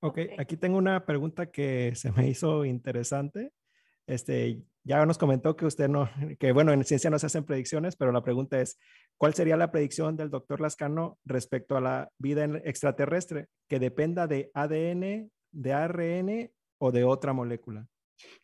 Ok, 0.00 0.18
aquí 0.38 0.56
tengo 0.56 0.78
una 0.78 1.04
pregunta 1.04 1.50
que 1.50 1.92
se 1.96 2.12
me 2.12 2.28
hizo 2.28 2.64
interesante. 2.64 3.52
Este, 4.06 4.62
ya 4.84 5.04
nos 5.04 5.18
comentó 5.18 5.56
que 5.56 5.66
usted 5.66 5.88
no, 5.88 6.08
que 6.38 6.52
bueno, 6.52 6.72
en 6.72 6.84
ciencia 6.84 7.10
no 7.10 7.18
se 7.18 7.26
hacen 7.26 7.44
predicciones, 7.44 7.96
pero 7.96 8.12
la 8.12 8.22
pregunta 8.22 8.60
es, 8.60 8.78
¿cuál 9.18 9.34
sería 9.34 9.56
la 9.56 9.70
predicción 9.70 10.16
del 10.16 10.30
doctor 10.30 10.60
Lascano 10.60 11.18
respecto 11.24 11.76
a 11.76 11.80
la 11.80 12.10
vida 12.18 12.44
extraterrestre 12.64 13.46
que 13.68 13.78
dependa 13.78 14.26
de 14.26 14.50
ADN, 14.54 15.30
de 15.52 15.72
ARN 15.72 16.50
o 16.78 16.92
de 16.92 17.04
otra 17.04 17.32
molécula? 17.32 17.86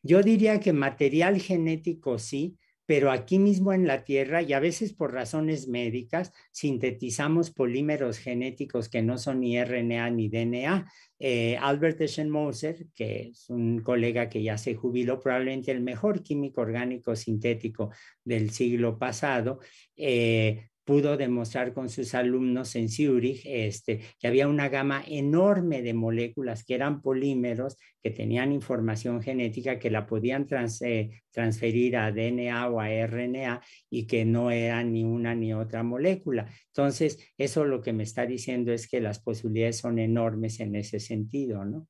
Yo 0.03 0.23
diría 0.23 0.61
que 0.61 0.73
material 0.73 1.41
genético 1.41 2.19
sí, 2.19 2.59
pero 2.87 3.11
aquí 3.11 3.39
mismo 3.39 3.73
en 3.73 3.87
la 3.87 4.05
Tierra 4.05 4.43
y 4.43 4.53
a 4.53 4.61
veces 4.61 4.93
por 4.93 5.13
razones 5.13 5.69
médicas 5.69 6.33
sintetizamos 6.51 7.51
polímeros 7.51 8.19
genéticos 8.19 8.89
que 8.89 9.03
no 9.03 9.19
son 9.19 9.41
ni 9.41 9.63
RNA 9.63 10.11
ni 10.11 10.29
DNA. 10.29 10.87
Eh, 11.19 11.57
Albert 11.57 12.01
Eschenmoser, 12.03 12.87
que 12.95 13.29
es 13.29 13.49
un 13.49 13.81
colega 13.81 14.29
que 14.29 14.43
ya 14.43 14.59
se 14.59 14.75
jubiló, 14.75 15.21
probablemente 15.21 15.71
el 15.71 15.81
mejor 15.81 16.23
químico 16.23 16.61
orgánico 16.61 17.17
sintético 17.17 17.91
del 18.23 18.51
siglo 18.51 18.99
pasado, 18.99 19.61
eh, 19.97 20.69
pudo 20.85 21.17
demostrar 21.17 21.73
con 21.73 21.89
sus 21.89 22.15
alumnos 22.15 22.77
en 22.77 22.89
Zurich 22.89 23.43
este, 23.45 24.01
que 24.19 24.29
había 24.29 24.49
una 24.49 24.69
gama 24.69 25.03
enorme 25.07 25.83
de 25.83 25.95
moléculas 25.95 26.65
que 26.65 26.75
eran 26.75 27.01
polímeros, 27.01 27.79
que 28.03 28.11
tenían 28.11 28.53
información 28.53 29.23
genética, 29.23 29.79
que 29.79 29.91
la 29.91 30.07
podían 30.07 30.47
eh, 30.83 31.23
transferir 31.31 31.97
a 31.97 32.13
DNA 32.13 32.69
o 32.69 32.81
a 32.81 32.89
RNA 33.07 33.63
y 33.91 34.07
que 34.07 34.25
no 34.25 34.51
eran 34.51 34.93
ni 34.93 35.05
una 35.05 35.35
ni 35.35 35.55
otra 35.55 35.83
molécula. 35.83 36.49
Entonces, 36.67 37.33
eso 37.39 37.65
lo 37.65 37.81
que 37.81 37.95
me 37.95 38.03
está 38.03 38.27
diciendo 38.27 38.73
es 38.73 38.87
que 38.87 39.01
las 39.01 39.21
posibilidades 39.21 39.79
son 39.79 39.99
enormes 39.99 40.61
en 40.61 40.77
ese 40.77 41.01
sentido, 41.01 41.65
¿no? 41.65 41.89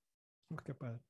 Oh, 0.50 0.56
qué 0.56 0.74
padre. 0.74 1.00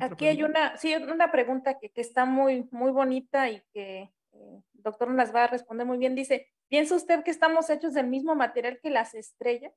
Aquí 0.00 0.26
hay 0.26 0.42
una, 0.42 0.78
sí, 0.78 0.94
una 0.94 1.30
pregunta 1.30 1.78
que, 1.78 1.90
que, 1.90 2.00
está 2.00 2.24
muy, 2.24 2.66
muy 2.70 2.92
bonita 2.92 3.50
y 3.50 3.60
que 3.74 4.10
el 4.40 4.58
eh, 4.58 4.62
doctor 4.74 5.10
nos 5.10 5.34
va 5.34 5.44
a 5.44 5.48
responder 5.48 5.86
muy 5.86 5.98
bien. 5.98 6.14
Dice, 6.14 6.48
¿Piensa 6.68 6.96
usted 6.96 7.22
que 7.22 7.30
estamos 7.30 7.70
hechos 7.70 7.94
del 7.94 8.08
mismo 8.08 8.34
material 8.34 8.80
que 8.82 8.90
las 8.90 9.14
estrellas? 9.14 9.72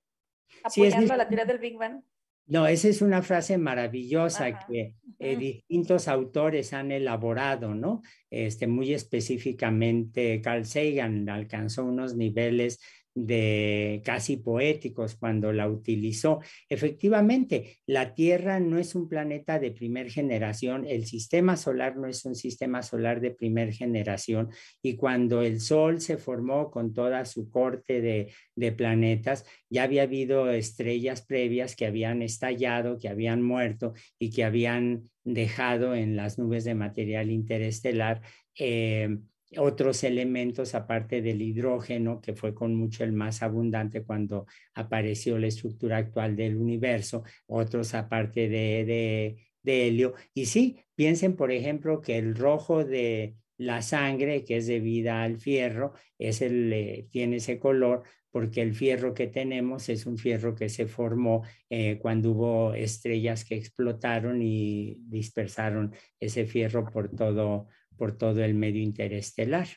Apoyando 0.63 1.15
la 1.15 1.27
teoría 1.27 1.45
del 1.45 1.59
Big 1.59 1.77
Bang. 1.77 2.01
No, 2.47 2.65
esa 2.65 2.87
es 2.87 3.03
una 3.03 3.21
frase 3.21 3.59
maravillosa 3.59 4.65
que 4.65 4.95
eh, 5.19 5.35
distintos 5.35 6.07
autores 6.07 6.73
han 6.73 6.91
elaborado, 6.91 7.75
¿no? 7.75 8.01
Este, 8.31 8.65
muy 8.65 8.91
específicamente, 8.91 10.41
Carl 10.41 10.65
Sagan 10.65 11.29
alcanzó 11.29 11.85
unos 11.85 12.15
niveles 12.15 12.79
de 13.25 14.01
casi 14.03 14.37
poéticos 14.37 15.15
cuando 15.15 15.51
la 15.51 15.67
utilizó. 15.67 16.39
Efectivamente, 16.67 17.79
la 17.85 18.13
Tierra 18.13 18.59
no 18.59 18.77
es 18.77 18.95
un 18.95 19.09
planeta 19.09 19.59
de 19.59 19.71
primer 19.71 20.09
generación, 20.09 20.85
el 20.85 21.05
sistema 21.05 21.57
solar 21.57 21.97
no 21.97 22.07
es 22.07 22.25
un 22.25 22.35
sistema 22.35 22.81
solar 22.81 23.21
de 23.21 23.31
primer 23.31 23.73
generación 23.73 24.49
y 24.81 24.95
cuando 24.95 25.41
el 25.41 25.59
Sol 25.59 26.01
se 26.01 26.17
formó 26.17 26.71
con 26.71 26.93
toda 26.93 27.25
su 27.25 27.49
corte 27.49 28.01
de, 28.01 28.31
de 28.55 28.71
planetas, 28.71 29.45
ya 29.69 29.83
había 29.83 30.03
habido 30.03 30.49
estrellas 30.51 31.21
previas 31.21 31.75
que 31.75 31.85
habían 31.85 32.21
estallado, 32.21 32.97
que 32.97 33.09
habían 33.09 33.41
muerto 33.41 33.93
y 34.17 34.31
que 34.31 34.43
habían 34.43 35.09
dejado 35.23 35.95
en 35.95 36.15
las 36.15 36.39
nubes 36.39 36.63
de 36.63 36.75
material 36.75 37.29
interestelar. 37.29 38.21
Eh, 38.57 39.17
otros 39.57 40.03
elementos 40.03 40.75
aparte 40.75 41.21
del 41.21 41.41
hidrógeno, 41.41 42.21
que 42.21 42.33
fue 42.33 42.53
con 42.53 42.75
mucho 42.75 43.03
el 43.03 43.13
más 43.13 43.41
abundante 43.41 44.03
cuando 44.03 44.45
apareció 44.75 45.37
la 45.39 45.47
estructura 45.47 45.97
actual 45.97 46.35
del 46.35 46.57
universo, 46.57 47.23
otros 47.47 47.93
aparte 47.95 48.47
de, 48.47 49.35
de, 49.63 49.87
helio. 49.87 50.13
Y 50.33 50.45
sí, 50.45 50.79
piensen, 50.95 51.35
por 51.35 51.51
ejemplo, 51.51 52.01
que 52.01 52.17
el 52.17 52.35
rojo 52.35 52.83
de 52.83 53.35
la 53.57 53.81
sangre, 53.81 54.43
que 54.45 54.57
es 54.57 54.67
debida 54.67 55.23
al 55.23 55.39
fierro, 55.39 55.93
es 56.17 56.41
el, 56.41 56.71
eh, 56.73 57.07
tiene 57.11 57.37
ese 57.37 57.59
color 57.59 58.03
porque 58.31 58.61
el 58.61 58.73
fierro 58.73 59.13
que 59.13 59.27
tenemos 59.27 59.89
es 59.89 60.05
un 60.05 60.17
fierro 60.17 60.55
que 60.55 60.69
se 60.69 60.87
formó 60.87 61.43
eh, 61.69 61.97
cuando 61.99 62.31
hubo 62.31 62.73
estrellas 62.73 63.43
que 63.43 63.55
explotaron 63.55 64.41
y 64.41 64.97
dispersaron 65.07 65.93
ese 66.19 66.45
fierro 66.45 66.85
por 66.85 67.09
todo, 67.15 67.67
por 67.99 68.17
todo 68.17 68.43
el 68.43 68.55
medio 68.55 68.81
interestelar. 68.81 69.67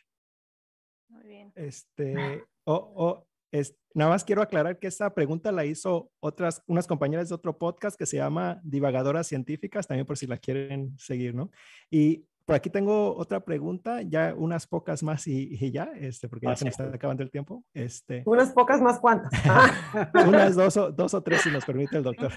Muy 1.10 1.24
bien. 1.24 1.52
Este, 1.54 2.42
o 2.64 3.26
es, 3.52 3.76
nada 3.94 4.10
más 4.10 4.24
quiero 4.24 4.40
aclarar 4.40 4.78
que 4.78 4.86
esa 4.86 5.14
pregunta 5.14 5.52
la 5.52 5.66
hizo 5.66 6.10
otras, 6.20 6.62
unas 6.66 6.86
compañeras 6.86 7.28
de 7.28 7.34
otro 7.34 7.58
podcast 7.58 7.98
que 7.98 8.06
se 8.06 8.16
llama 8.16 8.60
Divagadoras 8.64 9.26
Científicas, 9.26 9.86
también 9.86 10.06
por 10.06 10.16
si 10.16 10.26
la 10.26 10.38
quieren 10.38 10.94
seguir, 10.98 11.34
¿no? 11.34 11.50
Y 11.90 12.24
por 12.46 12.56
aquí 12.56 12.70
tengo 12.70 13.14
otra 13.14 13.44
pregunta, 13.44 14.02
ya 14.02 14.34
unas 14.34 14.66
pocas 14.66 15.02
más 15.02 15.26
y, 15.28 15.70
ya, 15.70 15.92
este, 15.94 16.28
porque 16.28 16.46
ya 16.46 16.56
se 16.56 16.64
nos 16.64 16.72
está 16.72 16.86
acabando 16.86 17.22
el 17.22 17.30
tiempo. 17.30 17.62
Este, 17.74 18.22
unas 18.26 18.52
pocas 18.52 18.80
más 18.80 18.98
cuántas. 18.98 19.30
unas 20.26 20.56
dos 20.56 20.76
o, 20.78 20.90
dos 20.90 21.14
o 21.14 21.22
tres, 21.22 21.42
si 21.42 21.50
nos 21.50 21.64
permite 21.64 21.98
el 21.98 22.02
doctor. 22.02 22.32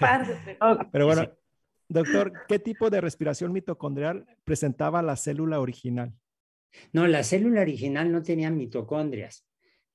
Pero 0.92 1.06
bueno, 1.06 1.22
doctor, 1.88 2.32
¿qué 2.48 2.58
tipo 2.58 2.90
de 2.90 3.00
respiración 3.00 3.52
mitocondrial 3.52 4.26
presentaba 4.44 5.02
la 5.02 5.16
célula 5.16 5.60
original? 5.60 6.12
No, 6.92 7.06
la 7.06 7.22
célula 7.22 7.62
original 7.62 8.12
no 8.12 8.22
tenía 8.22 8.50
mitocondrias. 8.50 9.46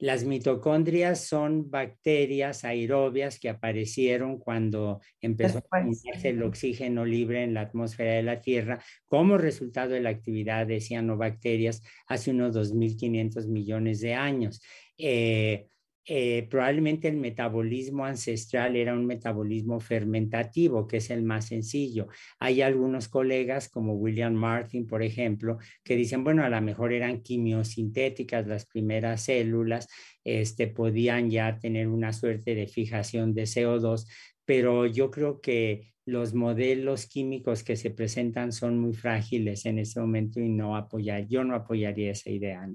Las 0.02 0.24
mitocondrias 0.24 1.28
son 1.28 1.70
bacterias 1.70 2.66
aerobias 2.66 3.39
que 3.39 3.50
aparecieron 3.50 4.39
cuando 4.39 5.00
empezó 5.22 5.60
a 5.60 5.62
formarse 5.62 6.30
el 6.30 6.42
oxígeno 6.42 7.06
libre 7.06 7.44
en 7.44 7.54
la 7.54 7.62
atmósfera 7.62 8.14
de 8.14 8.24
la 8.24 8.42
Tierra 8.42 8.84
como 9.06 9.38
resultado 9.38 9.92
de 9.92 10.00
la 10.00 10.10
actividad 10.10 10.66
de 10.66 10.82
cianobacterias 10.82 11.84
hace 12.08 12.32
unos 12.32 12.56
2.500 12.56 13.48
millones 13.48 14.02
de 14.02 14.16
años. 14.16 14.64
Eh, 14.98 15.68
eh, 16.06 16.47
probablemente 16.49 17.08
el 17.08 17.18
metabolismo 17.18 18.06
ancestral 18.06 18.76
era 18.76 18.93
un 18.93 19.06
metabolismo 19.06 19.80
fermentativo, 19.80 20.88
que 20.88 20.97
es 20.97 21.10
el 21.12 21.24
más 21.24 21.45
sencillo. 21.47 22.08
Hay 22.39 22.62
algunos 22.62 23.08
colegas, 23.08 23.70
como 23.70 23.93
William 23.93 24.34
Martin, 24.34 24.88
por 24.88 25.04
ejemplo, 25.04 25.60
que 25.84 25.95
dicen, 25.95 26.24
bueno, 26.24 26.43
a 26.43 26.49
lo 26.49 26.60
mejor 26.62 26.91
eran 26.93 27.22
quimiosintéticas 27.22 28.47
las 28.47 28.66
primeras 28.66 29.24
células, 29.24 29.88
este, 30.24 30.68
podían 30.68 31.30
ya 31.30 31.60
tener 31.60 31.88
una 31.88 32.14
suerte 32.14 32.56
de 32.56 32.68
fijación 32.68 33.34
de 33.34 33.43
CO2, 33.43 34.08
pero 34.45 34.88
yo 34.88 35.12
creo 35.12 35.39
que 35.39 35.93
los 36.06 36.34
modelos 36.34 37.06
químicos 37.06 37.64
que 37.64 37.76
se 37.76 37.91
presentan 37.91 38.52
son 38.52 38.80
muy 38.80 38.93
frágiles 38.93 39.66
en 39.66 39.80
ese 39.80 39.99
momento 39.99 40.39
y 40.39 40.49
no 40.49 40.76
apoyar, 40.76 41.28
yo 41.28 41.43
no 41.43 41.56
apoyaría 41.56 42.12
esa 42.12 42.32
idea. 42.32 42.68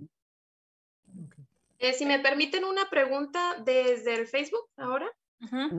Eh, 1.78 1.92
si 1.92 2.06
me 2.06 2.18
permiten 2.18 2.64
una 2.64 2.88
pregunta 2.88 3.62
desde 3.64 4.14
el 4.14 4.26
Facebook 4.26 4.68
ahora. 4.76 5.10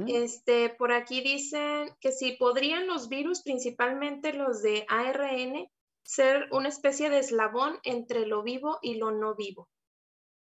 Este, 0.07 0.69
por 0.69 0.91
aquí 0.91 1.21
dicen 1.21 1.89
que 1.99 2.11
si 2.11 2.33
podrían 2.33 2.85
los 2.85 3.09
virus, 3.09 3.41
principalmente 3.41 4.31
los 4.33 4.61
de 4.61 4.85
ARN, 4.87 5.67
ser 6.03 6.47
una 6.51 6.69
especie 6.69 7.09
de 7.09 7.19
eslabón 7.19 7.77
entre 7.83 8.27
lo 8.27 8.43
vivo 8.43 8.77
y 8.83 8.95
lo 8.95 9.11
no 9.11 9.35
vivo. 9.35 9.67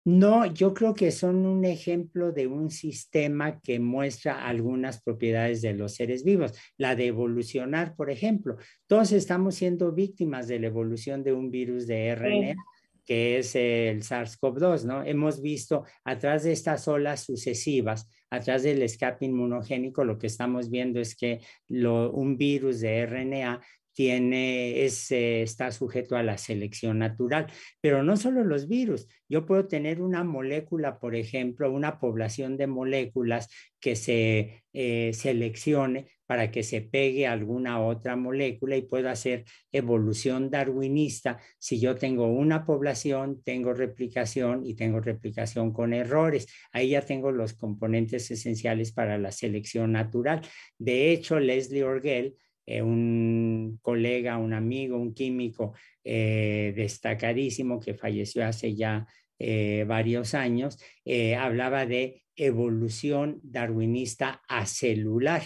No, 0.06 0.46
yo 0.46 0.74
creo 0.74 0.94
que 0.94 1.12
son 1.12 1.46
un 1.46 1.66
ejemplo 1.66 2.32
de 2.32 2.48
un 2.48 2.70
sistema 2.70 3.60
que 3.60 3.78
muestra 3.78 4.46
algunas 4.46 5.02
propiedades 5.02 5.62
de 5.62 5.74
los 5.74 5.96
seres 5.96 6.24
vivos. 6.24 6.54
La 6.78 6.96
de 6.96 7.08
evolucionar, 7.08 7.94
por 7.94 8.10
ejemplo. 8.10 8.56
Todos 8.88 9.12
estamos 9.12 9.56
siendo 9.56 9.92
víctimas 9.92 10.48
de 10.48 10.60
la 10.60 10.68
evolución 10.68 11.24
de 11.24 11.34
un 11.34 11.52
virus 11.52 11.88
de 11.88 12.16
RNA 12.16 12.56
que 13.08 13.40
es 13.40 13.56
el 13.56 14.04
SARS-CoV-2, 14.04 14.84
¿no? 14.84 15.04
Hemos 15.04 15.42
visto 15.42 15.86
atrás 16.04 16.44
de 16.44 16.52
estas 16.52 16.88
olas 16.90 17.24
sucesivas, 17.24 18.10
atrás 18.30 18.64
del 18.64 18.82
escape 18.84 19.26
inmunogénico, 19.26 20.04
lo 20.04 20.20
que 20.20 20.28
estamos 20.28 20.70
viendo 20.70 21.00
es 21.00 21.16
que 21.16 21.40
un 21.70 22.38
virus 22.38 22.82
de 22.82 23.06
RNA 23.06 23.62
tiene, 23.98 24.86
está 24.86 25.72
sujeto 25.72 26.16
a 26.16 26.22
la 26.22 26.38
selección 26.38 27.00
natural. 27.00 27.48
Pero 27.82 28.04
no 28.04 28.16
solo 28.16 28.44
los 28.44 28.68
virus, 28.68 29.08
yo 29.28 29.48
puedo 29.48 29.68
tener 29.68 30.04
una 30.04 30.24
molécula, 30.24 31.00
por 31.00 31.16
ejemplo, 31.16 31.72
una 31.72 31.98
población 31.98 32.58
de 32.58 32.68
moléculas 32.68 33.50
que 33.80 33.96
se 33.96 34.64
eh, 34.72 35.14
seleccione 35.16 36.06
para 36.28 36.52
que 36.52 36.62
se 36.62 36.82
pegue 36.82 37.26
a 37.26 37.32
alguna 37.32 37.84
otra 37.84 38.16
molécula 38.16 38.78
y 38.78 38.84
puedo 38.84 39.10
hacer 39.10 39.46
evolución 39.72 40.52
darwinista 40.52 41.40
si 41.58 41.80
yo 41.80 41.96
tengo 41.96 42.28
una 42.28 42.68
población, 42.68 43.42
tengo 43.44 43.74
replicación 43.74 44.64
y 44.64 44.76
tengo 44.76 45.00
replicación 45.00 45.74
con 45.74 45.96
errores. 45.96 46.46
Ahí 46.72 46.90
ya 46.90 47.02
tengo 47.02 47.32
los 47.32 47.54
componentes 47.54 48.30
esenciales 48.30 48.92
para 48.92 49.18
la 49.18 49.32
selección 49.32 49.94
natural. 49.94 50.42
De 50.78 51.12
hecho, 51.12 51.40
Leslie 51.40 51.84
Orgel, 51.84 52.36
eh, 52.70 52.82
un 52.82 53.80
colega, 53.82 54.38
un 54.38 54.54
amigo, 54.54 54.98
un 54.98 55.14
químico 55.14 55.74
eh, 56.04 56.74
destacadísimo 56.76 57.80
que 57.80 57.94
falleció 57.94 58.46
hace 58.46 58.76
ya 58.76 59.08
eh, 59.40 59.86
varios 59.88 60.34
años, 60.34 60.78
hablaba 61.40 61.86
de 61.86 62.24
evolución 62.36 63.40
darwinista 63.42 64.42
acelular 64.50 65.44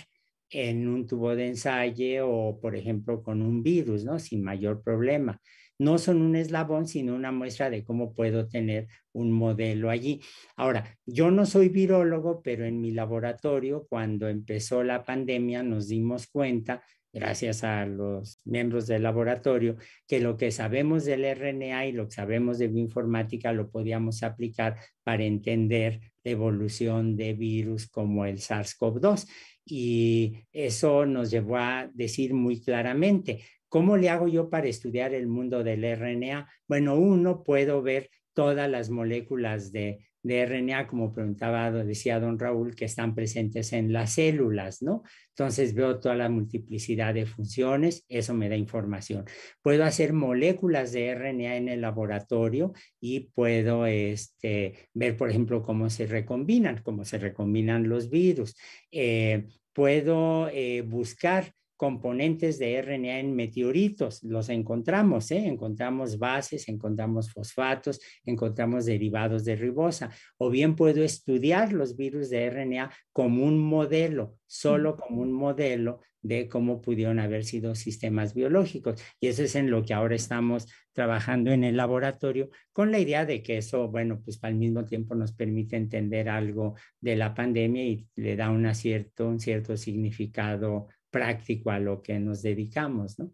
en 0.49 0.87
un 0.87 1.05
tubo 1.05 1.35
de 1.35 1.47
ensayo 1.47 2.27
o, 2.27 2.59
por 2.59 2.75
ejemplo, 2.75 3.21
con 3.21 3.41
un 3.43 3.61
virus, 3.61 4.03
¿no? 4.03 4.17
Sin 4.17 4.43
mayor 4.43 4.81
problema. 4.81 5.39
No 5.77 5.97
son 5.97 6.21
un 6.21 6.35
eslabón, 6.35 6.87
sino 6.87 7.15
una 7.15 7.31
muestra 7.31 7.69
de 7.69 7.83
cómo 7.83 8.13
puedo 8.13 8.47
tener 8.47 8.87
un 9.13 9.31
modelo 9.31 9.89
allí. 9.89 10.21
Ahora, 10.55 10.97
yo 11.05 11.31
no 11.31 11.45
soy 11.45 11.69
virólogo, 11.69 12.41
pero 12.41 12.65
en 12.65 12.81
mi 12.81 12.91
laboratorio, 12.91 13.87
cuando 13.89 14.27
empezó 14.27 14.83
la 14.83 15.03
pandemia, 15.03 15.63
nos 15.63 15.87
dimos 15.87 16.27
cuenta 16.27 16.83
gracias 17.13 17.63
a 17.63 17.85
los 17.85 18.39
miembros 18.45 18.87
del 18.87 19.03
laboratorio, 19.03 19.77
que 20.07 20.19
lo 20.19 20.37
que 20.37 20.51
sabemos 20.51 21.05
del 21.05 21.25
RNA 21.35 21.87
y 21.87 21.91
lo 21.91 22.07
que 22.07 22.15
sabemos 22.15 22.57
de 22.57 22.67
bioinformática 22.67 23.53
lo 23.53 23.69
podíamos 23.69 24.23
aplicar 24.23 24.77
para 25.03 25.23
entender 25.23 25.99
la 26.23 26.31
evolución 26.31 27.15
de 27.15 27.33
virus 27.33 27.87
como 27.87 28.25
el 28.25 28.37
SARS-CoV-2. 28.37 29.27
Y 29.65 30.37
eso 30.51 31.05
nos 31.05 31.31
llevó 31.31 31.57
a 31.57 31.89
decir 31.93 32.33
muy 32.33 32.61
claramente, 32.61 33.43
¿cómo 33.67 33.97
le 33.97 34.09
hago 34.09 34.27
yo 34.27 34.49
para 34.49 34.67
estudiar 34.67 35.13
el 35.13 35.27
mundo 35.27 35.63
del 35.63 35.83
RNA? 35.83 36.49
Bueno, 36.67 36.95
uno, 36.95 37.43
puedo 37.43 37.81
ver 37.81 38.09
todas 38.33 38.69
las 38.69 38.89
moléculas 38.89 39.71
de 39.71 40.07
de 40.23 40.45
RNA, 40.45 40.87
como 40.87 41.13
preguntaba, 41.13 41.71
decía 41.71 42.19
don 42.19 42.37
Raúl, 42.37 42.75
que 42.75 42.85
están 42.85 43.15
presentes 43.15 43.73
en 43.73 43.91
las 43.91 44.13
células, 44.13 44.81
¿no? 44.81 45.03
Entonces 45.29 45.73
veo 45.73 45.99
toda 45.99 46.15
la 46.15 46.29
multiplicidad 46.29 47.13
de 47.13 47.25
funciones, 47.25 48.05
eso 48.07 48.33
me 48.33 48.49
da 48.49 48.55
información. 48.55 49.25
Puedo 49.61 49.83
hacer 49.83 50.13
moléculas 50.13 50.91
de 50.91 51.15
RNA 51.15 51.55
en 51.55 51.69
el 51.69 51.81
laboratorio 51.81 52.73
y 52.99 53.31
puedo 53.33 53.85
este, 53.85 54.89
ver, 54.93 55.17
por 55.17 55.29
ejemplo, 55.29 55.63
cómo 55.63 55.89
se 55.89 56.05
recombinan, 56.05 56.81
cómo 56.83 57.05
se 57.05 57.17
recombinan 57.17 57.89
los 57.89 58.09
virus. 58.09 58.55
Eh, 58.91 59.47
puedo 59.73 60.49
eh, 60.49 60.81
buscar 60.81 61.53
componentes 61.81 62.59
de 62.59 62.79
RNA 62.79 63.21
en 63.21 63.35
meteoritos, 63.35 64.21
los 64.21 64.49
encontramos, 64.49 65.31
¿eh? 65.31 65.47
encontramos 65.47 66.19
bases, 66.19 66.69
encontramos 66.69 67.31
fosfatos, 67.31 67.99
encontramos 68.23 68.85
derivados 68.85 69.45
de 69.45 69.55
ribosa, 69.55 70.11
o 70.37 70.51
bien 70.51 70.75
puedo 70.75 71.03
estudiar 71.03 71.73
los 71.73 71.97
virus 71.97 72.29
de 72.29 72.47
RNA 72.51 72.91
como 73.11 73.43
un 73.43 73.57
modelo, 73.57 74.37
solo 74.45 74.95
como 74.95 75.23
un 75.23 75.33
modelo 75.33 76.01
de 76.21 76.47
cómo 76.47 76.81
pudieron 76.81 77.17
haber 77.17 77.45
sido 77.45 77.73
sistemas 77.73 78.35
biológicos. 78.35 79.01
Y 79.19 79.29
eso 79.29 79.41
es 79.41 79.55
en 79.55 79.71
lo 79.71 79.83
que 79.83 79.95
ahora 79.95 80.13
estamos 80.13 80.67
trabajando 80.91 81.49
en 81.49 81.63
el 81.63 81.77
laboratorio, 81.77 82.51
con 82.73 82.91
la 82.91 82.99
idea 82.99 83.25
de 83.25 83.41
que 83.41 83.57
eso, 83.57 83.87
bueno, 83.87 84.21
pues 84.23 84.37
al 84.43 84.53
mismo 84.53 84.85
tiempo 84.85 85.15
nos 85.15 85.33
permite 85.33 85.77
entender 85.77 86.29
algo 86.29 86.75
de 86.99 87.15
la 87.15 87.33
pandemia 87.33 87.83
y 87.83 88.07
le 88.15 88.35
da 88.35 88.51
una 88.51 88.75
cierto, 88.75 89.27
un 89.27 89.39
cierto 89.39 89.75
significado 89.77 90.89
práctico 91.11 91.69
a 91.69 91.79
lo 91.79 92.01
que 92.01 92.19
nos 92.19 92.41
dedicamos, 92.41 93.19
¿no? 93.19 93.31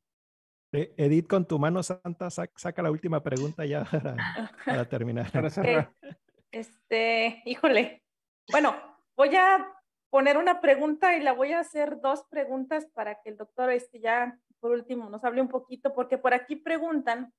Eh, 0.74 0.94
Edith, 0.98 1.28
con 1.28 1.48
tu 1.48 1.58
mano 1.60 1.82
santa, 1.82 2.30
saca 2.30 2.82
la 2.82 2.92
última 2.92 3.24
pregunta 3.24 3.66
ya 3.66 3.86
para, 4.66 4.86
terminar. 4.90 5.32
este, 6.52 7.42
híjole. 7.46 8.04
Bueno, 8.52 8.76
voy 9.16 9.36
a 9.36 9.74
poner 10.10 10.38
una 10.38 10.60
pregunta 10.60 11.16
y 11.16 11.22
la 11.22 11.32
voy 11.32 11.54
a 11.54 11.60
hacer 11.60 12.02
dos 12.02 12.24
preguntas 12.30 12.86
para 12.94 13.22
que 13.22 13.30
el 13.30 13.38
doctor 13.38 13.72
este 13.72 14.00
ya 14.00 14.38
por 14.60 14.72
último 14.72 15.10
nos 15.10 15.24
hable 15.24 15.42
un 15.42 15.48
poquito, 15.48 15.94
porque 15.94 16.18
por 16.18 16.34
aquí 16.34 16.56
preguntan 16.56 17.34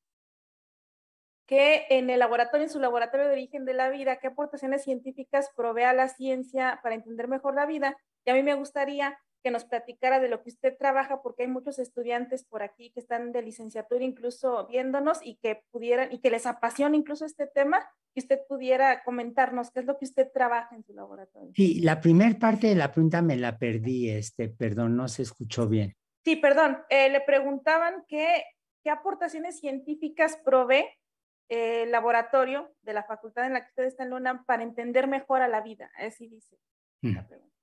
que 1.46 1.86
en 1.88 2.10
el 2.10 2.18
laboratorio, 2.18 2.64
en 2.64 2.70
su 2.70 2.78
laboratorio 2.78 3.26
de 3.26 3.32
origen 3.32 3.64
de 3.64 3.72
la 3.72 3.88
vida, 3.88 4.18
qué 4.18 4.28
aportaciones 4.28 4.84
científicas 4.84 5.50
provee 5.56 5.84
a 5.84 5.94
la 5.94 6.08
ciencia 6.08 6.78
para 6.82 6.94
entender 6.94 7.26
mejor 7.26 7.54
la 7.54 7.64
vida. 7.64 7.96
Y 8.24 8.30
a 8.30 8.34
mí 8.34 8.42
me 8.42 8.54
gustaría 8.54 9.18
que 9.42 9.50
nos 9.50 9.64
platicara 9.64 10.20
de 10.20 10.28
lo 10.28 10.42
que 10.42 10.50
usted 10.50 10.76
trabaja, 10.76 11.22
porque 11.22 11.42
hay 11.42 11.48
muchos 11.48 11.78
estudiantes 11.78 12.44
por 12.44 12.62
aquí 12.62 12.90
que 12.90 13.00
están 13.00 13.32
de 13.32 13.42
licenciatura 13.42 14.04
incluso 14.04 14.66
viéndonos 14.66 15.20
y 15.22 15.36
que 15.36 15.62
pudieran, 15.70 16.12
y 16.12 16.20
que 16.20 16.30
les 16.30 16.46
apasiona 16.46 16.96
incluso 16.96 17.24
este 17.24 17.46
tema, 17.46 17.88
que 18.14 18.20
usted 18.20 18.40
pudiera 18.48 19.02
comentarnos 19.04 19.70
qué 19.70 19.80
es 19.80 19.86
lo 19.86 19.98
que 19.98 20.04
usted 20.04 20.28
trabaja 20.32 20.74
en 20.74 20.84
su 20.84 20.94
laboratorio. 20.94 21.52
Sí, 21.54 21.80
la 21.80 22.00
primera 22.00 22.38
parte 22.38 22.68
de 22.68 22.74
la 22.74 22.92
pregunta 22.92 23.22
me 23.22 23.36
la 23.36 23.58
perdí, 23.58 24.10
este, 24.10 24.48
perdón, 24.48 24.96
no 24.96 25.08
se 25.08 25.22
escuchó 25.22 25.68
bien. 25.68 25.94
Sí, 26.24 26.36
perdón, 26.36 26.78
eh, 26.90 27.08
le 27.08 27.20
preguntaban 27.20 28.04
qué 28.08 28.44
aportaciones 28.90 29.60
científicas 29.60 30.40
provee 30.44 30.84
el 31.48 31.90
laboratorio 31.90 32.74
de 32.82 32.92
la 32.92 33.04
facultad 33.04 33.46
en 33.46 33.54
la 33.54 33.60
que 33.60 33.68
usted 33.68 33.84
está 33.84 34.04
en 34.04 34.10
Luna 34.10 34.44
para 34.46 34.62
entender 34.62 35.06
mejor 35.08 35.42
a 35.42 35.48
la 35.48 35.60
vida. 35.60 35.90
Así 35.96 36.28
dice 36.28 36.56
la 37.02 37.26
pregunta. 37.26 37.57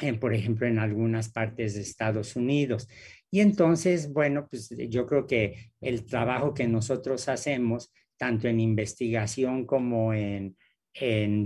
en, 0.00 0.20
por 0.20 0.34
ejemplo, 0.34 0.68
en 0.68 0.78
algunas 0.78 1.30
partes 1.30 1.74
de 1.74 1.80
Estados 1.80 2.36
Unidos. 2.36 2.86
Y 3.32 3.40
entonces, 3.40 4.12
bueno, 4.12 4.46
pues 4.48 4.68
yo 4.88 5.04
creo 5.04 5.26
que 5.26 5.72
el 5.80 6.06
trabajo 6.06 6.54
que 6.54 6.68
nosotros 6.68 7.28
hacemos 7.28 7.90
tanto 8.16 8.48
en 8.48 8.60
investigación 8.60 9.66
como 9.66 10.12
en, 10.12 10.56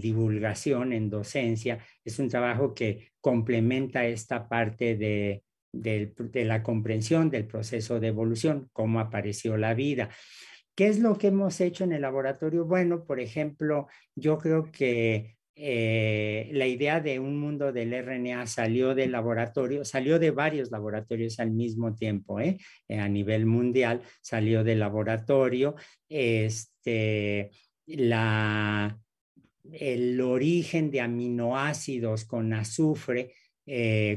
divulgación, 0.00 0.92
en 0.92 1.10
docencia. 1.10 1.84
Es 2.04 2.18
un 2.18 2.28
trabajo 2.28 2.74
que 2.74 3.12
complementa 3.20 4.06
esta 4.06 4.48
parte 4.48 4.96
de, 4.96 5.42
de, 5.72 6.44
la 6.44 6.62
comprensión 6.62 7.30
del 7.30 7.46
proceso 7.46 7.98
de 7.98 8.08
evolución, 8.08 8.68
cómo 8.72 9.00
apareció 9.00 9.56
la 9.56 9.74
vida. 9.74 10.10
¿Qué 10.76 10.86
es 10.86 11.00
lo 11.00 11.18
que 11.18 11.28
hemos 11.28 11.60
hecho 11.60 11.84
en 11.84 11.92
el 11.92 12.02
laboratorio? 12.02 12.64
Bueno, 12.64 13.04
por 13.04 13.20
ejemplo, 13.20 13.88
yo 14.14 14.38
creo 14.38 14.70
que 14.70 15.36
eh, 15.54 16.48
la 16.52 16.66
idea 16.66 17.00
de 17.00 17.18
un 17.18 17.38
mundo 17.38 17.72
del 17.72 17.92
RNA 17.92 18.46
salió 18.46 18.94
del 18.94 19.12
laboratorio, 19.12 19.84
salió 19.84 20.18
de 20.18 20.30
varios 20.30 20.70
laboratorios 20.70 21.38
al 21.38 21.50
mismo 21.50 21.94
tiempo, 21.94 22.40
¿eh? 22.40 22.56
Eh, 22.88 22.98
a 22.98 23.08
nivel 23.08 23.46
mundial, 23.46 24.02
salió 24.22 24.64
del 24.64 24.80
laboratorio. 24.80 25.74
Este, 26.08 27.50
la, 27.86 28.98
el 29.72 30.20
origen 30.20 30.90
de 30.90 31.00
aminoácidos 31.00 32.24
con 32.24 32.52
azufre 32.52 33.34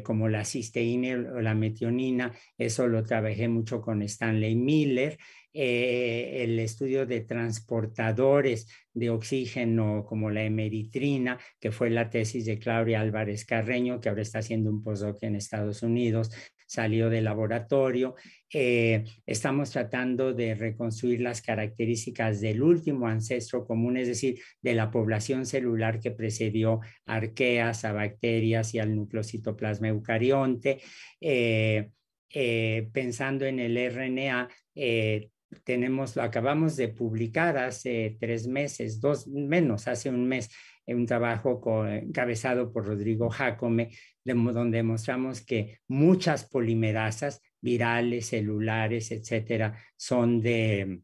como 0.02 0.30
la 0.30 0.46
cisteína 0.46 1.32
o 1.36 1.40
la 1.40 1.54
metionina, 1.54 2.34
eso 2.58 2.88
lo 2.88 3.04
trabajé 3.04 3.48
mucho 3.48 3.82
con 3.82 4.02
Stanley 4.02 4.56
Miller. 4.56 5.20
Eh, 5.56 6.44
el 6.44 6.58
estudio 6.58 7.06
de 7.06 7.22
transportadores 7.22 8.68
de 8.92 9.12
oxígeno 9.12 10.04
como 10.04 10.32
la 10.32 10.44
emeritrina, 10.44 11.40
que 11.60 11.72
fue 11.72 11.92
la 11.92 12.10
tesis 12.10 12.46
de 12.46 12.58
Claudia 12.58 13.02
Álvarez 13.02 13.46
Carreño, 13.46 14.02
que 14.02 14.10
ahora 14.10 14.24
está 14.24 14.40
haciendo 14.40 14.72
un 14.72 14.82
postdoc 14.84 15.22
en 15.22 15.36
Estados 15.36 15.84
Unidos, 15.84 16.32
salió 16.66 17.12
del 17.12 17.26
laboratorio. 17.26 18.16
Eh, 18.52 19.04
estamos 19.28 19.70
tratando 19.70 20.34
de 20.34 20.56
reconstruir 20.56 21.22
las 21.22 21.44
características 21.44 22.42
del 22.42 22.64
último 22.64 23.08
ancestro 23.08 23.64
común, 23.64 23.98
es 23.98 24.08
decir, 24.08 24.40
de 24.60 24.74
la 24.74 24.90
población 24.90 25.46
celular 25.46 26.00
que 26.00 26.10
precedió 26.10 26.80
a 27.06 27.16
arqueas, 27.16 27.86
a 27.86 27.94
bacterias 27.94 28.74
y 28.74 28.80
al 28.80 28.96
nucleocitoplasma 28.96 29.90
eucarionte. 29.90 30.82
Eh, 31.22 31.92
pensando 32.92 33.46
en 33.46 33.60
el 33.60 33.78
RNA, 33.78 34.50
tenemos, 35.64 36.16
lo 36.16 36.24
acabamos 36.24 36.76
de 36.76 36.90
publicar 36.90 37.58
hace 37.58 38.18
tres 38.20 38.48
meses, 38.48 39.00
dos 39.00 39.28
menos, 39.28 39.88
hace 39.88 40.10
un 40.10 40.28
mes, 40.28 40.50
un 40.88 41.06
trabajo 41.06 41.88
encabezado 41.88 42.72
por 42.72 42.86
Rodrigo 42.86 43.30
Jacome, 43.30 43.92
donde 44.24 44.78
demostramos 44.78 45.42
que 45.42 45.80
muchas 45.88 46.46
polimerasas 46.46 47.42
virales, 47.62 48.28
celulares, 48.28 49.12
etcétera, 49.12 49.78
son 49.96 50.42
de, 50.42 51.02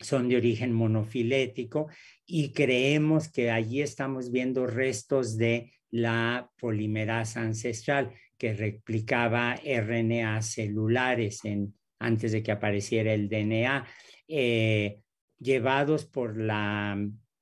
son 0.00 0.28
de 0.28 0.36
origen 0.36 0.72
monofilético 0.72 1.88
y 2.26 2.52
creemos 2.52 3.30
que 3.30 3.50
allí 3.50 3.82
estamos 3.82 4.30
viendo 4.30 4.66
restos 4.66 5.36
de 5.36 5.72
la 5.90 6.50
polimerasa 6.58 7.42
ancestral 7.42 8.12
que 8.36 8.52
replicaba 8.52 9.54
RNA 9.54 10.42
celulares 10.42 11.44
en, 11.44 11.74
antes 11.98 12.32
de 12.32 12.42
que 12.42 12.52
apareciera 12.52 13.12
el 13.12 13.28
DNA, 13.28 13.86
eh, 14.28 15.00
llevados 15.38 16.06
por 16.06 16.36
la, 16.36 16.96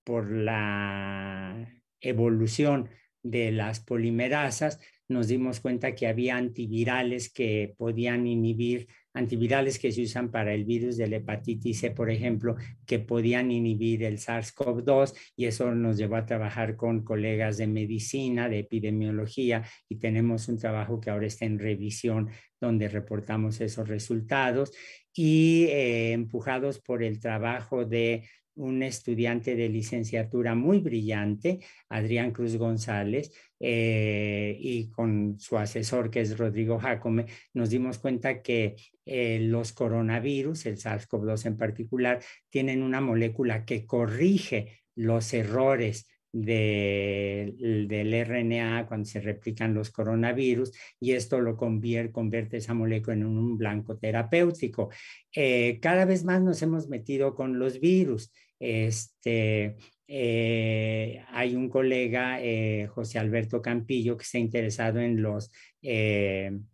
por 0.05 0.30
la 0.30 1.68
evolución 2.00 2.90
de 3.22 3.52
las 3.52 3.80
polimerasas, 3.80 4.80
nos 5.08 5.28
dimos 5.28 5.60
cuenta 5.60 5.94
que 5.94 6.06
había 6.06 6.36
antivirales 6.36 7.32
que 7.32 7.74
podían 7.76 8.26
inhibir, 8.26 8.88
antivirales 9.14 9.78
que 9.78 9.92
se 9.92 10.02
usan 10.02 10.30
para 10.30 10.54
el 10.54 10.64
virus 10.64 10.96
de 10.96 11.06
la 11.06 11.16
hepatitis 11.16 11.80
C, 11.80 11.90
por 11.90 12.10
ejemplo, 12.10 12.56
que 12.86 12.98
podían 12.98 13.50
inhibir 13.50 14.04
el 14.04 14.18
SARS-CoV-2 14.18 15.14
y 15.36 15.44
eso 15.44 15.74
nos 15.74 15.98
llevó 15.98 16.16
a 16.16 16.24
trabajar 16.26 16.76
con 16.76 17.04
colegas 17.04 17.58
de 17.58 17.66
medicina, 17.66 18.48
de 18.48 18.60
epidemiología 18.60 19.62
y 19.88 19.96
tenemos 19.96 20.48
un 20.48 20.58
trabajo 20.58 21.00
que 21.00 21.10
ahora 21.10 21.26
está 21.26 21.44
en 21.44 21.58
revisión 21.58 22.30
donde 22.60 22.88
reportamos 22.88 23.60
esos 23.60 23.88
resultados. 23.88 24.72
Y 25.14 25.66
eh, 25.68 26.12
empujados 26.12 26.80
por 26.80 27.02
el 27.02 27.20
trabajo 27.20 27.84
de 27.84 28.26
un 28.55 28.82
estudiante 28.82 29.57
de 29.57 29.68
licenciatura 29.68 30.55
muy 30.55 30.78
brillante, 30.78 31.61
Adrián 31.88 32.32
Cruz 32.32 32.57
González, 32.57 33.32
eh, 33.59 34.57
y 34.59 34.90
con 34.90 35.38
su 35.38 35.57
asesor, 35.57 36.11
que 36.11 36.20
es 36.20 36.36
Rodrigo 36.36 36.78
Jacome, 36.78 37.26
nos 37.55 37.70
dimos 37.70 37.98
cuenta 37.98 38.42
que 38.42 38.76
eh, 39.05 39.38
los 39.40 39.72
coronavirus, 39.72 40.66
el 40.66 40.76
SARS-CoV-2 40.76 41.46
en 41.46 41.57
particular, 41.57 42.22
tienen 42.50 42.82
una 42.82 43.00
molécula 43.00 43.64
que 43.64 43.86
corrige 43.86 44.82
los 44.94 45.32
errores 45.32 46.07
del 46.32 48.24
RNA 48.26 48.86
cuando 48.86 49.04
se 49.04 49.20
replican 49.20 49.74
los 49.74 49.90
coronavirus 49.90 50.72
y 50.98 51.12
esto 51.12 51.40
lo 51.40 51.56
convierte, 51.56 52.12
convierte 52.12 52.56
esa 52.56 52.74
molécula 52.74 53.16
en 53.16 53.26
un 53.26 53.58
blanco 53.58 53.98
terapéutico. 53.98 54.90
Eh, 55.34 55.78
cada 55.80 56.04
vez 56.04 56.24
más 56.24 56.40
nos 56.40 56.62
hemos 56.62 56.88
metido 56.88 57.34
con 57.34 57.58
los 57.58 57.80
virus. 57.80 58.32
Este, 58.58 59.76
eh, 60.08 61.22
hay 61.28 61.54
un 61.54 61.68
colega, 61.68 62.42
eh, 62.42 62.86
José 62.86 63.18
Alberto 63.18 63.60
Campillo, 63.60 64.16
que 64.16 64.24
está 64.24 64.38
interesado 64.38 65.00
en 65.00 65.20
los 65.20 65.50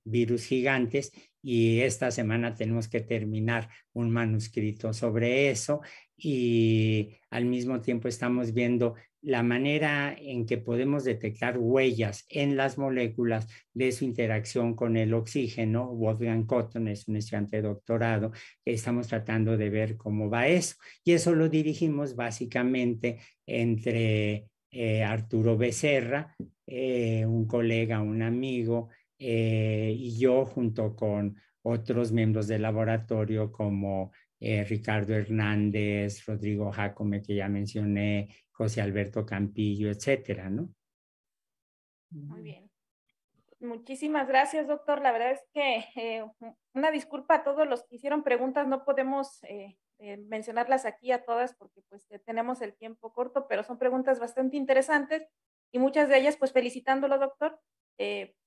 virus 0.04 0.44
gigantes 0.44 1.12
y 1.42 1.80
esta 1.80 2.10
semana 2.10 2.54
tenemos 2.54 2.88
que 2.88 3.00
terminar 3.00 3.70
un 3.94 4.10
manuscrito 4.10 4.92
sobre 4.92 5.50
eso 5.50 5.80
y 6.16 7.16
al 7.30 7.46
mismo 7.46 7.80
tiempo 7.80 8.08
estamos 8.08 8.52
viendo 8.52 8.96
la 9.20 9.42
manera 9.42 10.14
en 10.18 10.46
que 10.46 10.58
podemos 10.58 11.04
detectar 11.04 11.58
huellas 11.58 12.24
en 12.28 12.56
las 12.56 12.78
moléculas 12.78 13.48
de 13.74 13.92
su 13.92 14.04
interacción 14.04 14.74
con 14.74 14.96
el 14.96 15.14
oxígeno. 15.14 15.94
Wolfgang 15.94 16.46
Cotton 16.46 16.88
es 16.88 17.08
un 17.08 17.16
estudiante 17.16 17.56
de 17.56 17.62
doctorado 17.62 18.32
estamos 18.64 19.08
tratando 19.08 19.56
de 19.56 19.70
ver 19.70 19.96
cómo 19.96 20.30
va 20.30 20.46
eso. 20.48 20.76
Y 21.04 21.12
eso 21.12 21.34
lo 21.34 21.48
dirigimos 21.48 22.14
básicamente 22.14 23.18
entre 23.46 24.48
eh, 24.70 25.02
Arturo 25.02 25.56
Becerra, 25.56 26.34
eh, 26.66 27.24
un 27.26 27.46
colega, 27.46 28.00
un 28.00 28.22
amigo, 28.22 28.88
eh, 29.18 29.94
y 29.96 30.18
yo 30.18 30.44
junto 30.44 30.94
con 30.94 31.36
otros 31.62 32.12
miembros 32.12 32.46
del 32.46 32.62
laboratorio 32.62 33.50
como 33.50 34.12
Ricardo 34.40 35.14
Hernández, 35.14 36.24
Rodrigo 36.24 36.70
Jacome, 36.70 37.20
que 37.20 37.34
ya 37.34 37.48
mencioné, 37.48 38.28
José 38.58 38.82
Alberto 38.82 39.24
Campillo, 39.24 39.88
etcétera, 39.88 40.50
¿no? 40.50 40.68
Muy 42.10 42.42
bien. 42.42 42.68
Muchísimas 43.60 44.26
gracias, 44.26 44.66
doctor. 44.66 45.00
La 45.00 45.12
verdad 45.12 45.30
es 45.30 45.44
que 45.52 45.84
eh, 45.94 46.24
una 46.74 46.90
disculpa 46.90 47.36
a 47.36 47.44
todos 47.44 47.68
los 47.68 47.84
que 47.84 47.94
hicieron 47.94 48.24
preguntas. 48.24 48.66
No 48.66 48.84
podemos 48.84 49.44
eh, 49.44 49.78
eh, 49.98 50.16
mencionarlas 50.16 50.86
aquí 50.86 51.12
a 51.12 51.24
todas 51.24 51.54
porque 51.54 51.82
pues 51.88 52.08
tenemos 52.26 52.60
el 52.60 52.76
tiempo 52.76 53.12
corto, 53.12 53.46
pero 53.46 53.62
son 53.62 53.78
preguntas 53.78 54.18
bastante 54.18 54.56
interesantes 54.56 55.22
y 55.70 55.78
muchas 55.78 56.08
de 56.08 56.18
ellas 56.18 56.36
pues 56.36 56.52
felicitándolo, 56.52 57.16
doctor. 57.18 57.60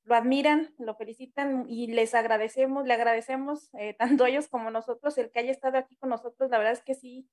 lo 0.04 0.16
admiran, 0.16 0.74
lo 0.78 0.96
felicitan 0.96 1.66
y 1.70 1.88
les 1.88 2.14
agradecemos, 2.16 2.86
le 2.86 2.94
agradecemos 2.96 3.72
tanto 3.98 4.26
a 4.26 4.30
ellos 4.30 4.50
como 4.50 4.72
nosotros 4.72 5.18
el 5.18 5.32
que 5.32 5.40
haya 5.40 5.52
estado 5.52 5.78
aquí 5.78 5.96
con 5.96 6.10
nosotros. 6.10 6.50
La 6.50 6.58
verdad 6.58 6.74
es 6.74 6.84
que 6.84 6.96
sí, 6.96 7.30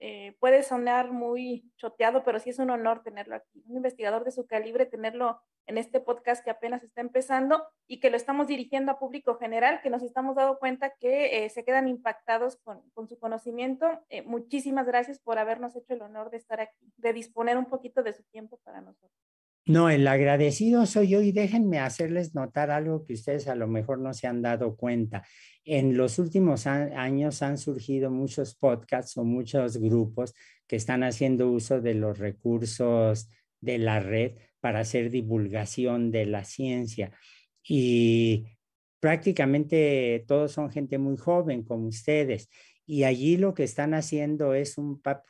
eh, 0.00 0.36
puede 0.38 0.62
sonar 0.62 1.10
muy 1.10 1.70
choteado, 1.76 2.22
pero 2.22 2.38
sí 2.38 2.50
es 2.50 2.58
un 2.58 2.70
honor 2.70 3.02
tenerlo 3.02 3.34
aquí. 3.34 3.62
Un 3.66 3.76
investigador 3.76 4.24
de 4.24 4.30
su 4.30 4.46
calibre, 4.46 4.86
tenerlo 4.86 5.40
en 5.66 5.76
este 5.76 6.00
podcast 6.00 6.42
que 6.42 6.50
apenas 6.50 6.82
está 6.82 7.00
empezando 7.00 7.66
y 7.86 8.00
que 8.00 8.10
lo 8.10 8.16
estamos 8.16 8.46
dirigiendo 8.46 8.92
a 8.92 8.98
público 8.98 9.36
general, 9.36 9.80
que 9.82 9.90
nos 9.90 10.02
estamos 10.02 10.36
dando 10.36 10.58
cuenta 10.58 10.94
que 10.98 11.44
eh, 11.44 11.50
se 11.50 11.64
quedan 11.64 11.88
impactados 11.88 12.56
con, 12.56 13.08
su 13.08 13.18
conocimiento. 13.18 13.86
Eh, 14.08 14.22
muchísimas 14.22 14.86
gracias 14.86 15.18
por 15.18 15.38
habernos 15.38 15.76
hecho 15.76 15.94
el 15.94 16.02
honor 16.02 16.30
de 16.30 16.38
estar 16.38 16.60
aquí, 16.60 16.92
de 16.96 17.12
disponer 17.12 17.58
un 17.58 17.66
poquito 17.66 18.02
de 18.02 18.14
su 18.14 18.22
tiempo 18.24 18.58
para 18.64 18.80
nosotros. 18.80 19.12
No, 19.68 19.90
el 19.90 20.08
agradecido 20.08 20.86
soy 20.86 21.08
yo 21.08 21.20
y 21.20 21.30
déjenme 21.30 21.78
hacerles 21.78 22.34
notar 22.34 22.70
algo 22.70 23.04
que 23.04 23.12
ustedes 23.12 23.48
a 23.48 23.54
lo 23.54 23.68
mejor 23.68 23.98
no 23.98 24.14
se 24.14 24.26
han 24.26 24.40
dado 24.40 24.76
cuenta. 24.76 25.26
En 25.62 25.94
los 25.94 26.18
últimos 26.18 26.66
años 26.66 27.42
han 27.42 27.58
surgido 27.58 28.10
muchos 28.10 28.54
podcasts 28.54 29.18
o 29.18 29.24
muchos 29.24 29.76
grupos 29.76 30.32
que 30.66 30.76
están 30.76 31.02
haciendo 31.02 31.50
uso 31.50 31.82
de 31.82 31.92
los 31.92 32.18
recursos 32.18 33.28
de 33.60 33.76
la 33.76 34.00
red 34.00 34.36
para 34.60 34.80
hacer 34.80 35.10
divulgación 35.10 36.12
de 36.12 36.24
la 36.24 36.44
ciencia. 36.44 37.12
Y 37.62 38.46
prácticamente 39.00 40.24
todos 40.26 40.50
son 40.52 40.70
gente 40.70 40.96
muy 40.96 41.18
joven 41.18 41.62
como 41.62 41.88
ustedes. 41.88 42.48
Y 42.86 43.04
allí 43.04 43.36
lo 43.36 43.52
que 43.52 43.64
están 43.64 43.92
haciendo 43.92 44.54
es 44.54 44.76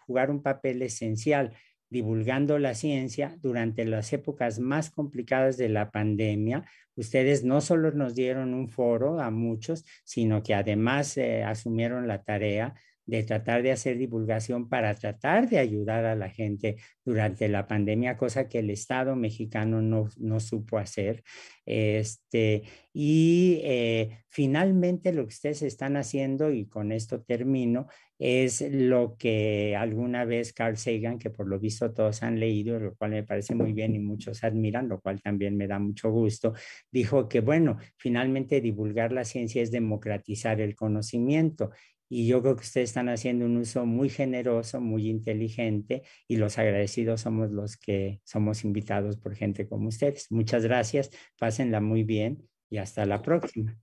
jugar 0.07 0.31
un 0.31 0.45
papel 0.45 0.81
esencial 0.83 1.57
divulgando 1.91 2.59
la 2.59 2.75
ciencia 2.75 3.37
durante 3.41 3.85
las 3.85 4.13
épocas 4.13 4.59
más 4.59 4.91
complicadas 4.91 5.57
de 5.57 5.69
la 5.69 5.91
pandemia. 5.91 6.65
Ustedes 6.97 7.45
no 7.45 7.61
solo 7.61 7.93
nos 7.93 8.15
dieron 8.15 8.55
un 8.55 8.69
foro 8.69 9.21
a 9.21 9.31
muchos, 9.31 9.85
sino 10.05 10.43
que 10.43 10.55
además 10.55 11.17
eh, 11.17 11.45
asumieron 11.45 12.09
la 12.09 12.23
tarea 12.23 12.75
de 13.09 13.23
tratar 13.23 13.63
de 13.63 13.73
hacer 13.73 13.97
divulgación 13.97 14.69
para 14.69 14.95
tratar 14.95 15.49
de 15.49 15.59
ayudar 15.59 16.05
a 16.05 16.15
la 16.15 16.29
gente 16.29 16.77
durante 17.07 17.49
la 17.49 17.67
pandemia, 17.67 18.19
cosa 18.19 18.51
que 18.51 18.59
el 18.59 18.69
Estado 18.69 19.17
mexicano 19.17 19.81
no, 19.81 20.11
no 20.19 20.41
supo 20.41 20.77
hacer. 20.77 21.25
Este, 21.65 22.65
y 22.93 23.63
eh, 23.65 24.19
finalmente 24.29 25.15
lo 25.15 25.23
que 25.23 25.35
ustedes 25.35 25.63
están 25.63 25.97
haciendo, 25.97 26.53
y 26.53 26.67
con 26.67 26.93
esto 26.93 27.23
termino, 27.23 27.87
es 28.19 28.61
lo 28.61 29.17
que 29.17 29.77
alguna 29.77 30.25
vez 30.25 30.53
Carl 30.53 30.77
Sagan, 30.77 31.19
que 31.19 31.31
por 31.31 31.47
lo 31.47 31.59
visto 31.59 31.93
todos 31.93 32.23
han 32.23 32.41
leído, 32.41 32.79
lo 32.79 32.95
cual 32.97 33.13
me 33.13 33.23
parece 33.23 33.55
muy 33.55 33.73
bien 33.73 33.95
y 33.95 34.01
muchos 34.01 34.43
admiran, 34.45 34.89
lo 34.89 35.01
cual 35.01 35.23
también 35.23 35.57
me 35.57 35.69
da 35.69 35.79
mucho 35.79 36.11
gusto, 36.11 36.55
dijo 36.91 37.29
que, 37.29 37.41
bueno, 37.41 37.79
finalmente 37.97 38.61
divulgar 38.61 39.13
la 39.13 39.25
ciencia 39.25 39.63
es 39.63 39.71
democratizar 39.71 40.61
el 40.61 40.75
conocimiento 40.75 41.71
y 42.09 42.27
yo 42.27 42.41
creo 42.43 42.57
que 42.57 42.63
ustedes 42.63 42.91
están 42.91 43.09
haciendo 43.09 43.45
un 43.45 43.59
uso 43.59 43.85
muy 43.85 44.09
generoso, 44.09 44.81
muy 44.81 45.09
inteligente 45.09 46.03
y 46.27 46.37
los 46.37 46.59
agradecidos 46.59 47.21
somos 47.21 47.51
los 47.51 47.77
que 47.77 48.21
somos 48.25 48.65
invitados 48.65 49.17
por 49.19 49.35
gente 49.35 49.69
como 49.69 49.89
ustedes. 49.89 50.27
Muchas 50.31 50.65
gracias, 50.65 51.11
pásenla 51.39 51.81
muy 51.81 52.05
bien 52.05 52.49
y 52.71 52.79
hasta 52.79 53.05
la 53.05 53.21
próxima. 53.23 53.79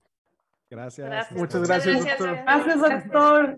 Gracias. 0.68 1.32
Muchas 1.32 1.68
gracias, 1.68 2.04
doctor. 2.04 2.36
Gracias, 2.42 2.80
doctor. 2.80 3.56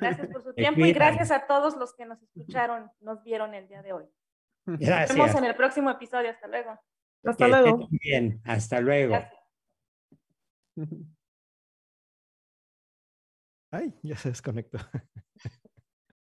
Gracias 0.00 0.26
por 0.28 0.42
su 0.42 0.54
tiempo 0.54 0.80
y 0.80 0.92
gracias 0.92 1.30
a 1.30 1.46
todos 1.46 1.76
los 1.76 1.94
que 1.94 2.06
nos 2.06 2.22
escucharon, 2.22 2.90
nos 3.00 3.22
vieron 3.22 3.54
el 3.54 3.68
día 3.68 3.82
de 3.82 3.92
hoy. 3.92 4.06
Gracias. 4.66 5.16
Nos 5.16 5.26
vemos 5.26 5.34
en 5.36 5.44
el 5.44 5.54
próximo 5.54 5.90
episodio. 5.90 6.30
Hasta 6.30 6.48
luego. 6.48 6.80
Hasta 7.24 7.48
luego. 7.48 7.88
Bien, 7.90 8.40
hasta 8.44 8.80
luego. 8.80 9.16
Ay, 13.70 13.94
ya 14.02 14.16
se 14.16 14.30
desconectó. 14.30 14.78